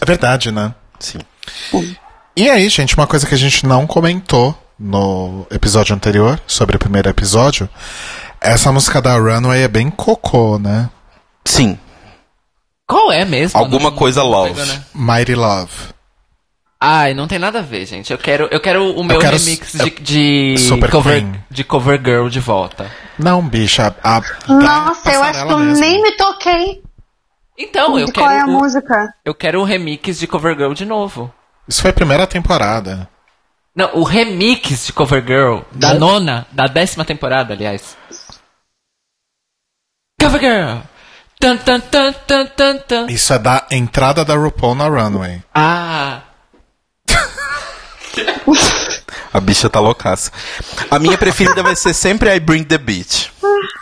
[0.00, 0.72] É verdade, né?
[1.00, 1.18] Sim.
[2.36, 6.78] E aí, gente, uma coisa que a gente não comentou no episódio anterior, sobre o
[6.78, 7.68] primeiro episódio,
[8.40, 10.90] essa música da Runway é bem cocô, né?
[11.44, 11.78] Sim.
[12.86, 13.58] Qual é mesmo?
[13.58, 14.50] Alguma Não- coisa não love.
[14.50, 14.84] pegou, né?
[14.94, 15.72] Mighty Love.
[16.84, 18.10] Ai, não tem nada a ver, gente.
[18.12, 21.44] Eu quero, eu quero o meu quero remix de, de Super cover, Queen.
[21.48, 22.90] de cover girl de volta.
[23.16, 23.94] Não, bicha.
[24.02, 25.80] A, a- Nossa, eu acho que eu mesmo.
[25.80, 26.82] nem me toquei.
[27.56, 29.14] Então, eu de qual é a quero, o, música?
[29.24, 31.32] eu quero o remix de cover girl de novo.
[31.68, 33.08] Isso foi a primeira temporada.
[33.74, 37.96] Não, o remix de cover girl da nona, da décima temporada, aliás.
[40.20, 40.78] Cover girl.
[41.40, 43.06] Tan, tan, tan, tan, tan, tan.
[43.10, 45.42] Isso é da entrada da RuPaul na Runway.
[45.54, 46.20] Ah,
[49.32, 50.30] A bicha tá loucaça.
[50.90, 53.30] A minha preferida vai ser sempre I Bring the Beat.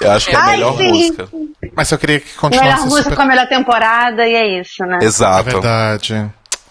[0.00, 0.88] Eu acho que é a Ai, melhor sim.
[0.88, 1.28] música.
[1.74, 3.16] Mas eu queria que Melhor continuasse música super...
[3.16, 4.98] com a melhor temporada e é isso, né?
[5.02, 5.50] É Exato.
[5.50, 6.30] verdade.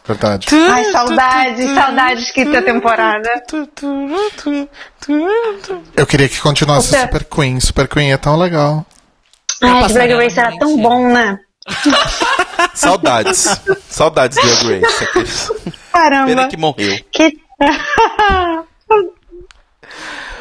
[0.10, 0.48] Verdade.
[0.52, 3.30] Ai, saudades, saudades que da temporada.
[5.96, 7.60] Eu queria que continuasse Super- Super Queen.
[7.60, 8.84] Super Queen é tão legal.
[9.62, 11.38] Ai, Drag passarela Race era tão bom, né?
[12.74, 13.62] Saudades.
[13.88, 15.04] Saudades de Drag Race.
[15.04, 15.52] aqueles.
[15.94, 16.26] Caramba.
[16.26, 16.98] Pena que morreu.
[17.12, 17.38] Que...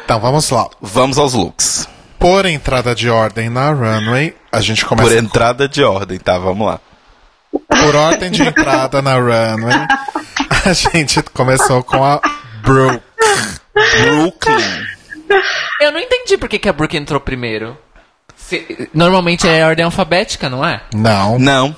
[0.03, 0.67] Então vamos lá.
[0.81, 1.87] Vamos aos looks.
[2.17, 6.39] Por entrada de ordem na Runway, a gente Por começa entrada de ordem, tá?
[6.39, 6.79] Vamos lá.
[7.69, 9.87] Por ordem de entrada na Runway.
[10.65, 12.19] A gente começou com a
[12.61, 13.01] Brooke.
[14.01, 14.83] Brooklyn.
[15.81, 17.77] eu não entendi por que, que a Brooke entrou primeiro.
[18.35, 20.81] Se- normalmente é ordem alfabética, não é?
[20.93, 21.37] Não.
[21.39, 21.75] Não.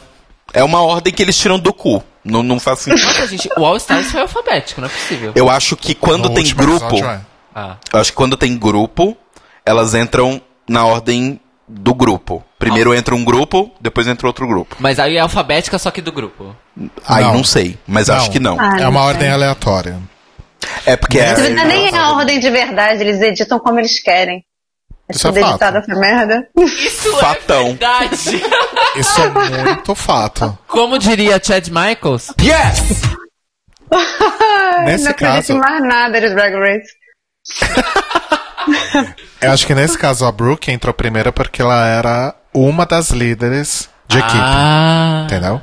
[0.53, 2.03] É uma ordem que eles tiram do cu.
[2.23, 3.05] Não, não faz sentido.
[3.05, 5.31] Nossa, gente, o All Stars foi alfabético, não é possível.
[5.35, 6.85] Eu acho que quando No tem grupo.
[6.85, 7.21] episódio, é.
[7.55, 7.75] Ah.
[7.91, 9.17] Eu acho que quando tem grupo,
[9.65, 10.39] elas entram
[10.69, 11.39] na ordem
[11.71, 12.43] do grupo.
[12.59, 14.75] Primeiro entra um grupo, depois entra outro grupo.
[14.79, 16.55] Mas aí é alfabética, só que do grupo.
[17.07, 17.33] Aí Não.
[17.35, 18.15] não, sei, mas Não.
[18.15, 18.59] acho que não.
[18.59, 19.07] Ah, É não uma sei.
[19.09, 19.97] ordem aleatória.
[20.85, 21.35] É porque é.
[21.49, 24.43] Nem é a ordem de verdade, eles editam como eles querem.
[25.09, 25.49] É Isso é tudo fato.
[25.51, 26.47] editado essa merda.
[26.57, 27.61] Isso Fatão.
[27.61, 28.41] é verdade.
[28.95, 30.57] Isso é muito fato.
[30.67, 32.31] Como diria Chad Michaels,
[34.85, 36.87] Nesse não acredito caso- mais nada de Drag Race.
[39.41, 43.89] Eu acho que nesse caso a Brooke entrou primeiro porque ela era uma das líderes
[44.07, 44.37] de equipe.
[44.37, 45.61] ah, Entendeu?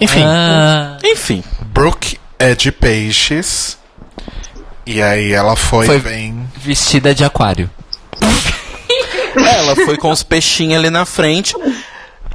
[0.00, 1.42] Enfim, ah, Enfim.
[1.66, 3.76] Brooke é de peixes.
[4.86, 6.48] E aí ela foi, Foi- bem.
[6.56, 7.68] vestida de aquário.
[9.36, 11.54] Ela foi com os peixinhos ali na frente.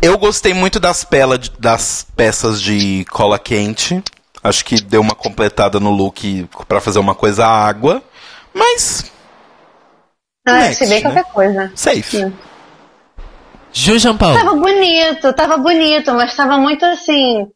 [0.01, 4.01] Eu gostei muito das, pela, das peças de cola quente.
[4.43, 8.01] Acho que deu uma completada no look pra fazer uma coisa água.
[8.53, 9.05] Mas,
[10.45, 11.09] Ah, Next, se bem né?
[11.09, 11.71] qualquer coisa.
[11.75, 12.31] safe.
[13.71, 14.33] Ju Jean Paul.
[14.35, 17.47] Tava bonito, tava bonito, mas tava muito assim.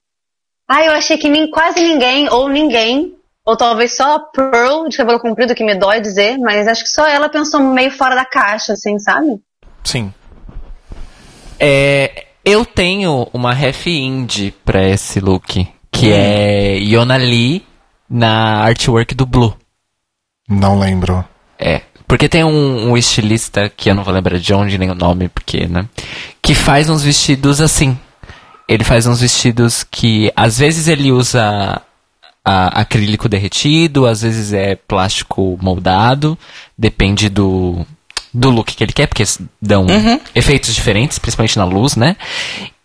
[0.67, 3.13] Ah, eu achei que nem, quase ninguém, ou ninguém,
[3.45, 6.89] ou talvez só a Pearl de cabelo comprido, que me dói dizer, mas acho que
[6.89, 9.39] só ela pensou meio fora da caixa, assim, sabe?
[9.83, 10.13] Sim.
[11.59, 17.65] É, eu tenho uma ref indie pra esse look, que é Yona Lee
[18.09, 19.55] na artwork do Blue.
[20.49, 21.23] Não lembro.
[21.59, 24.95] É, porque tem um, um estilista, que eu não vou lembrar de onde nem o
[24.95, 25.85] nome, porque, né?
[26.41, 27.97] Que faz uns vestidos assim.
[28.67, 31.81] Ele faz uns vestidos que, às vezes, ele usa
[32.43, 36.37] a- acrílico derretido, às vezes é plástico moldado,
[36.77, 37.85] depende do,
[38.33, 39.23] do look que ele quer, porque
[39.61, 39.85] dão
[40.35, 42.15] efeitos diferentes, principalmente na luz, né?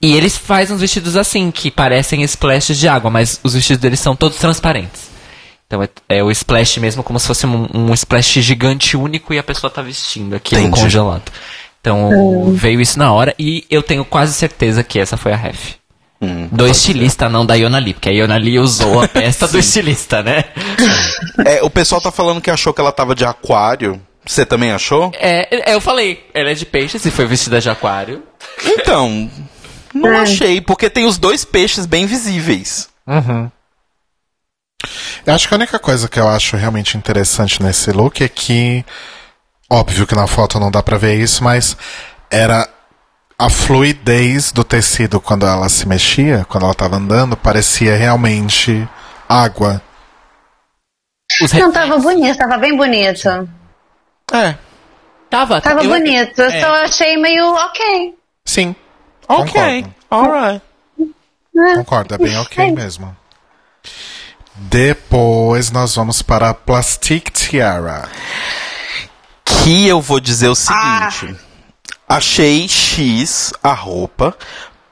[0.01, 4.01] E eles fazem uns vestidos assim, que parecem splashes de água, mas os vestidos deles
[4.01, 5.12] são todos transparentes.
[5.73, 5.89] Então é,
[6.19, 9.71] é o splash mesmo, como se fosse um, um splash gigante único e a pessoa
[9.71, 10.83] tá vestindo aquilo Entendi.
[10.83, 11.33] congelado.
[11.81, 15.77] Então veio isso na hora e eu tenho quase certeza que essa foi a ref.
[16.21, 19.59] Hum, Do estilista, não da Iona Lee, porque a Iona Lee usou a peça do
[19.59, 20.45] estilista, né?
[21.45, 24.01] É, o pessoal tá falando que achou que ela tava de aquário.
[24.25, 25.11] Você também achou?
[25.15, 28.23] É, é, eu falei, ela é de peixes e foi vestida de aquário.
[28.65, 29.29] Então,
[29.93, 32.89] não achei, porque tem os dois peixes bem visíveis.
[35.27, 38.85] Eu acho que a única coisa que eu acho realmente interessante nesse look é que.
[39.71, 41.77] Óbvio que na foto não dá pra ver isso, mas
[42.31, 42.69] era
[43.39, 48.87] a fluidez do tecido quando ela se mexia, quando ela tava andando, parecia realmente
[49.29, 49.81] água.
[51.43, 53.27] Os Não, tava bonito, tava bem bonito.
[54.33, 54.57] É.
[55.31, 56.61] Tava, Tava eu- bonito, eu é.
[56.61, 58.15] só achei meio ok.
[58.45, 58.77] Sim.
[59.27, 60.63] Ok, alright.
[61.77, 63.17] Concordo, é bem ok mesmo.
[64.55, 68.09] Depois nós vamos para a Plastic Tiara.
[69.45, 71.35] Que eu vou dizer o seguinte.
[72.09, 74.37] Achei X a roupa,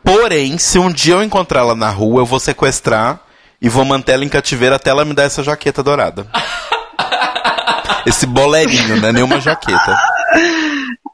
[0.02, 3.20] porém, se um dia eu encontrar ela na rua, eu vou sequestrar
[3.60, 6.26] e vou manter ela em cativeiro até ela me dar essa jaqueta dourada.
[8.06, 9.94] Esse bolerinho, não é nenhuma jaqueta.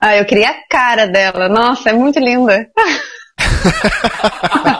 [0.00, 1.48] Ah, eu queria a cara dela.
[1.48, 2.68] Nossa, é muito linda.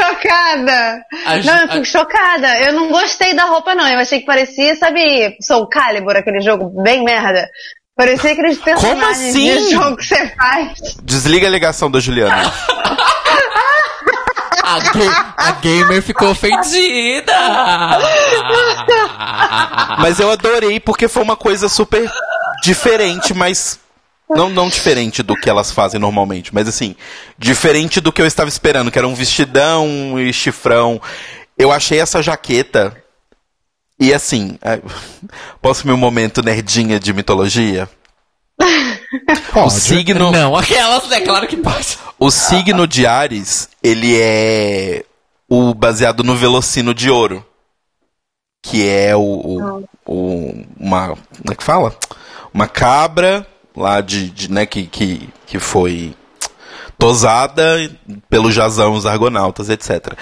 [0.00, 1.02] eu fico chocada.
[1.26, 2.58] A Ju- Não, eu fico chocada.
[2.60, 3.86] Eu não gostei da roupa, não.
[3.88, 7.48] Eu achei que parecia, sabe, Soul Calibur, aquele jogo bem merda.
[7.96, 9.56] Parecia aqueles personagens assim?
[9.56, 10.72] de jogo que você faz.
[11.02, 12.52] Desliga a ligação da Juliana.
[14.68, 17.32] A, ga- a gamer ficou ofendida.
[19.98, 22.10] Mas eu adorei porque foi uma coisa super
[22.62, 23.78] diferente, mas.
[24.28, 26.96] Não, não diferente do que elas fazem normalmente, mas assim,
[27.38, 31.00] diferente do que eu estava esperando, que era um vestidão e chifrão.
[31.56, 32.96] Eu achei essa jaqueta.
[33.98, 34.80] E assim, é,
[35.62, 37.88] posso meu momento nerdinha de mitologia?
[39.50, 39.74] O Pode.
[39.74, 40.30] signo.
[40.32, 41.96] Não, aquelas, é claro que pode.
[42.18, 45.04] O signo de Ares, ele é
[45.48, 47.46] o baseado no Velocino de Ouro.
[48.62, 51.08] Que é o, o, o- uma.
[51.10, 51.96] Como é que fala?
[52.52, 53.46] Uma cabra
[53.76, 54.30] lá de.
[54.30, 56.14] de, né, que, que, que foi
[56.98, 57.90] tosada
[58.28, 60.14] pelo Jazão, os Argonautas, etc.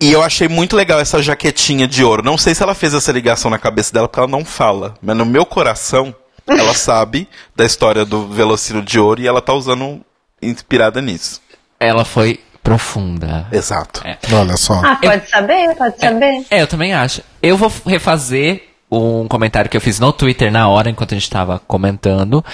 [0.00, 2.22] E eu achei muito legal essa jaquetinha de ouro.
[2.22, 4.94] Não sei se ela fez essa ligação na cabeça dela, porque ela não fala.
[5.02, 6.14] Mas no meu coração,
[6.46, 10.00] ela sabe da história do Velocino de ouro e ela tá usando
[10.40, 11.42] inspirada nisso.
[11.78, 13.46] Ela foi profunda.
[13.52, 14.02] Exato.
[14.06, 14.18] É.
[14.32, 14.74] Olha só.
[14.84, 16.46] Ah, pode saber, pode saber.
[16.50, 17.22] É, eu também acho.
[17.42, 21.30] Eu vou refazer um comentário que eu fiz no Twitter na hora, enquanto a gente
[21.30, 22.44] tava comentando,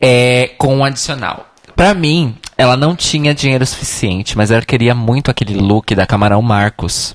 [0.00, 1.46] é, com um adicional.
[1.74, 6.42] Pra mim, ela não tinha dinheiro suficiente, mas ela queria muito aquele look da Camarão
[6.42, 7.14] Marcos.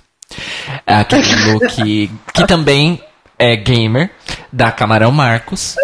[0.88, 3.02] Aquele look que também
[3.38, 4.10] é gamer,
[4.52, 5.76] da Camarão Marcos.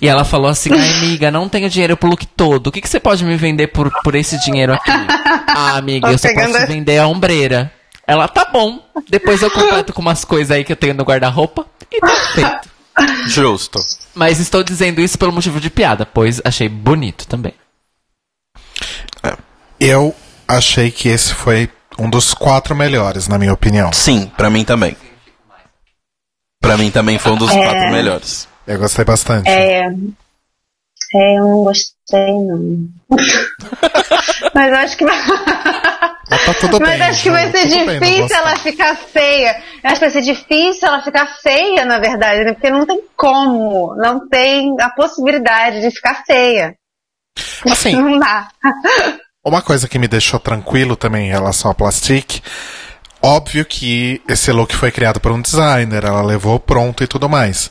[0.00, 2.68] E ela falou assim, ai amiga, não tenho dinheiro pro look todo.
[2.68, 4.90] O que, que você pode me vender por, por esse dinheiro aqui?
[5.54, 7.70] Ah, amiga, eu só posso vender a ombreira.
[8.06, 8.84] Ela, tá bom.
[9.08, 12.70] Depois eu completo com umas coisas aí que eu tenho no guarda-roupa e tá feito.
[13.28, 13.78] Justo.
[14.14, 17.54] Mas estou dizendo isso pelo motivo de piada, pois achei bonito também.
[19.80, 20.14] Eu
[20.46, 21.68] achei que esse foi
[21.98, 23.92] um dos quatro melhores, na minha opinião.
[23.92, 24.96] Sim, pra mim também.
[26.60, 28.48] Pra mim também foi um dos quatro melhores.
[28.66, 29.48] Eu gostei bastante.
[29.48, 29.90] É.
[31.14, 32.88] É, eu não gostei, não.
[34.54, 35.16] Mas eu acho que vai.
[36.30, 37.02] Mas tá tudo Mas bem.
[37.02, 38.38] acho que vai ser bem difícil gostar.
[38.38, 39.62] ela ficar feia.
[39.82, 42.52] Eu acho que vai ser difícil ela ficar feia, na verdade, né?
[42.54, 43.94] Porque não tem como.
[43.96, 46.74] Não tem a possibilidade de ficar feia.
[47.70, 48.48] Assim, Não dá.
[49.44, 52.40] Uma coisa que me deixou tranquilo também em relação ao Plastic,
[53.20, 57.70] óbvio que esse look foi criado por um designer, ela levou pronto e tudo mais.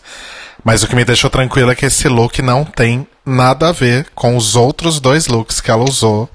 [0.64, 4.08] Mas o que me deixou tranquilo é que esse look não tem nada a ver
[4.14, 6.30] com os outros dois looks que ela usou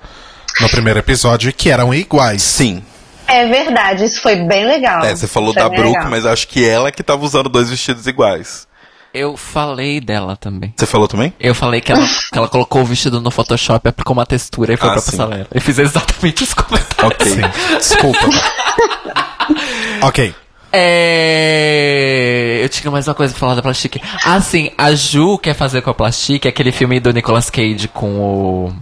[0.60, 2.42] no primeiro episódio e que eram iguais.
[2.42, 2.82] Sim.
[3.28, 5.04] É verdade, isso foi bem legal.
[5.04, 6.10] É, você falou Foi da Brooke, legal.
[6.10, 8.66] mas acho que ela que tava usando dois vestidos iguais.
[9.12, 10.72] Eu falei dela também.
[10.76, 11.32] Você falou também?
[11.40, 14.76] Eu falei que ela, que ela colocou o vestido no Photoshop, aplicou uma textura e
[14.76, 15.10] foi Ah, pra sim.
[15.16, 15.46] passarela.
[15.52, 17.02] Eu fiz exatamente os comentários.
[17.02, 17.32] Ok.
[17.32, 18.18] Sim, desculpa.
[20.02, 20.34] ok.
[20.72, 22.60] É...
[22.62, 23.96] Eu tinha mais uma coisa pra falar da Plastic.
[24.24, 28.18] Ah, sim, a Ju quer fazer com a Plastic aquele filme do Nicolas Cage com
[28.18, 28.72] o...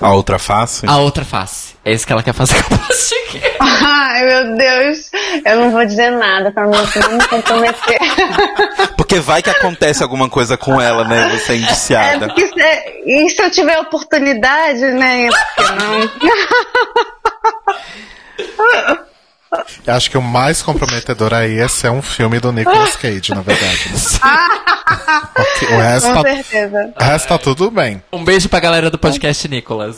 [0.00, 0.86] A outra face?
[0.86, 1.74] A Outra Face.
[1.84, 3.42] É isso que ela quer fazer com a Plastic.
[3.58, 5.10] Ai, meu Deus.
[5.44, 7.98] Eu não vou dizer nada pra não não me comprometer.
[8.96, 11.36] Porque vai que acontece alguma coisa com ela, né?
[11.36, 12.26] Você é É, indiciada.
[12.28, 15.28] porque se, e se eu tiver oportunidade, né?
[15.56, 16.10] Porque não.
[19.86, 23.40] Eu acho que o mais comprometedor aí é ser um filme do Nicolas Cage, na
[23.42, 23.90] verdade.
[25.36, 26.94] Ok, o, resto Com tá, certeza.
[27.00, 28.02] o resto tá tudo bem.
[28.12, 29.96] Um beijo pra galera do podcast Nicolas.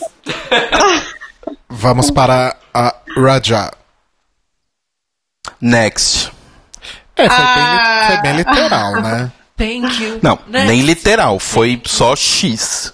[1.68, 3.70] Vamos para a Raja.
[5.60, 6.30] Next.
[7.16, 9.32] É, foi, bem, li- foi bem literal, né?
[9.56, 10.20] Thank you.
[10.22, 10.68] Não, Next.
[10.68, 11.38] nem literal.
[11.38, 12.92] Foi só X.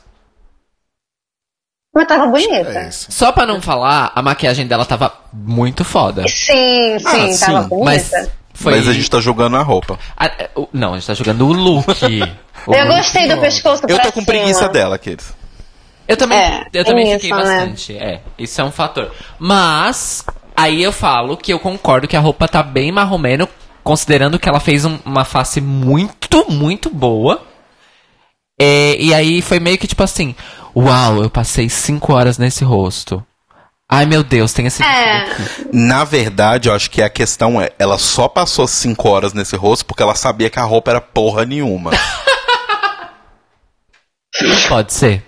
[1.94, 2.54] Mas tava bonita.
[2.78, 3.06] É isso.
[3.10, 6.24] Só pra não falar, a maquiagem dela tava muito foda.
[6.26, 7.84] Sim, sim, Ah, tava sim, bonita.
[7.84, 8.10] Mas
[8.54, 8.76] foi...
[8.76, 9.98] Mas a gente tá jogando a roupa.
[10.16, 11.86] Ah, é, o- não, a gente tá jogando o look.
[12.66, 12.96] O Eu look.
[12.96, 14.26] gostei do pescoço Eu tô com cima.
[14.26, 15.26] preguiça dela, queridos.
[16.08, 17.56] Eu também, É, eu também tem fiquei isso, né?
[17.58, 17.96] bastante.
[17.96, 19.12] É, isso é um fator.
[19.38, 20.24] Mas,
[20.56, 23.48] aí eu falo que eu concordo que a roupa tá bem marromeno,
[23.84, 27.42] considerando que ela fez um- uma face muito, muito boa.
[28.60, 30.34] É, e aí foi meio que tipo assim:
[30.74, 33.24] Uau, eu passei cinco horas nesse rosto.
[33.88, 34.82] Ai meu Deus, tem esse.
[34.82, 35.26] É.
[35.70, 39.84] Na verdade, eu acho que a questão é, ela só passou cinco horas nesse rosto
[39.84, 41.90] porque ela sabia que a roupa era porra nenhuma.
[44.68, 45.22] Pode ser.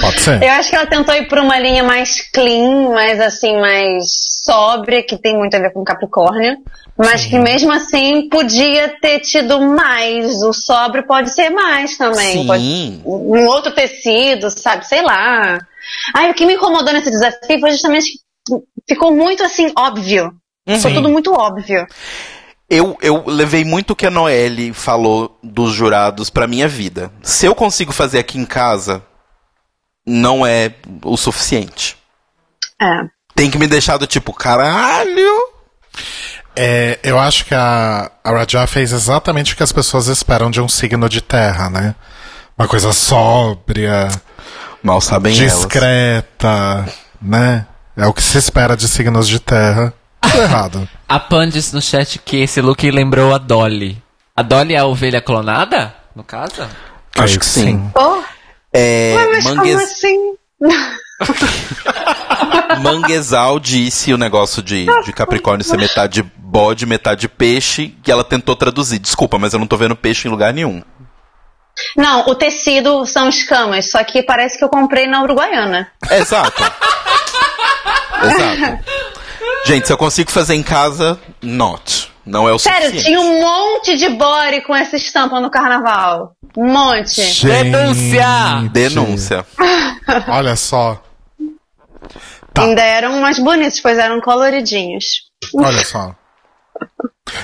[0.00, 0.42] Pode ser.
[0.42, 4.04] Eu acho que ela tentou ir por uma linha mais clean, mais assim, mais
[4.44, 6.56] sóbria, que tem muito a ver com Capricórnio.
[6.98, 10.42] Mas que mesmo assim podia ter tido mais.
[10.42, 12.32] O sóbrio pode ser mais também.
[12.32, 12.46] Sim.
[12.46, 14.86] Pode- um outro tecido, sabe?
[14.86, 15.58] Sei lá.
[16.14, 18.06] Ai, o que me incomodou nesse desafio foi justamente
[18.46, 20.32] que ficou muito assim, óbvio.
[20.66, 21.86] Ficou tudo muito óbvio.
[22.68, 27.12] Eu, eu levei muito o que a Noelle falou dos jurados pra minha vida.
[27.22, 29.02] Se eu consigo fazer aqui em casa,
[30.06, 30.72] não é
[31.02, 31.96] o suficiente.
[32.80, 33.08] É.
[33.34, 35.50] Tem que me deixar do tipo, caralho!
[36.54, 40.60] É, eu acho que a, a Rajah fez exatamente o que as pessoas esperam de
[40.60, 41.94] um signo de terra, né?
[42.58, 44.08] Uma coisa sóbria,
[44.82, 45.52] Mal sabem elas.
[45.52, 46.86] discreta,
[47.20, 47.66] né?
[47.96, 49.92] É o que se espera de signos de terra.
[50.20, 50.88] Tudo errado.
[51.08, 54.02] A Pan disse no chat que esse look lembrou a Dolly.
[54.34, 56.66] A Dolly é a ovelha clonada, no caso?
[57.16, 57.90] Acho que sim.
[57.94, 58.22] Oh,
[58.78, 60.34] É, mas como assim?
[62.82, 68.54] Manguezal disse o negócio de, de Capricórnio ser metade bode, metade peixe, que ela tentou
[68.54, 68.98] traduzir.
[68.98, 70.82] Desculpa, mas eu não tô vendo peixe em lugar nenhum.
[71.96, 75.90] Não, o tecido são escamas, só que parece que eu comprei na Uruguaiana.
[76.10, 76.62] Exato.
[78.22, 78.84] Exato.
[79.66, 82.12] Gente, se eu consigo fazer em casa, not.
[82.26, 83.04] Não é o Sério, suficiente.
[83.04, 86.32] tinha um monte de body com essa estampa no carnaval.
[86.56, 87.20] Um monte.
[87.46, 88.26] Denúncia!
[88.72, 89.46] Denúncia.
[90.28, 91.00] Olha só.
[92.52, 92.62] Tá.
[92.62, 95.04] Ainda eram mais bonitos, pois eram coloridinhos.
[95.54, 96.14] Olha só.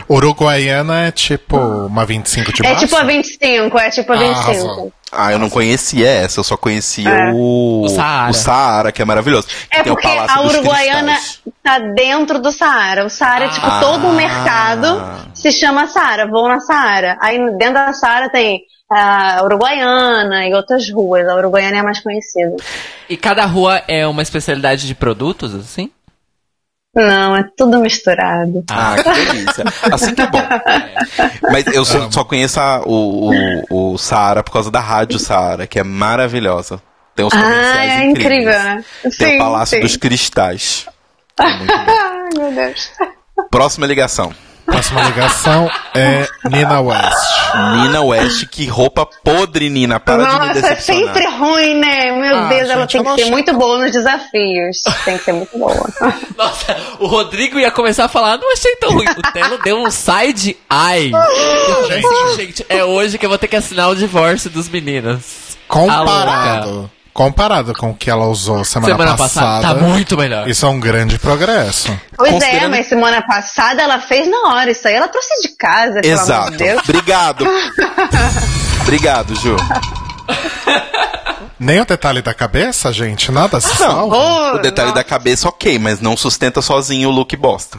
[0.09, 2.85] Uruguaiana é tipo uma 25 de É março?
[2.87, 4.41] tipo a 25, é tipo a Ah, 25.
[4.41, 4.93] arrasou.
[5.15, 7.33] Ah, eu não conhecia essa, eu só conhecia É.
[7.35, 8.33] o, O Saara.
[8.33, 9.47] Saara, que é maravilhoso.
[9.71, 11.19] Que É tem o porque a Uruguaiana
[11.63, 13.05] tá dentro do Saara.
[13.05, 13.81] O Saara é tipo Ah.
[13.81, 15.03] todo o mercado
[15.35, 17.19] se chama Saara, vou na Saara.
[17.21, 18.61] Aí dentro da Saara tem
[18.91, 21.29] a Uruguaiana e outras ruas.
[21.29, 22.57] A Uruguaiana é a mais conhecida.
[23.09, 25.91] E cada rua é uma especialidade de produtos, assim?
[26.95, 28.63] Não, é tudo misturado.
[28.71, 29.65] Ah, que delícia.
[29.93, 30.43] Assim que é bom.
[31.51, 33.31] Mas eu só, só conheço a- o,
[33.71, 36.83] o, o Saara por causa da Rádio Saara, que é maravilhosa.
[37.15, 38.45] Tem os comerciais Ah, é incríveis.
[38.51, 38.85] incrível, né?
[39.19, 39.83] Tem Sim, o Palácio sim.
[39.83, 40.87] dos Cristais.
[41.41, 41.45] É.
[41.45, 42.91] Ai, meu Deus.
[43.51, 44.33] Próxima ligação.
[44.65, 47.55] Próxima ligação é Nina West.
[47.77, 50.01] Nina West, que roupa podre, Nina.
[50.01, 51.15] Para de me Nossa, é decepcionar.
[51.15, 52.13] sempre ruim, né?
[52.13, 54.83] Meu Ah, Deus, ela gente, tem eu que ser achei muito boa nos desafios.
[55.05, 55.75] Tem que ser muito boa.
[56.39, 59.07] Nossa, o Rodrigo ia começar a falar, não achei tão ruim.
[59.09, 61.13] O Telo deu um side eye.
[61.89, 65.57] Gente, Gente, é hoje que eu vou ter que assinar o divórcio dos meninos.
[65.69, 70.49] comparado, comparado com o que ela usou semana, Semana passada, tá muito melhor.
[70.49, 71.89] Isso é um grande progresso.
[72.17, 74.71] Pois é, Considerando- mas semana passada ela fez na hora.
[74.71, 76.51] Isso aí ela trouxe de casa, pelo amor Exato.
[76.53, 76.83] de Deus.
[76.89, 77.47] Obrigado.
[78.83, 79.57] Obrigado, Ju.
[81.59, 84.17] Nem o detalhe da cabeça, gente, nada se salva.
[84.17, 85.01] Oh, O detalhe nossa.
[85.03, 87.79] da cabeça, ok, mas não sustenta sozinho o look bosta.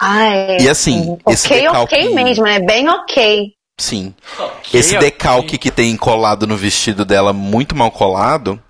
[0.00, 2.60] Ai, E assim, esse ok, decalque- ok mesmo, né?
[2.60, 3.52] Bem ok.
[3.78, 4.12] Sim.
[4.74, 8.60] Esse decalque que tem colado no vestido dela, muito mal colado,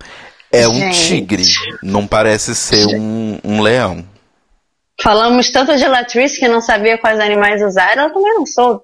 [0.52, 1.08] é um Gente.
[1.08, 1.44] tigre.
[1.82, 4.04] Não parece ser um, um leão.
[5.02, 8.82] Falamos tanto de Latrice que não sabia quais animais usar, ela também não soube.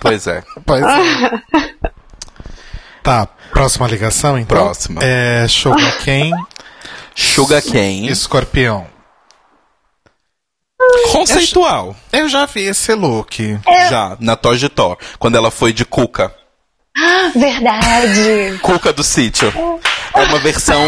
[0.00, 0.42] Pois é.
[0.64, 1.70] Pois é.
[3.02, 4.56] Tá, próxima ligação então.
[4.56, 5.00] Próxima.
[5.02, 6.32] É Sugar Cane,
[7.14, 8.08] Sugar Cane.
[8.08, 8.86] escorpião.
[11.12, 11.96] Conceitual.
[12.12, 13.58] Eu já vi esse look.
[13.90, 14.96] Já, na Toy de Thor.
[15.18, 16.34] Quando ela foi de Cuca.
[17.34, 18.58] Verdade.
[18.60, 19.52] Cuca do sítio.
[20.14, 20.80] É uma versão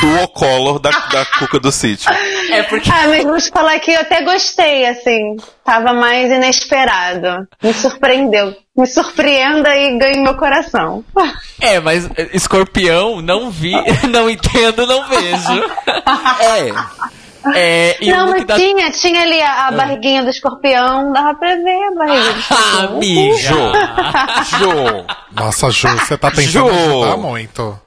[0.00, 2.10] duo color da, da Cuca do sítio.
[2.50, 2.90] É porque.
[2.90, 5.36] Ah, mas vou te falar que eu até gostei, assim.
[5.64, 7.46] Tava mais inesperado.
[7.62, 8.56] Me surpreendeu.
[8.76, 11.04] Me surpreenda e ganhe meu coração.
[11.60, 13.72] É, mas eh, escorpião, não vi,
[14.08, 15.64] não entendo, não vejo.
[16.40, 17.12] É.
[17.54, 18.54] É, e não, mas da.
[18.56, 22.40] tinha, tinha ali a, a barriguinha do escorpião, dava pra ver a barriga do Ah,
[22.40, 22.96] escorpião.
[22.96, 23.36] amiga.
[23.38, 24.58] Jô.
[24.58, 25.04] Jô.
[25.32, 27.16] Nossa, Ju, você tá tentando Ju.
[27.18, 27.78] muito.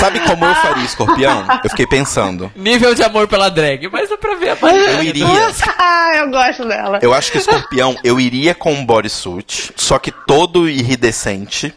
[0.00, 1.46] Sabe como eu faria escorpião?
[1.62, 2.50] Eu fiquei pensando.
[2.56, 4.90] Nível de amor pela drag, mas dá pra ver a barriga.
[4.90, 5.26] Eu iria.
[5.78, 6.98] ah, eu gosto dela.
[7.00, 11.72] Eu acho que escorpião, eu iria com um bodysuit, só que todo iridescente,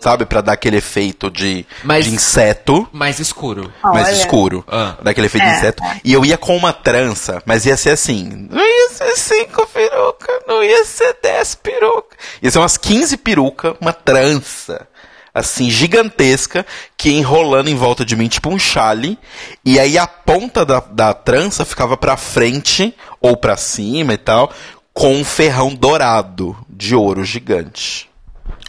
[0.00, 0.24] sabe?
[0.26, 2.88] Pra dar aquele efeito de, Mas- de inseto.
[2.92, 3.72] Mais escuro.
[3.82, 4.16] mais Olha.
[4.16, 4.64] escuro.
[4.68, 4.96] Ah.
[5.02, 5.56] Daquele efeito de É.
[5.56, 5.82] inseto.
[6.04, 8.48] E eu ia com uma trança, mas ia ser assim.
[8.50, 12.18] Não ia ser cinco perucas, não ia ser dez perucas.
[12.42, 14.86] Ia ser umas 15 perucas, uma trança.
[15.34, 16.66] Assim, gigantesca,
[16.96, 19.16] que ia enrolando em volta de mim, tipo um chale.
[19.64, 24.52] E aí a ponta da, da trança ficava pra frente, ou pra cima e tal,
[24.92, 28.07] com um ferrão dourado, de ouro gigante.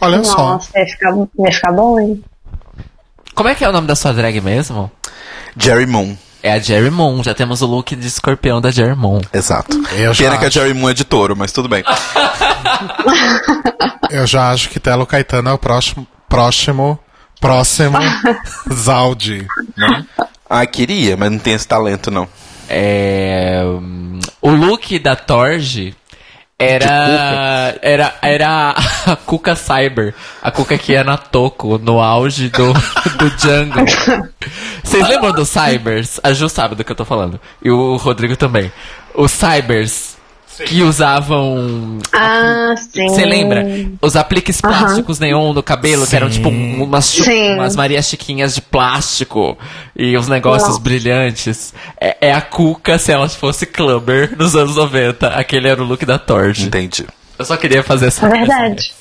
[0.00, 0.54] Olha só.
[0.54, 2.22] Nossa, ia ficar, ia ficar bom, hein?
[3.34, 4.90] Como é que é o nome da sua drag mesmo?
[5.56, 6.16] Jerry Moon.
[6.42, 7.22] É a Jerry Moon.
[7.22, 9.20] Já temos o look de escorpião da Jerry Moon.
[9.32, 9.76] Exato.
[9.92, 10.50] Eu Pena que a.
[10.50, 11.84] Jerry Moon é de touro, mas tudo bem.
[14.10, 16.06] Eu já acho que Telo Caetano é o próximo.
[16.28, 16.98] Próximo.
[17.40, 17.96] Próximo.
[18.72, 19.46] Zaldi.
[19.76, 20.04] né?
[20.48, 22.26] Ah, queria, mas não tem esse talento, não.
[22.68, 25.94] É, hum, o look da Torge
[26.60, 28.74] era era era
[29.06, 32.72] a Cuca Cyber, a Cuca que ia na Toco no auge do
[33.16, 33.86] do Jungle.
[34.84, 36.20] Vocês lembram dos Cybers?
[36.22, 37.40] A Ju sabe do que eu tô falando.
[37.62, 38.70] E o Rodrigo também.
[39.14, 40.18] Os Cybers
[40.66, 43.08] que usavam Ah, sim.
[43.08, 43.64] Você lembra?
[44.02, 47.54] Os apliques plásticos neon no cabelo, que eram tipo um- umas, Sim.
[47.54, 49.56] umas Maria Chiquinhas de plástico
[49.96, 50.80] e os negócios Nossa.
[50.80, 51.72] brilhantes.
[52.00, 55.28] É, é a Cuca se ela fosse clubber nos anos 90.
[55.28, 56.66] Aquele era o look da Torge.
[56.66, 57.06] Entendi.
[57.38, 58.26] Eu só queria fazer essa.
[58.26, 58.92] É verdade.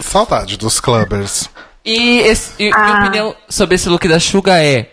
[0.00, 1.48] Saudade dos clubbers.
[1.84, 2.98] E, esse, e minha Ah.
[3.04, 4.90] opinião sobre esse look da Suga é.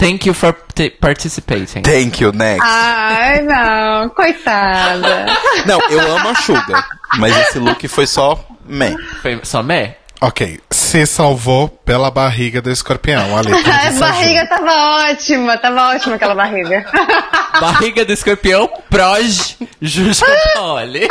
[0.00, 0.56] Thank you for
[0.98, 1.82] participating.
[1.82, 2.64] Thank you, next.
[2.64, 5.26] Ai, não, coitada.
[5.66, 6.82] Não, eu amo a Suga,
[7.18, 8.96] mas esse look foi só meh.
[9.20, 9.98] Foi só meh?
[10.22, 13.36] Ok, se salvou pela barriga do escorpião.
[13.36, 13.42] A
[14.00, 16.82] barriga tava ótima, tava ótima aquela barriga.
[17.60, 20.24] Barriga do escorpião, proj, Juju
[20.54, 21.08] Paoli.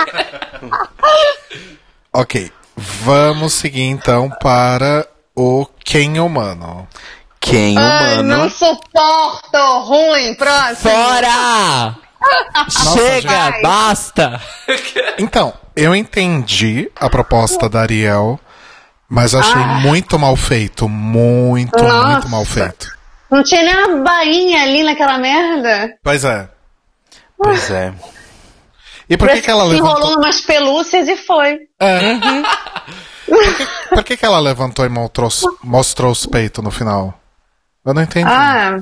[2.12, 6.88] Ok, vamos seguir então para o Quem Humano.
[7.50, 8.38] Quem Ai, humano?
[8.38, 9.58] não suporto.
[9.86, 10.92] Ruim, próximo.
[10.92, 11.96] Fora!
[12.70, 13.62] Chega, gente.
[13.64, 14.42] basta!
[15.18, 18.40] Então, eu entendi a proposta da Ariel,
[19.10, 20.88] mas achei muito mal feito.
[20.88, 22.08] Muito, Nossa.
[22.10, 22.88] muito mal feito.
[23.32, 25.94] Não tinha nem uma bainha ali naquela merda.
[26.04, 26.50] Pois é.
[27.38, 27.94] Pois é.
[29.10, 30.18] E por que, que ela Se enrolou levantou?
[30.24, 31.58] umas pelúcias e foi.
[33.90, 35.30] Por que, que ela levantou e mostrou,
[35.64, 37.19] mostrou os peitos no final?
[37.90, 38.30] Eu não entendi.
[38.30, 38.80] Ah,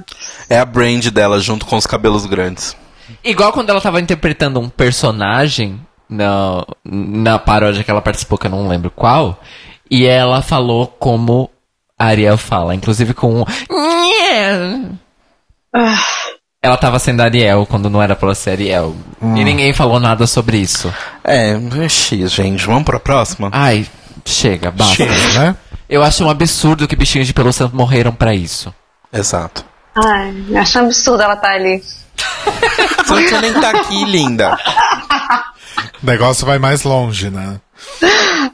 [0.50, 2.76] É a brand dela junto com os cabelos grandes.
[3.24, 5.80] Igual quando ela tava interpretando um personagem
[6.10, 9.42] na, na paródia que ela participou, que eu não lembro qual,
[9.90, 11.50] e ela falou como
[11.98, 13.46] a Ariel fala, inclusive com um.
[15.74, 16.00] ah,
[16.62, 18.96] Ela tava sendo Ariel quando não era pra ela ser Ariel.
[19.22, 20.94] E ninguém falou nada sobre isso.
[21.24, 21.56] É,
[21.90, 22.66] X, gente.
[22.66, 23.50] Vamos pra próxima?
[23.54, 23.86] Ai,
[24.26, 24.96] chega, basta.
[24.96, 25.56] Chega, né?
[25.90, 28.74] Eu acho um absurdo que bichinhos de pelúcia morreram pra isso.
[29.12, 29.66] Exato.
[29.96, 31.82] ai, acho um absurdo ela tá ali.
[31.82, 34.58] Você não tinha nem tá aqui, linda.
[36.02, 37.60] O negócio vai mais longe, né?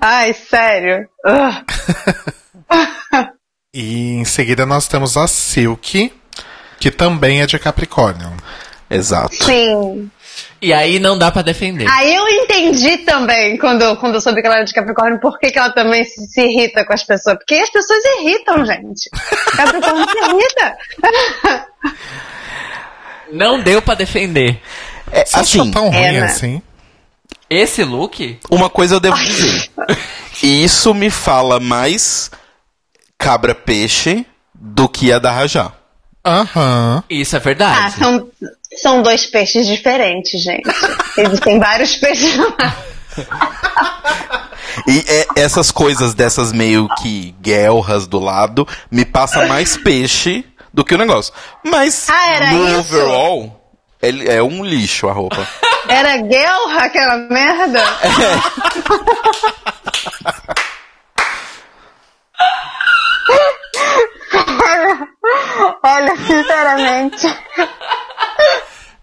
[0.01, 1.07] Ai, sério.
[3.75, 6.13] E em seguida nós temos a Silk,
[6.79, 8.31] que também é de Capricórnio.
[8.87, 9.33] Exato.
[9.43, 10.11] Sim.
[10.63, 11.85] E aí não dá pra defender.
[11.89, 15.51] Aí eu entendi também, quando, quando eu soube que ela era de Capricórnio, por que,
[15.51, 17.35] que ela também se, se irrita com as pessoas.
[17.37, 19.09] Porque as pessoas irritam, gente.
[19.57, 20.77] Capricórnio se irrita.
[23.29, 24.61] Não deu pra defender.
[25.11, 26.23] É, Você achou assim, tão ruim é, né?
[26.27, 26.61] assim?
[27.49, 29.69] Esse look uma coisa eu devo dizer.
[30.41, 32.31] Isso me fala mais
[33.17, 35.73] cabra-peixe do que a da Rajá.
[36.25, 37.03] Aham.
[37.09, 37.95] Isso é Ah, verdade.
[37.99, 38.27] são,
[38.77, 40.69] são dois peixes diferentes, gente.
[41.17, 42.77] Existem vários peixes lá.
[44.87, 50.43] E é- essas coisas dessas meio que guelras do lado me passa mais peixe
[50.73, 51.33] do que o negócio.
[51.63, 52.79] Mas Ah, era no isso?
[52.79, 53.61] overall,
[54.01, 55.47] ele é um lixo a roupa.
[55.87, 57.83] Era guelra aquela merda?
[65.83, 67.27] Olha, sinceramente.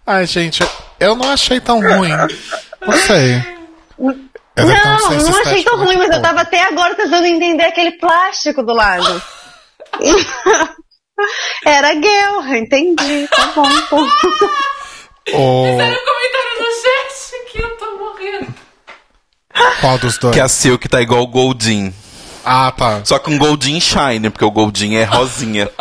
[0.05, 0.63] Ai, gente,
[0.99, 2.11] eu não achei tão ruim.
[2.81, 3.35] Não sei.
[3.97, 6.21] Eu Não, não achei tão ruim, mas eu bom.
[6.21, 9.21] tava até agora tentando entender aquele plástico do lado.
[11.65, 13.27] Era guelra, entendi.
[13.27, 13.63] Tá bom.
[13.89, 14.01] pô.
[15.33, 15.63] O...
[15.63, 15.99] comentário
[16.59, 18.53] no chat que eu tô morrendo.
[19.79, 20.33] Qual dos dois?
[20.33, 21.93] Que a Silk tá igual o Goldin.
[22.45, 23.01] Ah, tá.
[23.03, 25.69] Só um Goldin Shine, porque o Goldin é rosinha.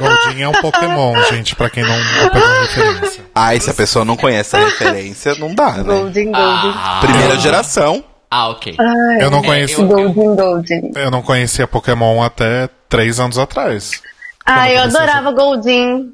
[0.00, 3.24] Goldin é um Pokémon, gente, pra quem não, não pegou referência.
[3.34, 5.82] Ai, se a pessoa não conhece a referência, não dá, né?
[5.84, 6.74] Golden, golden.
[7.00, 8.02] Primeira geração.
[8.30, 8.76] Ah, ok.
[9.20, 10.92] Eu não conheci, eu- Golden, golden.
[10.94, 14.02] eu não conhecia Pokémon até três anos atrás.
[14.44, 16.12] Ah, eu a adorava Goldin.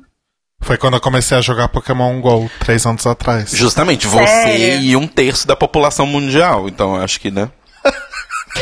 [0.60, 3.50] Foi quando eu comecei a jogar Pokémon GO, três anos atrás.
[3.50, 4.80] Justamente, você Sério?
[4.80, 6.68] e um terço da população mundial.
[6.68, 7.50] Então, eu acho que, né?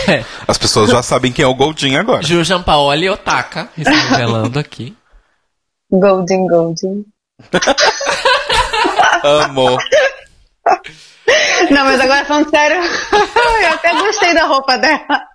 [0.09, 0.25] É.
[0.49, 2.23] As pessoas já sabem quem é o Goldin agora.
[2.23, 4.97] Ju Paoli Otaka, revelando aqui.
[5.91, 7.05] Golden, golden.
[9.45, 9.79] Amor.
[11.71, 12.77] Não, mas agora falando sério,
[13.63, 15.29] eu até gostei da roupa dela.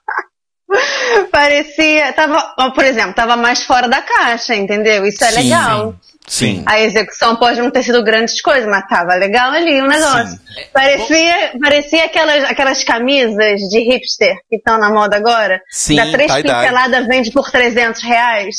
[1.31, 2.11] Parecia.
[2.13, 5.05] Tava, por exemplo, tava mais fora da caixa, entendeu?
[5.05, 5.95] Isso é Sim, legal.
[6.27, 6.63] Sim.
[6.65, 10.27] A execução pode não ter sido grandes coisas, mas tava legal ali o negócio.
[10.27, 10.63] Sim.
[10.73, 15.61] Parecia, parecia aquelas, aquelas camisas de hipster que estão na moda agora.
[15.71, 18.55] Sim, da três pinceladas vende por 300 reais.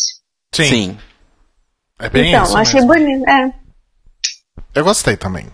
[0.55, 0.65] Sim.
[0.65, 0.99] Sim.
[2.01, 2.57] É bem então, isso.
[2.57, 2.95] achei mesmo.
[2.95, 3.29] bonito.
[3.29, 3.53] É.
[4.75, 5.47] Eu gostei também.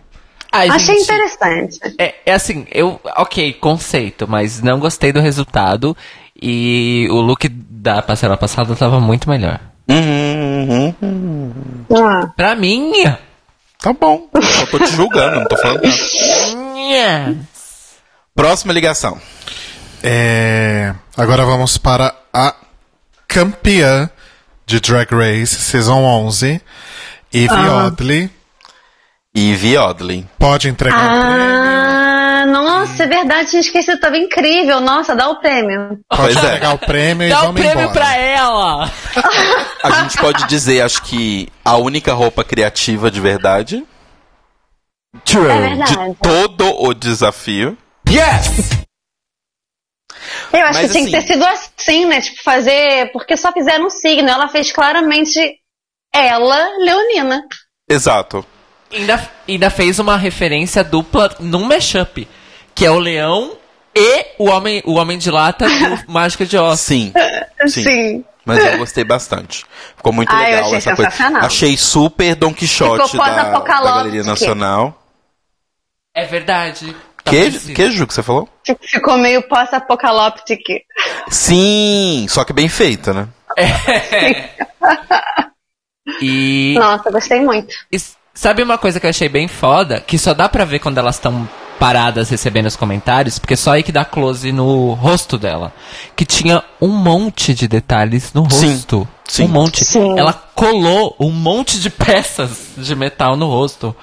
[0.52, 1.80] Ai, Achei gente, interessante.
[1.98, 3.00] É, é assim, eu.
[3.16, 5.96] Ok, conceito, mas não gostei do resultado.
[6.40, 9.58] E o look da passarela passada tava muito melhor.
[9.88, 10.23] Uhum,
[10.68, 11.62] uhum.
[11.90, 12.26] Ah.
[12.36, 12.92] Pra mim.
[13.80, 14.28] Tá bom.
[14.34, 17.36] Eu tô te julgando, não tô falando nada.
[18.34, 19.18] Próxima ligação.
[20.02, 22.54] É, Agora vamos para a
[23.28, 24.10] campeã
[24.66, 26.60] de Drag Race Season 11,
[27.32, 27.86] Eve Ah.
[27.86, 28.30] Oddly.
[29.34, 30.26] Eve Oddly.
[30.38, 32.13] Pode entregar o prêmio.
[32.44, 34.80] Ah, nossa, é verdade, tinha esquecido, tava incrível.
[34.80, 35.98] Nossa, dá o prêmio.
[36.08, 36.38] Pode Pois é.
[36.40, 37.92] entregar o prêmio e Dá o prêmio embora.
[37.92, 38.90] pra ela!
[39.82, 43.84] A gente pode dizer, acho que a única roupa criativa de verdade
[45.24, 45.48] True.
[45.50, 45.96] É verdade.
[45.96, 47.78] de todo o desafio.
[48.08, 48.70] Yes!
[50.52, 52.20] Eu acho Mas que tinha que assim- ter sido assim, né?
[52.20, 53.10] Tipo, fazer.
[53.12, 54.28] Porque só fizeram um signo.
[54.28, 55.38] Ela fez claramente
[56.14, 57.42] ela, Leonina.
[57.88, 58.44] Exato.
[58.94, 62.28] Ainda, ainda fez uma referência dupla num mashup.
[62.74, 63.56] Que é o leão
[63.94, 66.80] e o homem, o homem de lata do Mágica de Oz.
[66.80, 67.12] Sim.
[67.66, 67.82] Sim.
[67.84, 68.24] Sim.
[68.44, 69.64] Mas eu gostei bastante.
[69.96, 71.10] Ficou muito Ah, legal achei essa coisa.
[71.10, 71.42] sensacional.
[71.46, 73.60] Achei super Don Quixote Ficou da, da.
[73.60, 75.02] Galeria Nacional.
[76.14, 76.92] É verdade.
[77.24, 77.74] Tá Que, parecido.
[77.74, 78.46] que Ju que você falou?
[78.82, 80.72] Ficou meio pós-apocalíptico.
[81.30, 83.28] Sim, só que bem feita, né?
[86.20, 87.74] E, Nossa, gostei muito.
[87.90, 87.96] e
[88.34, 90.00] sabe uma coisa que eu achei bem foda?
[90.00, 91.48] Que só dá pra ver quando elas estão
[91.78, 95.72] paradas recebendo os comentários, porque só aí que dá close no rosto dela.
[96.14, 99.08] Que tinha um monte de detalhes no Sim, rosto.
[99.26, 99.44] sim.
[99.44, 99.84] Um monte.
[99.84, 100.18] Sim.
[100.18, 103.94] Ela colou um monte de peças de metal no rosto.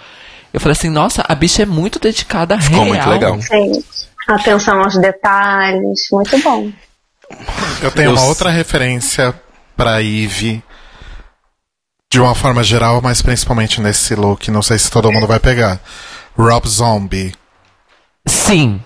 [0.54, 2.88] Eu falei assim, nossa, a bicha é muito dedicada a Ficou real.
[2.90, 3.42] muito legal.
[3.42, 3.84] Sim.
[4.28, 6.02] Atenção aos detalhes.
[6.12, 6.70] Muito bom.
[7.82, 9.34] Eu tenho Eu uma outra referência
[9.78, 10.62] pra Eve.
[12.12, 14.52] De uma forma geral, mas principalmente nesse look.
[14.52, 15.80] Não sei se todo mundo vai pegar.
[16.38, 17.34] Rob Zombie.
[18.28, 18.82] Sim.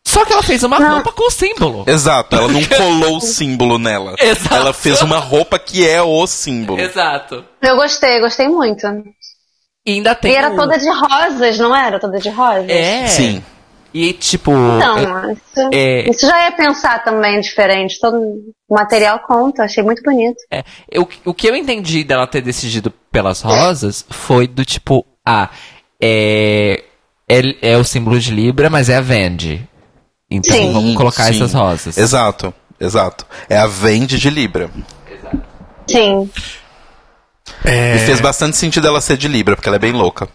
[0.06, 1.84] Só que ela fez uma roupa com o símbolo.
[1.88, 4.16] Exato, ela não colou o símbolo nela.
[4.20, 4.56] Exato.
[4.56, 6.80] Ela fez uma roupa que é o símbolo.
[6.80, 7.44] Exato.
[7.62, 8.86] Eu gostei, gostei muito.
[9.86, 10.32] E ainda tem.
[10.32, 12.00] E era o- toda de rosas, não era?
[12.00, 12.70] Toda de rosas?
[12.70, 13.08] É.
[13.08, 13.44] Sim.
[13.94, 14.52] E tipo.
[14.52, 18.00] Então, isso, é- isso já ia pensar também diferente.
[18.00, 18.18] Todo
[18.70, 20.38] o material conta, achei muito bonito.
[20.52, 25.50] é, eu- o que eu entendi dela ter decidido pelas rosas foi do tipo, ah,
[26.02, 26.84] é,
[27.30, 27.42] é,
[27.74, 29.68] é o símbolo de Libra, mas é a Vendi.
[30.38, 30.74] Então Sim.
[30.74, 31.36] vamos colocar Sim.
[31.36, 31.98] essas rosas.
[31.98, 33.26] Exato, exato.
[33.50, 34.70] É a vende de Libra.
[35.88, 36.30] Sim.
[37.64, 40.28] É, E fez bastante sentido ela ser de Libra, porque ela é bem louca.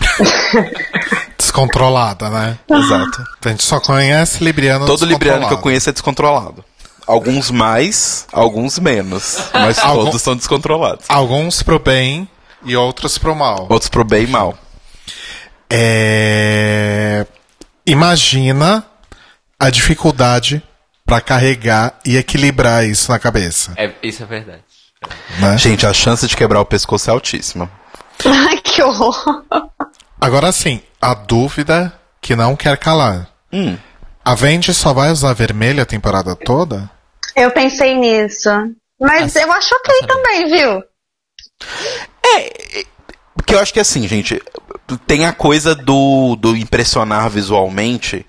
[1.36, 2.58] descontrolada, né?
[2.70, 3.24] Exato.
[3.44, 6.64] A gente só conhece Libriano Todo libriano que eu conheço é descontrolado.
[7.06, 9.38] Alguns mais, alguns menos.
[9.52, 11.04] Mas Algum- todos são descontrolados.
[11.08, 12.28] Alguns pro bem
[12.64, 13.66] e outros pro mal.
[13.68, 14.56] Outros pro bem e mal.
[15.68, 17.26] É...
[17.86, 18.84] Imagina
[19.60, 20.60] a dificuldade
[21.04, 24.62] pra carregar e equilibrar isso na cabeça, É, isso é verdade.
[25.38, 25.56] né?
[25.58, 27.70] Gente, a chance de quebrar o pescoço é altíssima.
[28.24, 29.44] Ai, que horror.
[30.20, 33.28] Agora sim, a dúvida que não quer calar.
[33.52, 33.76] Hum.
[34.24, 36.88] A Vendi só vai usar vermelho a temporada toda?
[37.34, 38.48] Eu pensei nisso.
[39.00, 40.82] Mas eu acho ok também, viu?
[43.34, 44.40] Porque eu acho que assim, gente,
[45.06, 48.26] tem a coisa do, do impressionar visualmente,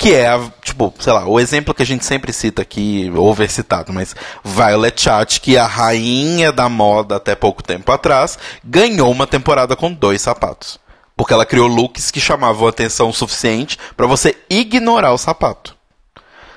[0.00, 3.92] que é, a, tipo, sei lá, o exemplo que a gente sempre cita aqui, overcitado,
[3.92, 9.26] mas Violet Chat, que é a rainha da moda até pouco tempo atrás, ganhou uma
[9.26, 10.80] temporada com dois sapatos.
[11.14, 15.76] Porque ela criou looks que chamavam atenção o suficiente pra você ignorar o sapato.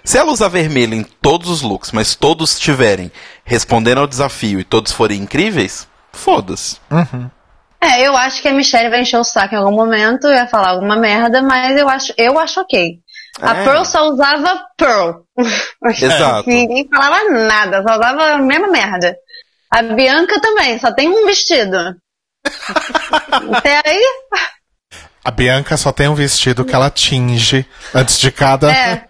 [0.05, 3.11] Se ela usar vermelho em todos os looks, mas todos estiverem
[3.43, 6.77] respondendo ao desafio e todos forem incríveis, foda-se.
[7.83, 10.69] É, eu acho que a Michelle vai encher o saco em algum momento, vai falar
[10.69, 13.02] alguma merda, mas eu acho, eu acho ok.
[13.41, 13.63] A É.
[13.63, 15.21] Pearl só usava Pearl.
[15.85, 16.47] Exato.
[16.49, 19.15] Ninguém falava nada, só usava a mesma merda.
[19.71, 21.95] A Bianca também, só tem um vestido.
[23.55, 24.03] Até aí,
[25.25, 29.05] A Bianca só tem um vestido que ela tinge antes de cada é.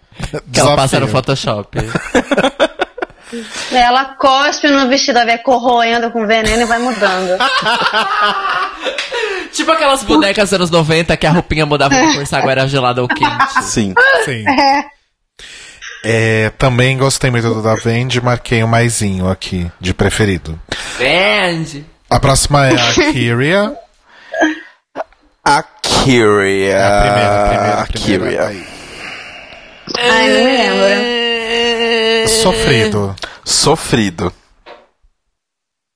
[0.52, 1.08] Que ela passa no.
[1.08, 1.76] Photoshop.
[3.72, 7.38] Ela cospe no vestido, vai corroendo com veneno e vai mudando.
[9.52, 12.52] tipo aquelas bonecas dos anos 90 que a roupinha mudava de cor se a água
[12.52, 13.62] era gelada ou quente.
[13.62, 13.94] Sim.
[14.24, 14.44] Sim.
[16.04, 20.60] É, também gostei muito do da Vendi, marquei um maisinho aqui, de preferido.
[20.98, 21.84] Vende!
[22.10, 23.74] A próxima é a Kyria.
[25.46, 26.72] A Kyria.
[26.72, 28.24] É a primeira, a primeira, a A primeira.
[28.24, 28.46] Kyria.
[28.46, 28.66] Aí.
[29.98, 31.23] Ai, não me lembro.
[32.42, 33.16] Sofrido.
[33.44, 34.32] Sofrido.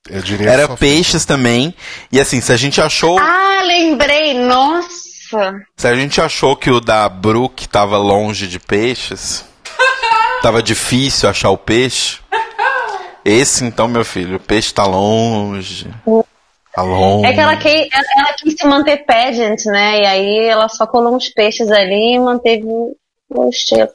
[0.09, 0.79] Eu diria Era sofrido.
[0.79, 1.73] peixes também.
[2.11, 3.17] E assim, se a gente achou.
[3.19, 5.61] Ah, lembrei, nossa.
[5.77, 9.45] Se a gente achou que o da Brook tava longe de peixes,
[10.41, 12.17] tava difícil achar o peixe.
[13.23, 15.87] Esse então, meu filho, o peixe tá longe.
[16.73, 17.27] Tá longe.
[17.27, 20.01] É que ela, que, ela, ela quis se manter pageant, né?
[20.01, 23.89] E aí ela só colou uns peixes ali e manteve o estilo.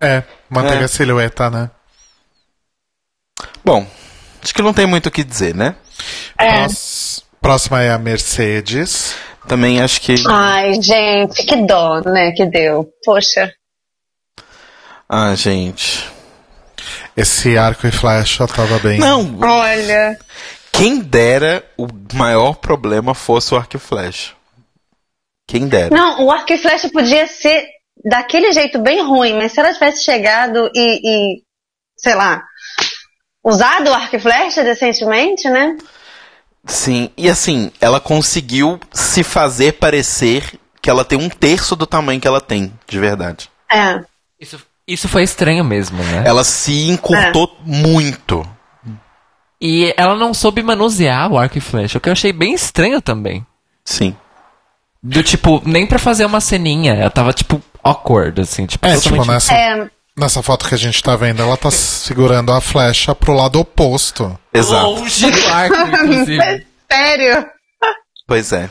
[0.00, 0.84] É, manteve É.
[0.84, 1.70] a silhueta, né?
[3.64, 3.86] Bom,
[4.42, 5.74] acho que não tem muito o que dizer, né?
[6.36, 9.14] Prós- Próxima é a Mercedes.
[9.48, 10.14] Também acho que.
[10.28, 12.32] Ai, gente, que dó, né?
[12.32, 12.88] Que deu.
[13.04, 13.52] Poxa.
[15.08, 16.06] Ah, gente.
[17.16, 18.98] Esse arco e flecha tava bem.
[18.98, 20.18] Não, Olha.
[20.70, 24.32] quem dera o maior problema fosse o arco e flecha.
[25.48, 25.94] Quem dera.
[25.94, 27.66] Não, o arco e flecha podia ser
[28.04, 31.42] daquele jeito bem ruim, mas se ela tivesse chegado e, e
[31.96, 32.42] sei lá,
[33.44, 35.76] usado o arco e flecha decentemente, né?
[36.64, 42.20] Sim, e assim, ela conseguiu se fazer parecer que ela tem um terço do tamanho
[42.20, 43.50] que ela tem, de verdade.
[43.70, 44.02] É.
[44.38, 46.22] Isso, isso foi estranho mesmo, né?
[46.26, 48.46] Ela se encurtou muito.
[49.60, 53.00] E ela não soube manusear o arco e flecha, o que eu achei bem estranho
[53.00, 53.46] também.
[53.84, 54.16] Sim.
[55.02, 59.24] Do tipo, nem pra fazer uma ceninha, ela tava tipo awkward, assim, tipo, É, tipo,
[59.24, 63.32] nessa, É, nessa foto que a gente tá vendo, ela tá segurando a flecha pro
[63.34, 64.38] lado oposto.
[64.52, 64.86] Exato.
[64.86, 66.66] longe do arco, inclusive.
[66.90, 67.46] sério.
[68.26, 68.68] Pois é.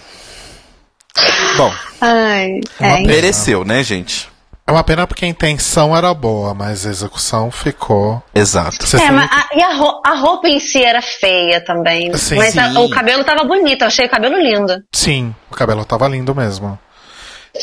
[1.57, 2.95] Bom, Ai, é.
[2.95, 3.07] pena.
[3.07, 4.29] mereceu, né, gente?
[4.65, 8.21] É uma pena porque a intenção era boa, mas a execução ficou.
[8.35, 8.85] Exato.
[8.85, 11.59] Você É, sabe mas que- a, e a, ro- a roupa em si era feia
[11.59, 12.15] também.
[12.15, 12.77] Sim, mas a- sim.
[12.77, 14.75] o cabelo tava bonito, eu achei o cabelo lindo.
[14.93, 16.77] Sim, o cabelo tava lindo mesmo.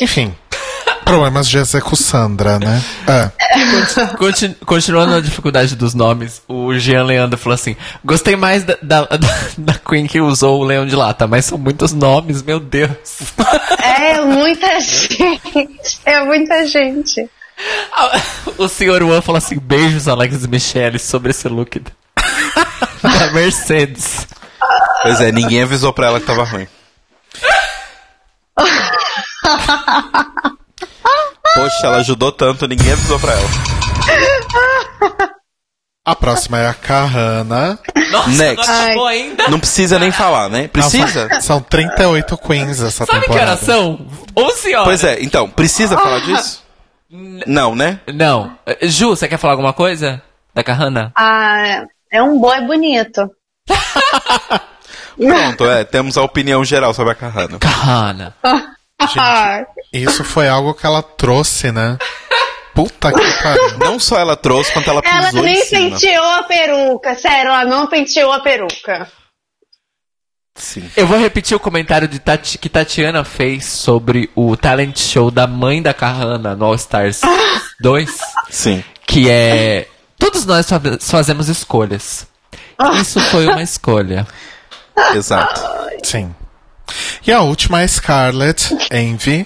[0.01, 0.35] Enfim.
[1.07, 2.83] Problemas de execuçandra, né?
[3.07, 3.31] É.
[4.17, 9.01] Conti- continuando a dificuldade dos nomes, o Jean Leandro falou assim: Gostei mais da, da,
[9.57, 12.89] da- Queen que usou o leão de lata, mas são muitos nomes, meu Deus.
[13.81, 15.99] É muita gente.
[16.05, 17.27] É muita gente.
[18.57, 21.91] O senhor Juan falou assim: Beijos, Alex e Michele, sobre esse look da
[23.01, 24.27] da Mercedes.
[25.03, 26.67] Pois é, ninguém avisou pra ela que tava ruim.
[31.57, 33.49] Poxa, ela ajudou tanto, ninguém avisou pra ela.
[36.05, 37.77] A próxima é a Kahana.
[38.11, 38.65] Nossa, Next.
[38.67, 39.47] não acabou ainda?
[39.49, 40.67] Não precisa nem falar, né?
[40.69, 41.27] Precisa?
[41.33, 43.51] São, são 38 queens essa Sabe que temporada.
[43.51, 44.07] horas são?
[44.35, 44.85] 11 horas.
[44.85, 46.63] Pois é, então, precisa falar disso?
[47.09, 47.99] Não, né?
[48.13, 48.57] Não.
[48.83, 50.21] Ju, você quer falar alguma coisa?
[50.53, 51.11] Da Kahana?
[51.15, 53.29] Ah, é um boy bonito.
[55.17, 57.59] Pronto, é, temos a opinião geral sobre a Kahana.
[57.59, 58.33] Kahana.
[59.93, 61.97] Isso foi algo que ela trouxe, né?
[62.73, 63.77] Puta que pariu.
[63.79, 65.89] Não só ela trouxe, quanto ela Ela pisou nem em cima.
[65.91, 69.07] penteou a peruca, sério, ela não penteou a peruca.
[70.55, 70.89] Sim.
[70.95, 75.45] Eu vou repetir o comentário de Tati- que Tatiana fez sobre o talent show da
[75.45, 77.21] mãe da Kahana no All Stars
[77.79, 78.09] 2,
[78.49, 78.83] Sim.
[79.05, 79.87] que é
[80.17, 82.27] todos nós fa- fazemos escolhas.
[82.99, 84.25] Isso foi uma escolha.
[85.13, 85.61] Exato.
[86.03, 86.33] Sim.
[87.25, 89.45] E a última é Scarlett Envy,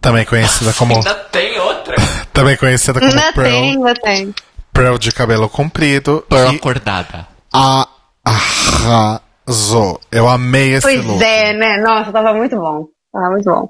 [0.00, 1.94] também conhecida como Ainda tem outra.
[2.32, 4.34] também conhecida como Ainda Pearl, tem, ainda tem.
[4.72, 6.24] Pearl de cabelo comprido.
[6.28, 7.26] Pearl acordada.
[7.52, 7.88] a-
[8.24, 10.00] arrasou.
[10.10, 11.22] Eu amei esse Pois look.
[11.22, 11.78] é, né?
[11.78, 12.86] Nossa, tava muito bom.
[13.12, 13.68] Tava muito bom.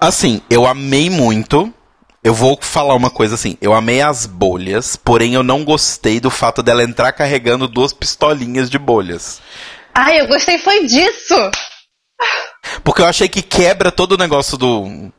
[0.00, 1.72] Assim, eu amei muito.
[2.22, 6.30] Eu vou falar uma coisa assim, eu amei as bolhas, porém eu não gostei do
[6.30, 9.40] fato dela entrar carregando duas pistolinhas de bolhas.
[9.94, 11.34] Ai, eu gostei foi disso.
[12.82, 15.10] Porque eu achei que quebra todo o negócio do.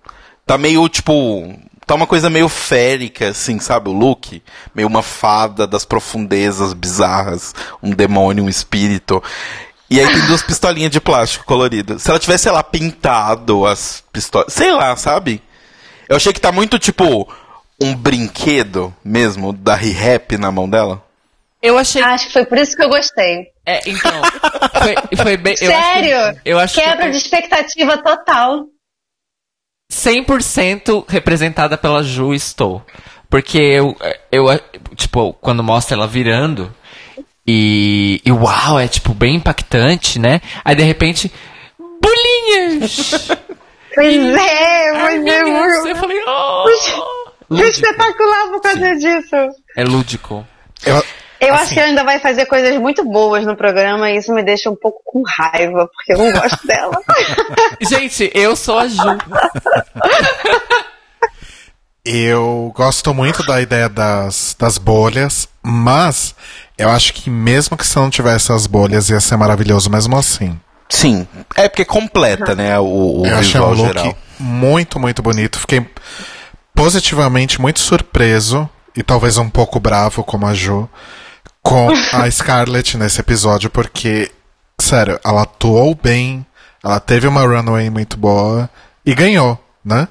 [0.45, 1.57] Tá meio tipo.
[1.85, 3.89] Tá uma coisa meio férica, assim, sabe?
[3.89, 4.41] O look.
[4.75, 7.53] Meio uma fada das profundezas bizarras.
[7.81, 9.23] Um demônio, um espírito.
[9.89, 11.97] E aí tem duas pistolinhas de plástico colorido.
[11.97, 14.53] Se ela tivesse, sei lá, pintado as pistolas.
[14.53, 15.41] Sei lá, sabe?
[16.07, 17.27] Eu achei que tá muito tipo.
[17.81, 21.01] Um brinquedo mesmo, da Re-Rap na mão dela.
[21.61, 22.01] Eu achei.
[22.01, 23.47] Acho que foi por isso que eu gostei.
[23.69, 24.21] É, então.
[24.81, 25.55] Foi, foi bem.
[25.61, 26.41] eu acho que- Sério?
[26.45, 28.65] eu acho Quebra que de expectativa total.
[29.91, 32.83] 100% representada pela Ju estou.
[33.29, 33.95] Porque eu,
[34.31, 34.45] eu,
[34.95, 36.73] tipo, quando mostra ela virando,
[37.45, 40.41] e, e uau, é tipo bem impactante, né?
[40.65, 41.31] Aí de repente,
[42.01, 43.27] bolinhas!
[43.93, 46.65] Pois é, pois meu é, Deus, eu falei, oh!
[47.61, 49.35] espetacular por causa disso.
[49.75, 50.47] É lúdico.
[50.85, 51.03] Eu-
[51.39, 51.63] Eu Assim.
[51.63, 54.69] acho que ela ainda vai fazer coisas muito boas no programa e isso me deixa
[54.69, 56.99] um pouco com raiva, porque eu não gosto dela.
[57.81, 58.97] Gente, eu sou a Ju.
[62.03, 66.33] Eu gosto muito da ideia das, das bolhas, mas
[66.77, 70.59] eu acho que mesmo que se não tivesse as bolhas ia ser maravilhoso mesmo assim.
[70.89, 71.27] Sim.
[71.55, 72.79] É porque completa, né?
[72.79, 74.17] O, o eu achei um visual look geral.
[74.39, 75.59] muito, muito bonito.
[75.59, 75.85] Fiquei
[76.73, 80.89] positivamente muito surpreso e talvez um pouco bravo como a Ju
[81.69, 84.31] com a Scarlett nesse episódio, porque,
[84.79, 86.45] sério, ela atuou bem,
[86.83, 88.69] ela teve uma runway muito boa
[89.05, 90.07] e ganhou, né?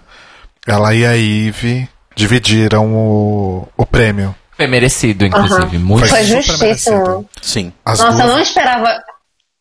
[0.67, 4.35] Ela e a Eve dividiram o, o prêmio.
[4.57, 5.79] Foi merecido, inclusive.
[5.79, 6.09] Muito.
[6.09, 7.29] Foi justíssimo.
[7.41, 7.73] Sim.
[7.85, 9.03] As Nossa, eu duas- não esperava.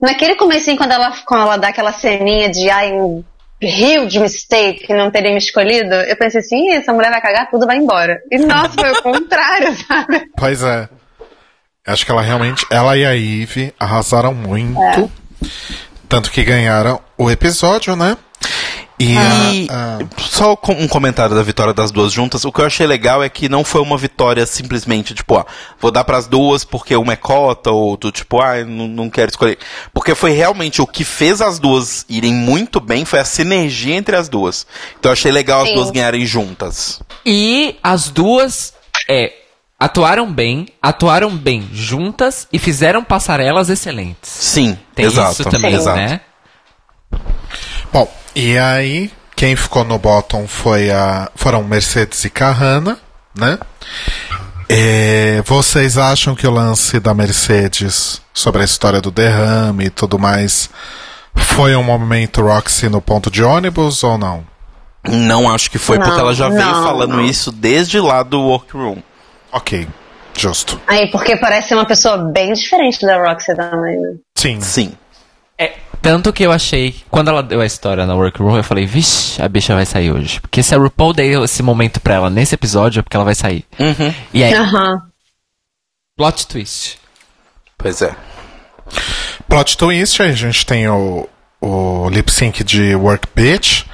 [0.02, 3.24] Naquele comecinho, quando ela, quando ela dá aquela ceninha de ai, um
[3.62, 7.66] huge mistake, não teria me escolhido, eu pensei assim, "Ih, essa mulher vai cagar tudo,
[7.66, 8.20] vai embora.
[8.32, 10.26] E nossa, foi o contrário, sabe?
[10.38, 10.88] Pois é.
[11.88, 12.66] Acho que ela realmente.
[12.70, 15.10] Ela e a Eve arrasaram muito.
[16.10, 18.18] Tanto que ganharam o episódio, né?
[19.00, 22.44] E, E a- a- só com- um comentário da vitória das duas juntas.
[22.46, 25.46] O que eu achei legal é que não foi uma vitória simplesmente tipo, ó,
[25.80, 29.30] vou dar pras duas porque uma é cota, ou tu tipo, ah, não, não quero
[29.30, 29.60] escolher.
[29.94, 34.16] Porque foi realmente o que fez as duas irem muito bem foi a sinergia entre
[34.16, 34.66] as duas.
[35.00, 35.76] Então eu achei legal as Sim.
[35.76, 37.00] duas ganharem juntas.
[37.24, 38.74] E as duas
[39.08, 39.32] é,
[39.80, 44.30] atuaram bem, atuaram bem juntas e fizeram passarelas excelentes.
[44.30, 45.32] Sim, Tem exato.
[45.34, 45.98] isso também, exato.
[45.98, 46.22] né?
[47.92, 52.98] Bom, e aí, quem ficou no bottom foi a, foram Mercedes e Carrana,
[53.36, 53.58] né?
[54.70, 60.20] É, vocês acham que o lance da Mercedes sobre a história do derrame e tudo
[60.20, 60.70] mais
[61.34, 64.44] foi um momento Roxy no ponto de ônibus ou não?
[65.08, 67.24] Não acho que foi, porque Não, ela já veio não, falando não.
[67.24, 68.98] isso desde lá do workroom.
[69.52, 69.88] Ok,
[70.38, 70.80] justo.
[70.88, 74.16] Aí, porque parece ser uma pessoa bem diferente da Roxy também, né?
[74.36, 74.62] Sim.
[74.62, 74.94] Sim.
[75.58, 79.42] É, tanto que eu achei, quando ela deu a história na workroom, eu falei, vixe,
[79.42, 80.40] a bicha vai sair hoje.
[80.40, 83.36] Porque se a RuPaul deu esse momento pra ela nesse episódio, é porque ela vai
[83.36, 83.66] sair.
[83.80, 84.14] Uhum.
[84.34, 85.02] E aí, Aham.
[86.16, 87.00] plot twist.
[87.78, 88.16] Pois é.
[89.48, 91.28] Plot twist, aí a gente tem o,
[91.62, 93.86] o lip sync de Work Bitch.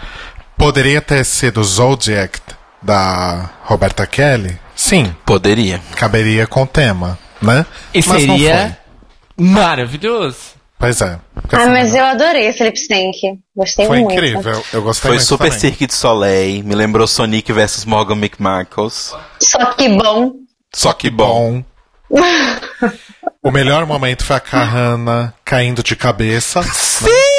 [0.58, 2.40] Poderia ter sido Zodiac
[2.82, 4.60] da Roberta Kelly?
[4.84, 5.82] Sim, Poderia.
[5.96, 7.66] caberia com o tema, né?
[7.94, 8.78] E Mas não seria
[9.38, 10.38] maravilhoso.
[10.78, 11.18] Pois é.
[11.54, 13.18] Ah, mas eu adorei esse lip sync.
[13.56, 14.12] Gostei Foi muito.
[14.12, 15.60] incrível, eu gostei Foi muito super também.
[15.60, 19.16] Cirque de Soleil, me lembrou Sonic versus Morgan McMichaels.
[19.40, 20.34] Só que bom.
[20.74, 21.64] Só que bom.
[22.10, 22.20] Bom.
[23.42, 26.62] o melhor momento foi a Carrana caindo de cabeça.
[26.62, 27.33] Sim!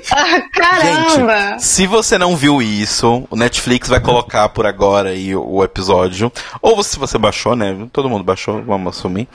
[0.52, 1.50] Caramba!
[1.50, 6.32] Gente, se você não viu isso, o Netflix vai colocar por agora aí o, episódio.
[6.60, 7.88] Ou se você baixou, né?
[7.92, 9.28] Todo mundo baixou, vamos assumir.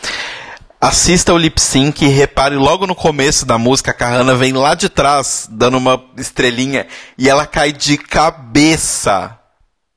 [0.79, 4.73] Assista o lip sync e repare logo no começo da música, a Carrana vem lá
[4.73, 9.37] de trás, dando uma estrelinha, e ela cai de cabeça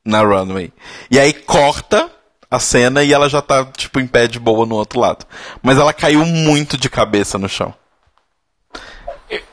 [0.04, 0.70] na runway.
[1.10, 2.10] E aí corta
[2.50, 5.26] a cena e ela já tá, tipo, em pé de boa no outro lado.
[5.62, 7.74] Mas ela caiu muito de cabeça no chão.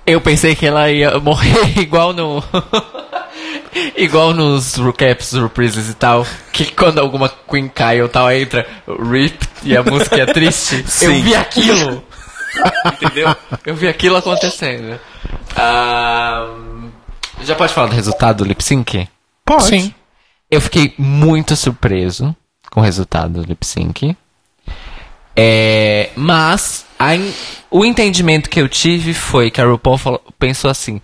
[0.05, 2.43] Eu pensei que ela ia morrer igual no.
[3.95, 6.25] igual nos recaps, reprises e tal.
[6.51, 10.83] Que quando alguma Queen cai ou tal, entra RIP e a música é triste.
[10.89, 11.05] Sim.
[11.05, 12.03] Eu vi aquilo!
[12.85, 13.35] Entendeu?
[13.65, 14.99] Eu vi aquilo acontecendo.
[15.55, 16.89] Ahn,
[17.43, 19.07] já pode falar do resultado do lip sync?
[19.59, 19.93] Sim.
[20.49, 22.35] Eu fiquei muito surpreso
[22.69, 24.15] com o resultado do lip sync.
[25.35, 27.11] É, mas a
[27.69, 31.01] o entendimento que eu tive foi que a RuPaul falou- pensou assim: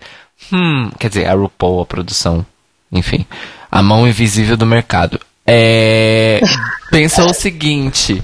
[0.52, 2.44] hum, quer dizer, a RuPaul, a produção,
[2.92, 3.24] enfim,
[3.70, 5.18] a mão invisível do mercado.
[5.46, 6.40] É,
[6.90, 8.22] pensou o seguinte: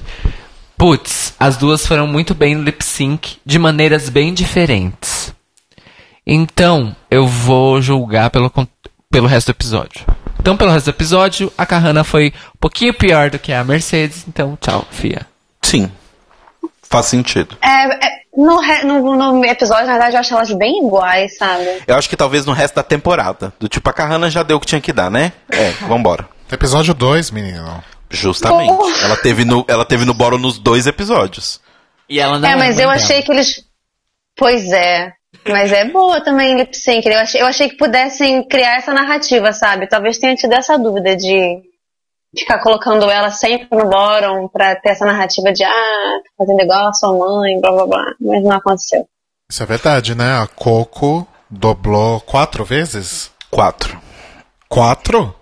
[0.77, 5.33] putz, as duas foram muito bem no lip sync de maneiras bem diferentes.
[6.27, 8.51] Então, eu vou julgar pelo,
[9.11, 10.05] pelo resto do episódio.
[10.39, 14.25] Então, pelo resto do episódio, a Kahana foi um pouquinho pior do que a Mercedes.
[14.27, 15.25] Então, tchau, Fia.
[15.65, 15.91] Sim.
[16.83, 17.57] Faz sentido.
[17.61, 21.81] É, é, no, re- no, no episódio, na verdade, eu acho elas bem iguais, sabe?
[21.87, 23.51] Eu acho que talvez no resto da temporada.
[23.59, 25.33] Do tipo, a Kahana já deu o que tinha que dar, né?
[25.49, 26.27] É, vambora.
[26.51, 27.83] Episódio 2, menino.
[28.09, 28.71] Justamente.
[28.71, 28.87] Oh.
[29.03, 31.59] Ela teve no, ela teve no Boro nos dois episódios.
[32.07, 33.23] E ela não é, mas eu mãe achei dela.
[33.25, 33.65] que eles.
[34.37, 35.11] Pois é.
[35.49, 37.05] Mas é boa também lip sync.
[37.07, 39.87] Eu achei, eu achei que pudessem criar essa narrativa, sabe?
[39.87, 41.61] Talvez tenha tido essa dúvida de
[42.35, 45.69] ficar colocando ela sempre no bottom pra ter essa narrativa de ah,
[46.23, 48.05] tá fazendo igual a sua mãe, blá blá blá.
[48.19, 49.07] Mas não aconteceu.
[49.49, 50.39] Isso é verdade, né?
[50.39, 53.31] A Coco doblou quatro vezes?
[53.49, 53.99] Quatro.
[54.67, 55.35] Quatro?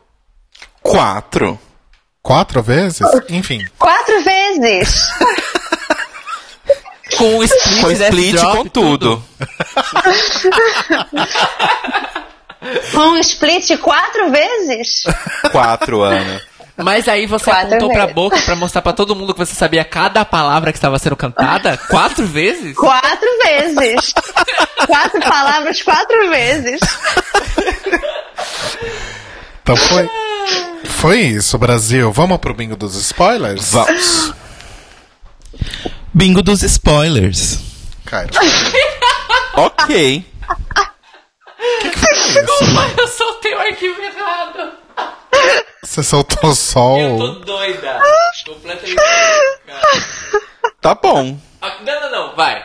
[0.82, 1.60] Quatro?
[2.22, 3.08] Quatro vezes?
[3.30, 3.66] Enfim.
[3.78, 5.10] Quatro vezes!
[7.18, 9.24] Com o split, Com split com tudo.
[12.92, 15.04] Com um split quatro vezes?
[15.52, 16.42] Quatro, Ana.
[16.76, 18.16] Mas aí você Quatro apontou pra vezes.
[18.16, 21.78] boca pra mostrar pra todo mundo que você sabia cada palavra que estava sendo cantada?
[21.90, 22.76] Quatro vezes?
[22.76, 24.14] Quatro vezes!
[24.88, 26.80] quatro palavras, quatro vezes!
[29.62, 30.10] Então foi.
[30.86, 32.12] Foi isso, Brasil.
[32.12, 33.72] Vamos pro bingo dos spoilers?
[33.72, 34.34] Vamos.
[36.14, 37.60] Bingo dos spoilers.
[38.06, 38.34] Cairo.
[39.56, 40.26] Ok.
[42.98, 44.72] Eu soltei o arquivo errado.
[45.84, 47.36] Você soltou só Eu tô o.
[47.40, 48.00] doida.
[48.46, 48.96] Completamente
[50.82, 51.38] Tá bom.
[51.62, 52.64] Ah, Não, não, não, vai.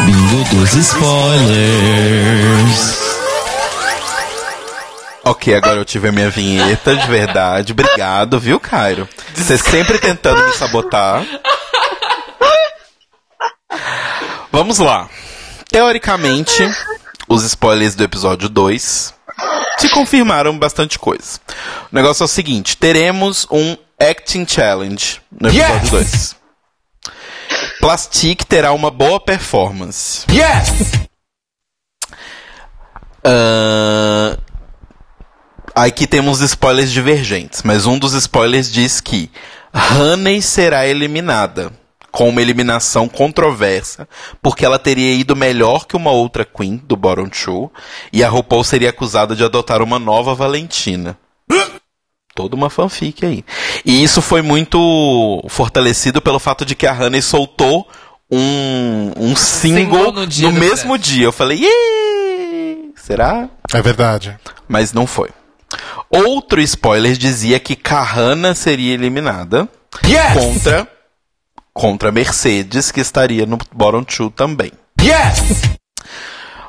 [0.00, 2.24] Bingo dos spoilers.
[5.24, 7.72] Ok, agora eu tive a minha vinheta de verdade.
[7.72, 9.08] Obrigado, viu, Cairo?
[9.34, 11.24] Você sempre tentando me sabotar.
[14.52, 15.08] Vamos lá.
[15.70, 16.62] Teoricamente,
[17.26, 19.13] os spoilers do episódio 2
[19.86, 21.38] se confirmaram bastante coisa.
[21.90, 26.36] O negócio é o seguinte: teremos um Acting Challenge no episódio 2.
[27.80, 30.24] Plastic terá uma boa performance.
[30.30, 30.92] Yes!
[33.24, 34.36] Ahn,
[35.74, 39.28] Aqui temos spoilers divergentes, mas um dos spoilers diz que
[39.74, 41.72] Honey será eliminada,
[42.14, 44.08] com uma eliminação controversa,
[44.40, 47.72] porque ela teria ido melhor que uma outra Queen do Bottom Two,
[48.12, 51.18] e a RuPaul seria acusada de adotar uma nova Valentina.
[52.32, 53.44] Toda uma fanfic aí.
[53.84, 57.88] E isso foi muito fortalecido pelo fato de que a Honey soltou
[58.30, 61.24] um, um single, Single no no, mesmo dia.
[61.24, 63.48] Eu falei, "Ih, será?
[63.72, 64.38] É verdade.
[64.68, 65.30] mas não foi.
[66.08, 69.68] Outro spoiler dizia que Kahana seria eliminada
[70.06, 70.32] Yes!
[70.32, 70.93] contra
[71.74, 74.70] contra Mercedes, que estaria no bottom two também.
[75.02, 75.74] Yes!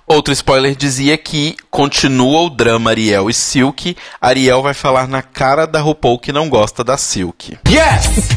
[0.08, 3.96] Outro spoiler dizia que continua o drama Ariel e Silk.
[4.20, 7.58] Ariel vai falar na cara da RuPaul que não gosta da Silk.
[7.68, 8.30] Yes!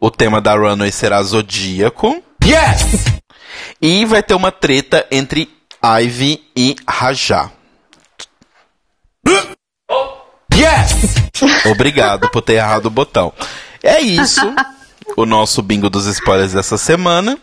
[0.00, 2.22] O tema da runway será Zodíaco.
[2.44, 3.04] Yes!
[3.80, 5.50] E vai ter uma treta entre
[5.82, 7.50] Ivy e Rajá.
[10.54, 11.66] Yes!
[11.70, 13.32] Obrigado por ter errado o botão.
[13.82, 14.40] É isso.
[15.16, 17.38] O nosso bingo dos spoilers dessa semana.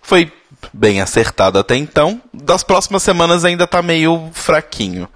[0.00, 0.32] Foi
[0.72, 2.20] bem acertado até então.
[2.32, 5.08] Das próximas semanas ainda tá meio fraquinho.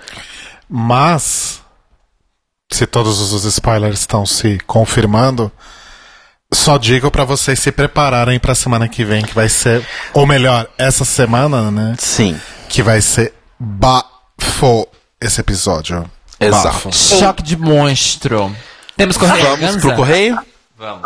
[0.68, 1.60] Mas,
[2.70, 5.51] se todos os spoilers estão se confirmando,
[6.52, 10.68] só digo pra vocês se prepararem pra semana que vem, que vai ser, ou melhor,
[10.78, 11.94] essa semana, né?
[11.98, 12.40] Sim.
[12.68, 14.86] Que vai ser bafo
[15.20, 16.09] esse episódio.
[16.39, 16.64] Exato.
[16.64, 16.93] Bafo.
[16.93, 18.55] Choque de monstro.
[18.97, 19.81] Temos correio Vamos Ganza?
[19.81, 20.39] pro correio?
[20.77, 21.02] Vamos.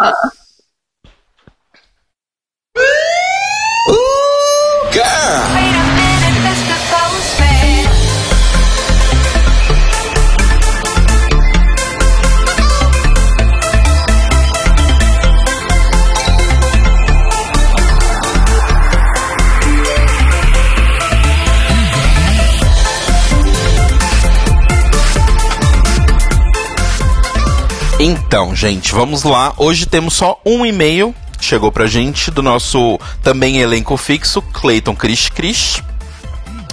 [28.02, 29.52] Então, gente, vamos lá.
[29.58, 31.14] Hoje temos só um e-mail.
[31.40, 35.82] Chegou pra gente do nosso também elenco fixo, Clayton Cris Cris.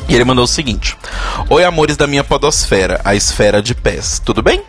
[0.07, 0.98] E ele mandou o seguinte:
[1.49, 4.22] Oi, amores da minha podosfera, a esfera de pés.
[4.23, 4.61] Tudo bem?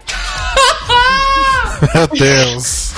[1.94, 2.92] Meu Deus.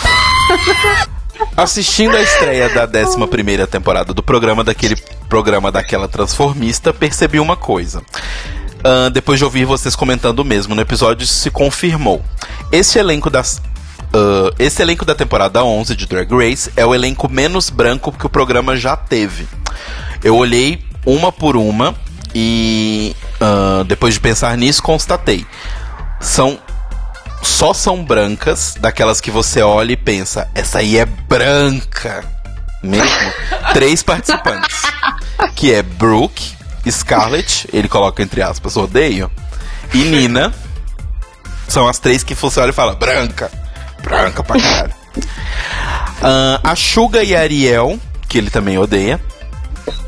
[1.56, 4.96] Assistindo a estreia da 11 temporada do programa, daquele
[5.28, 8.02] programa daquela transformista, percebi uma coisa.
[8.82, 12.24] Ahn, depois de ouvir vocês comentando mesmo no episódio, se confirmou.
[12.72, 13.60] Esse elenco das.
[14.12, 18.26] Ah, esse elenco da temporada 11 de Drag Race é o elenco menos branco que
[18.26, 19.46] o programa já teve.
[20.22, 21.94] Eu olhei uma por uma
[22.34, 25.46] e ah, depois de pensar nisso, constatei.
[26.20, 26.58] São
[27.42, 32.22] só são brancas, daquelas que você olha e pensa, essa aí é branca.
[32.82, 33.08] Mesmo.
[33.72, 34.82] Três participantes.
[35.54, 36.54] Que é Brooke,
[36.88, 39.30] Scarlett, ele coloca entre aspas, odeio,
[39.94, 40.52] e Nina.
[41.66, 43.50] São as três que você olha e fala, branca.
[44.02, 44.94] Branca pra caralho.
[46.22, 47.98] Ahn, a Suga e a Ariel,
[48.28, 49.20] que ele também odeia,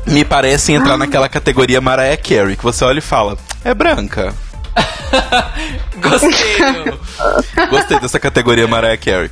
[0.05, 4.33] me parecem entrar naquela categoria Mariah Carey, que você olha e fala, é branca.
[6.01, 7.67] Gostei.
[7.69, 9.31] Gostei dessa categoria Mariah Carey.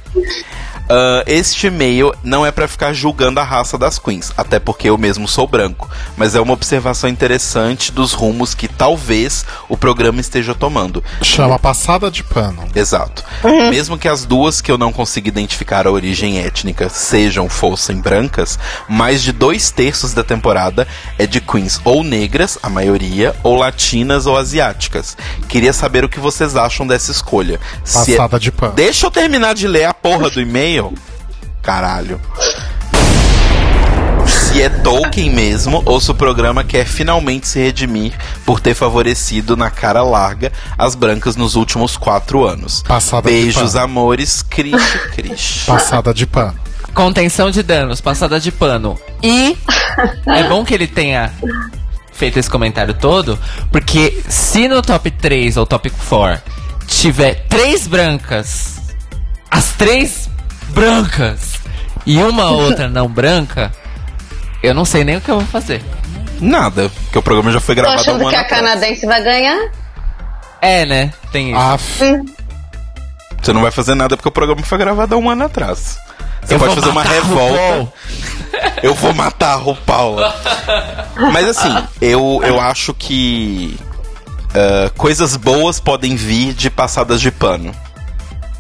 [0.90, 4.98] Ah, este e-mail não é pra ficar julgando a raça das queens, até porque eu
[4.98, 10.54] mesmo sou branco, mas é uma observação interessante dos rumos que talvez o programa esteja
[10.54, 11.04] tomando.
[11.22, 12.68] Chama passada de pano.
[12.76, 13.24] Exato.
[13.70, 18.60] Mesmo que as duas que eu não consiga identificar a origem étnica sejam fossem brancas,
[18.90, 20.88] mais de dois terços da temporada
[21.18, 25.16] é de queens ou negras, a maioria, ou latinas ou asiáticas.
[25.48, 27.56] Queria saber o que vocês acham dessa escolha.
[27.56, 28.74] É- Passada de pano.
[28.74, 30.81] Deixa eu terminar de ler a porra do e-mail.
[31.62, 32.20] Caralho.
[34.28, 38.14] Se é Tolkien mesmo, ou se o programa quer finalmente se redimir
[38.46, 42.84] por ter favorecido na cara larga as brancas nos últimos quatro anos.
[42.84, 43.86] Passada de Beijos, pano.
[43.86, 44.82] amores, Cris,
[45.16, 45.64] Cris.
[45.68, 46.60] Passada de pano.
[46.94, 49.00] Contenção de danos, passada de pano.
[49.24, 49.58] E
[50.28, 51.32] é bom que ele tenha
[52.12, 53.40] feito esse comentário todo,
[53.72, 56.42] porque se no top 3 ou top 4
[56.88, 58.82] tiver três brancas,
[59.50, 60.30] as três
[60.72, 61.54] brancas
[62.06, 63.72] e uma outra não branca,
[64.64, 65.82] eu não sei nem o que eu vou fazer.
[66.40, 68.62] Nada, porque o programa já foi Tô gravado há achando um que a atrás.
[68.62, 69.72] canadense vai ganhar?
[70.62, 71.14] É, né?
[71.32, 71.60] Tem isso.
[71.60, 72.00] Af.
[73.42, 75.98] Você não vai fazer nada porque o programa foi gravado há um ano atrás.
[76.44, 77.94] Você Eu pode vou fazer uma revolta.
[78.84, 80.18] Eu vou matar a RuPaul.
[81.32, 83.78] Mas assim, eu, eu acho que
[84.54, 87.74] ah, coisas boas podem vir de passadas de pano.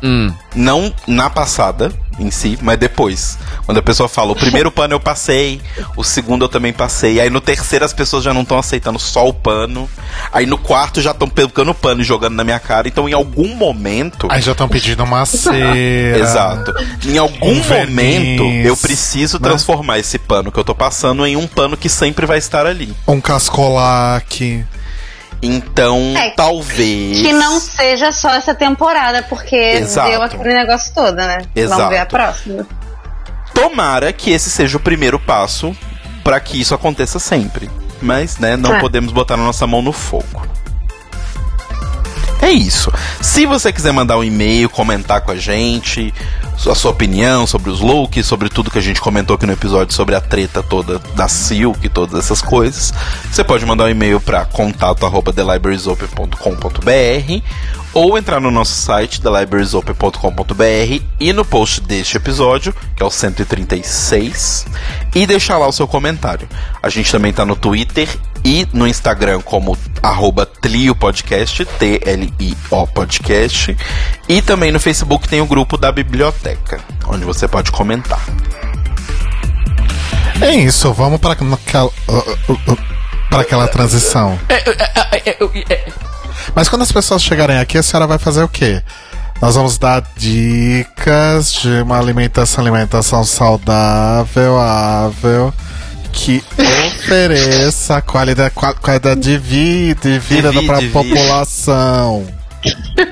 [0.03, 0.31] Hum.
[0.55, 3.37] Não na passada em si, mas depois.
[3.65, 5.61] Quando a pessoa fala, o primeiro pano eu passei,
[5.95, 7.19] o segundo eu também passei.
[7.19, 9.89] Aí no terceiro as pessoas já não estão aceitando só o pano.
[10.31, 12.87] Aí no quarto já estão pegando o pano e jogando na minha cara.
[12.87, 14.27] Então em algum momento.
[14.29, 15.77] Aí já estão pedindo uma cera.
[16.19, 16.73] Exato.
[17.05, 19.49] Em algum Um verniz, momento, eu preciso né?
[19.49, 22.93] transformar esse pano que eu tô passando em um pano que sempre vai estar ali.
[23.07, 24.65] Um cascolaque.
[25.41, 27.19] Então, É, talvez.
[27.19, 30.09] Que não seja só essa temporada, porque Exato.
[30.09, 31.39] deu aquele negócio todo, né?
[31.55, 31.77] Exato.
[31.81, 32.67] Vamos ver a próxima.
[33.53, 35.75] Tomara que esse seja o primeiro passo
[36.23, 37.69] pra que isso aconteça sempre.
[38.01, 38.79] Mas, né, não É.
[38.79, 40.47] podemos botar a nossa mão no fogo.
[42.41, 42.91] É isso.
[43.21, 46.11] Se você quiser mandar um e-mail, comentar com a gente,
[46.67, 49.93] a sua opinião sobre os looks, sobre tudo que a gente comentou aqui no episódio
[49.93, 52.93] sobre a treta toda da Silk e todas essas coisas,
[53.31, 57.41] você pode mandar um e-mail para contato@thelibrariesopen.com.br
[57.93, 64.65] ou entrar no nosso site thelibrariesopen.com.br e no post deste episódio, que é o 136,
[65.13, 66.47] e deixar lá o seu comentário.
[66.81, 68.07] A gente também tá no Twitter
[68.43, 73.77] e no Instagram como arroba Tlio Podcast, T-L-I-O Podcast.
[74.27, 76.50] E também no Facebook tem o grupo da biblioteca,
[77.07, 78.19] onde você pode comentar.
[80.41, 81.57] É isso, vamos para aquela,
[83.29, 84.39] para aquela transição.
[86.55, 88.81] Mas quando as pessoas chegarem aqui, a senhora vai fazer o quê?
[89.41, 95.53] Nós vamos dar dicas de uma alimentação, alimentação saudável, ável,
[96.11, 96.43] que
[96.87, 100.93] ofereça qualidade, qual- qualidade de vida e vida para a vida.
[100.93, 102.27] população.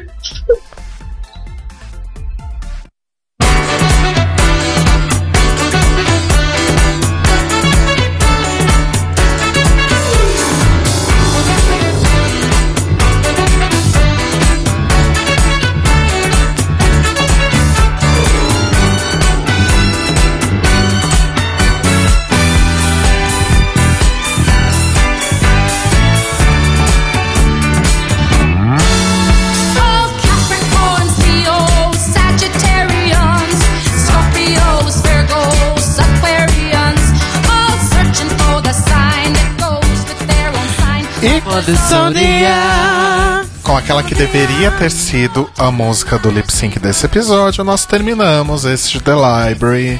[43.63, 48.65] Com aquela que deveria ter sido a música do lip sync desse episódio, nós terminamos
[48.65, 49.99] este The Library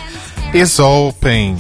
[0.54, 1.58] is Open,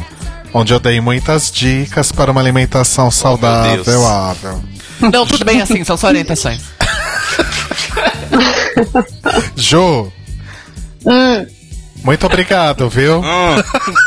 [0.53, 3.83] onde eu dei muitas dicas para uma alimentação saudável.
[3.83, 4.05] Deus.
[4.05, 4.63] ável.
[5.01, 6.61] Não, tudo bem assim, são só orientações.
[9.55, 10.11] Jo,
[11.05, 11.45] Hum.
[12.03, 13.19] muito obrigado, viu?
[13.21, 13.63] Hum,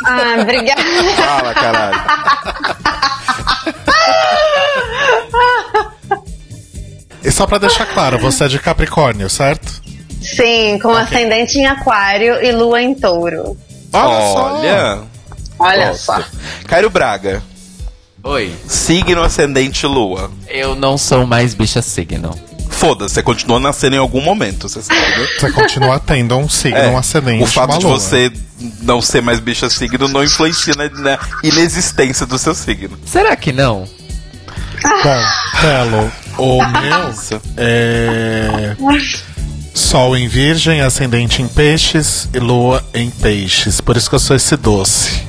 [0.07, 0.83] Ah, obrigada.
[1.17, 2.03] fala, caralho.
[7.43, 9.83] Só pra deixar claro, você é de Capricórnio, certo?
[10.23, 13.57] Sim, com ascendente em aquário e lua em touro.
[13.93, 15.01] Olha.
[15.59, 16.23] Olha só.
[16.69, 17.43] Cairo Braga,
[18.23, 18.55] Oi.
[18.69, 20.31] signo ascendente lua.
[20.47, 22.31] Eu não sou mais bicha signo.
[22.71, 25.01] Foda-se, você continua nascendo em algum momento, você sabe.
[25.01, 25.27] né?
[25.41, 27.99] Você continua tendo um signo, É, um ascendente, o fato uma de lua.
[27.99, 28.33] você
[28.83, 32.97] não ser mais bicha signo não influencia na, na inexistência do seu signo.
[33.05, 33.89] Será que não?
[34.83, 35.23] Bom,
[35.61, 37.15] Telo, o meu
[37.57, 38.77] é.
[39.75, 43.81] Sol em Virgem, ascendente em Peixes e Lua em Peixes.
[43.81, 45.23] Por isso que eu sou esse doce.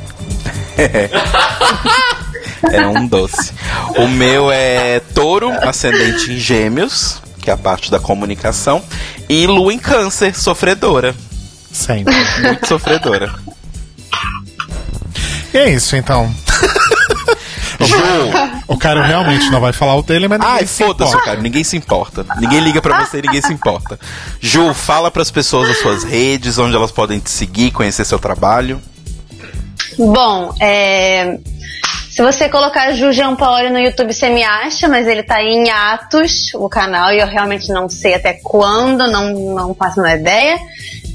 [2.71, 3.51] É um doce.
[3.97, 8.81] O meu é touro, ascendente em gêmeos, que é a parte da comunicação.
[9.27, 11.13] E lua em câncer, sofredora.
[11.71, 12.15] Sempre.
[12.41, 13.33] Muito sofredora.
[15.53, 16.33] E é isso, então.
[18.73, 21.25] O cara realmente não vai falar o dele, mas ninguém Ai, se foda-se, importa.
[21.25, 21.41] cara.
[21.41, 22.25] Ninguém se importa.
[22.39, 23.99] Ninguém liga pra você e ninguém se importa.
[24.39, 28.81] Ju, fala pras pessoas as suas redes, onde elas podem te seguir, conhecer seu trabalho.
[29.97, 31.37] Bom, é,
[32.09, 35.69] se você colocar Ju Jean Paoli no YouTube, você me acha, mas ele tá em
[35.71, 40.59] atos, o canal, e eu realmente não sei até quando, não, não faço uma ideia.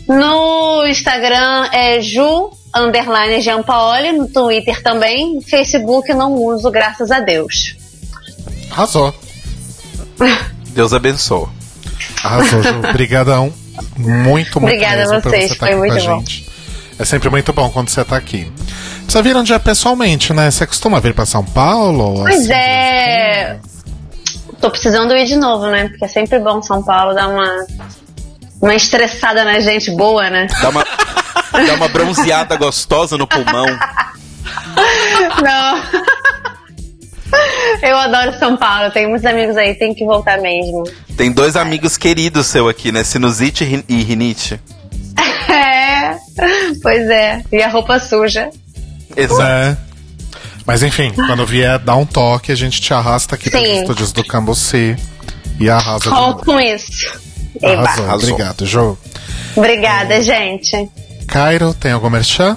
[0.08, 7.20] No Instagram é Ju underline Jean Paoli, no Twitter também, Facebook não uso, graças a
[7.20, 7.76] Deus.
[8.70, 9.14] Arrasou.
[10.70, 11.48] Deus abençoe.
[12.22, 12.78] Arrasou, Ju.
[12.88, 13.52] Obrigadão.
[13.96, 16.00] Muito, muito Obrigada mesmo a vocês, você estar foi muito bom.
[16.00, 16.48] gente.
[16.98, 18.50] É sempre muito bom quando você tá aqui.
[19.02, 20.50] Precisa vir um dia pessoalmente, né?
[20.50, 22.22] Você costuma vir pra São Paulo?
[22.22, 23.58] Pois assim, é.
[24.60, 25.88] Tô precisando ir de novo, né?
[25.88, 27.66] Porque é sempre bom São Paulo dar uma,
[28.60, 30.46] uma estressada na gente boa, né?
[30.60, 33.66] Dá uma, dá uma bronzeada gostosa no pulmão.
[35.42, 35.82] Não.
[37.82, 40.82] Eu adoro São Paulo, tenho muitos amigos aí, tem que voltar mesmo.
[41.16, 43.04] Tem dois amigos queridos seu aqui, né?
[43.04, 44.60] Sinusite e rin- rinite.
[45.50, 46.16] É,
[46.82, 47.42] pois é.
[47.52, 48.50] E a roupa suja.
[49.16, 49.42] Exato.
[49.42, 49.76] É.
[50.66, 54.12] Mas enfim, quando vier, dá um toque, a gente te arrasta aqui para os estúdios
[54.12, 54.94] do Cambuci
[55.58, 57.18] e arrasa Conto com isso.
[57.62, 58.04] Arrasou.
[58.04, 58.30] Arrasou.
[58.30, 58.96] Obrigado, Jô.
[59.56, 60.88] Obrigada, gente.
[61.26, 62.56] Cairo, tem algum merchan?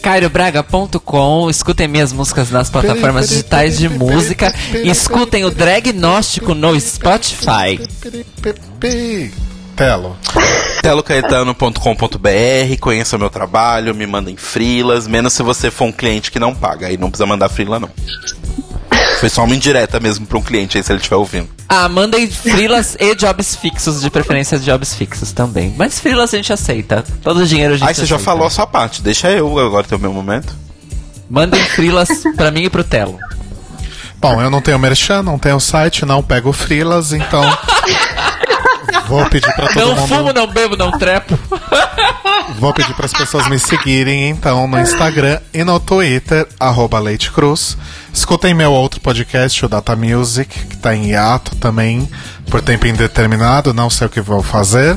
[0.00, 4.52] CairoBraga.com, escutem minhas músicas nas plataformas digitais de música
[4.82, 7.78] e escutem o Dragnóstico no Spotify.
[9.76, 10.16] Telo.
[10.82, 16.38] telocaetano.com.br, conheça o meu trabalho, me mandem frilas, menos se você for um cliente que
[16.38, 17.90] não paga, aí não precisa mandar frila não.
[19.20, 21.59] Foi só uma indireta mesmo pra um cliente aí se ele estiver ouvindo.
[21.72, 25.72] Ah, mandem frilas e jobs fixos, de preferência jobs fixos também.
[25.78, 27.04] Mas frilas a gente aceita.
[27.22, 29.86] Todo o dinheiro a gente Aí você já falou a sua parte, deixa eu agora
[29.86, 30.52] ter o meu momento.
[31.30, 33.16] Mandem frilas pra mim e pro Telo.
[34.16, 37.44] Bom, eu não tenho merchan, não tenho site, não pego frilas, então.
[39.10, 40.06] Vou pedir pra todo Não mundo.
[40.08, 41.36] fumo, não bebo, não trepo.
[42.60, 47.32] Vou pedir para as pessoas me seguirem então no Instagram e no Twitter, arroba Leite
[47.32, 47.76] Cruz.
[48.14, 52.08] Escutem meu outro podcast, o Data Music, que está em hiato também,
[52.48, 54.96] por tempo indeterminado, não sei o que vou fazer.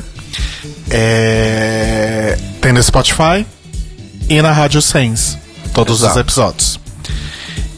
[0.88, 2.38] É...
[2.60, 3.44] Tem no Spotify
[4.28, 5.36] e na Rádio Sense,
[5.72, 6.20] todos os Exato.
[6.20, 6.80] episódios.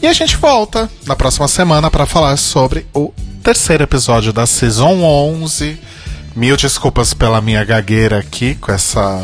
[0.03, 3.11] E a gente volta na próxima semana para falar sobre o
[3.41, 5.96] terceiro episódio da Season 11.
[6.37, 9.19] Mil desculpas pela minha gagueira aqui, com essa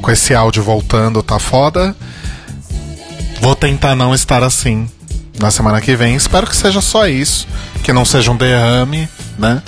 [0.00, 1.94] com esse áudio voltando, tá foda.
[3.38, 4.88] Vou tentar não estar assim
[5.38, 6.14] na semana que vem.
[6.16, 7.46] Espero que seja só isso,
[7.84, 9.06] que não seja um derrame,
[9.38, 9.62] né?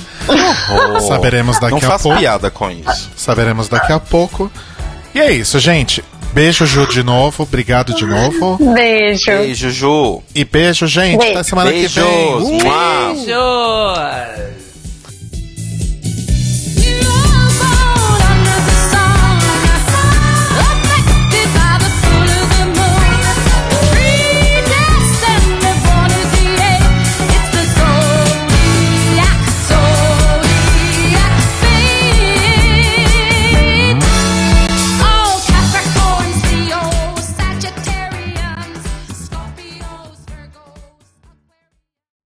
[1.06, 2.18] Saberemos daqui não a faça pouco.
[2.18, 3.10] piada com isso.
[3.14, 4.50] Saberemos daqui a pouco.
[5.14, 6.02] E é isso, gente.
[6.32, 7.42] Beijo, Ju, de novo.
[7.42, 8.56] Obrigado de novo.
[8.72, 9.26] Beijo.
[9.26, 10.22] Beijo, Ju.
[10.34, 11.18] E beijo, gente.
[11.18, 11.34] Beijo.
[11.34, 11.92] Até semana Beijos.
[11.92, 12.34] que vem.
[12.36, 13.14] Uh!
[13.14, 14.63] Beijos!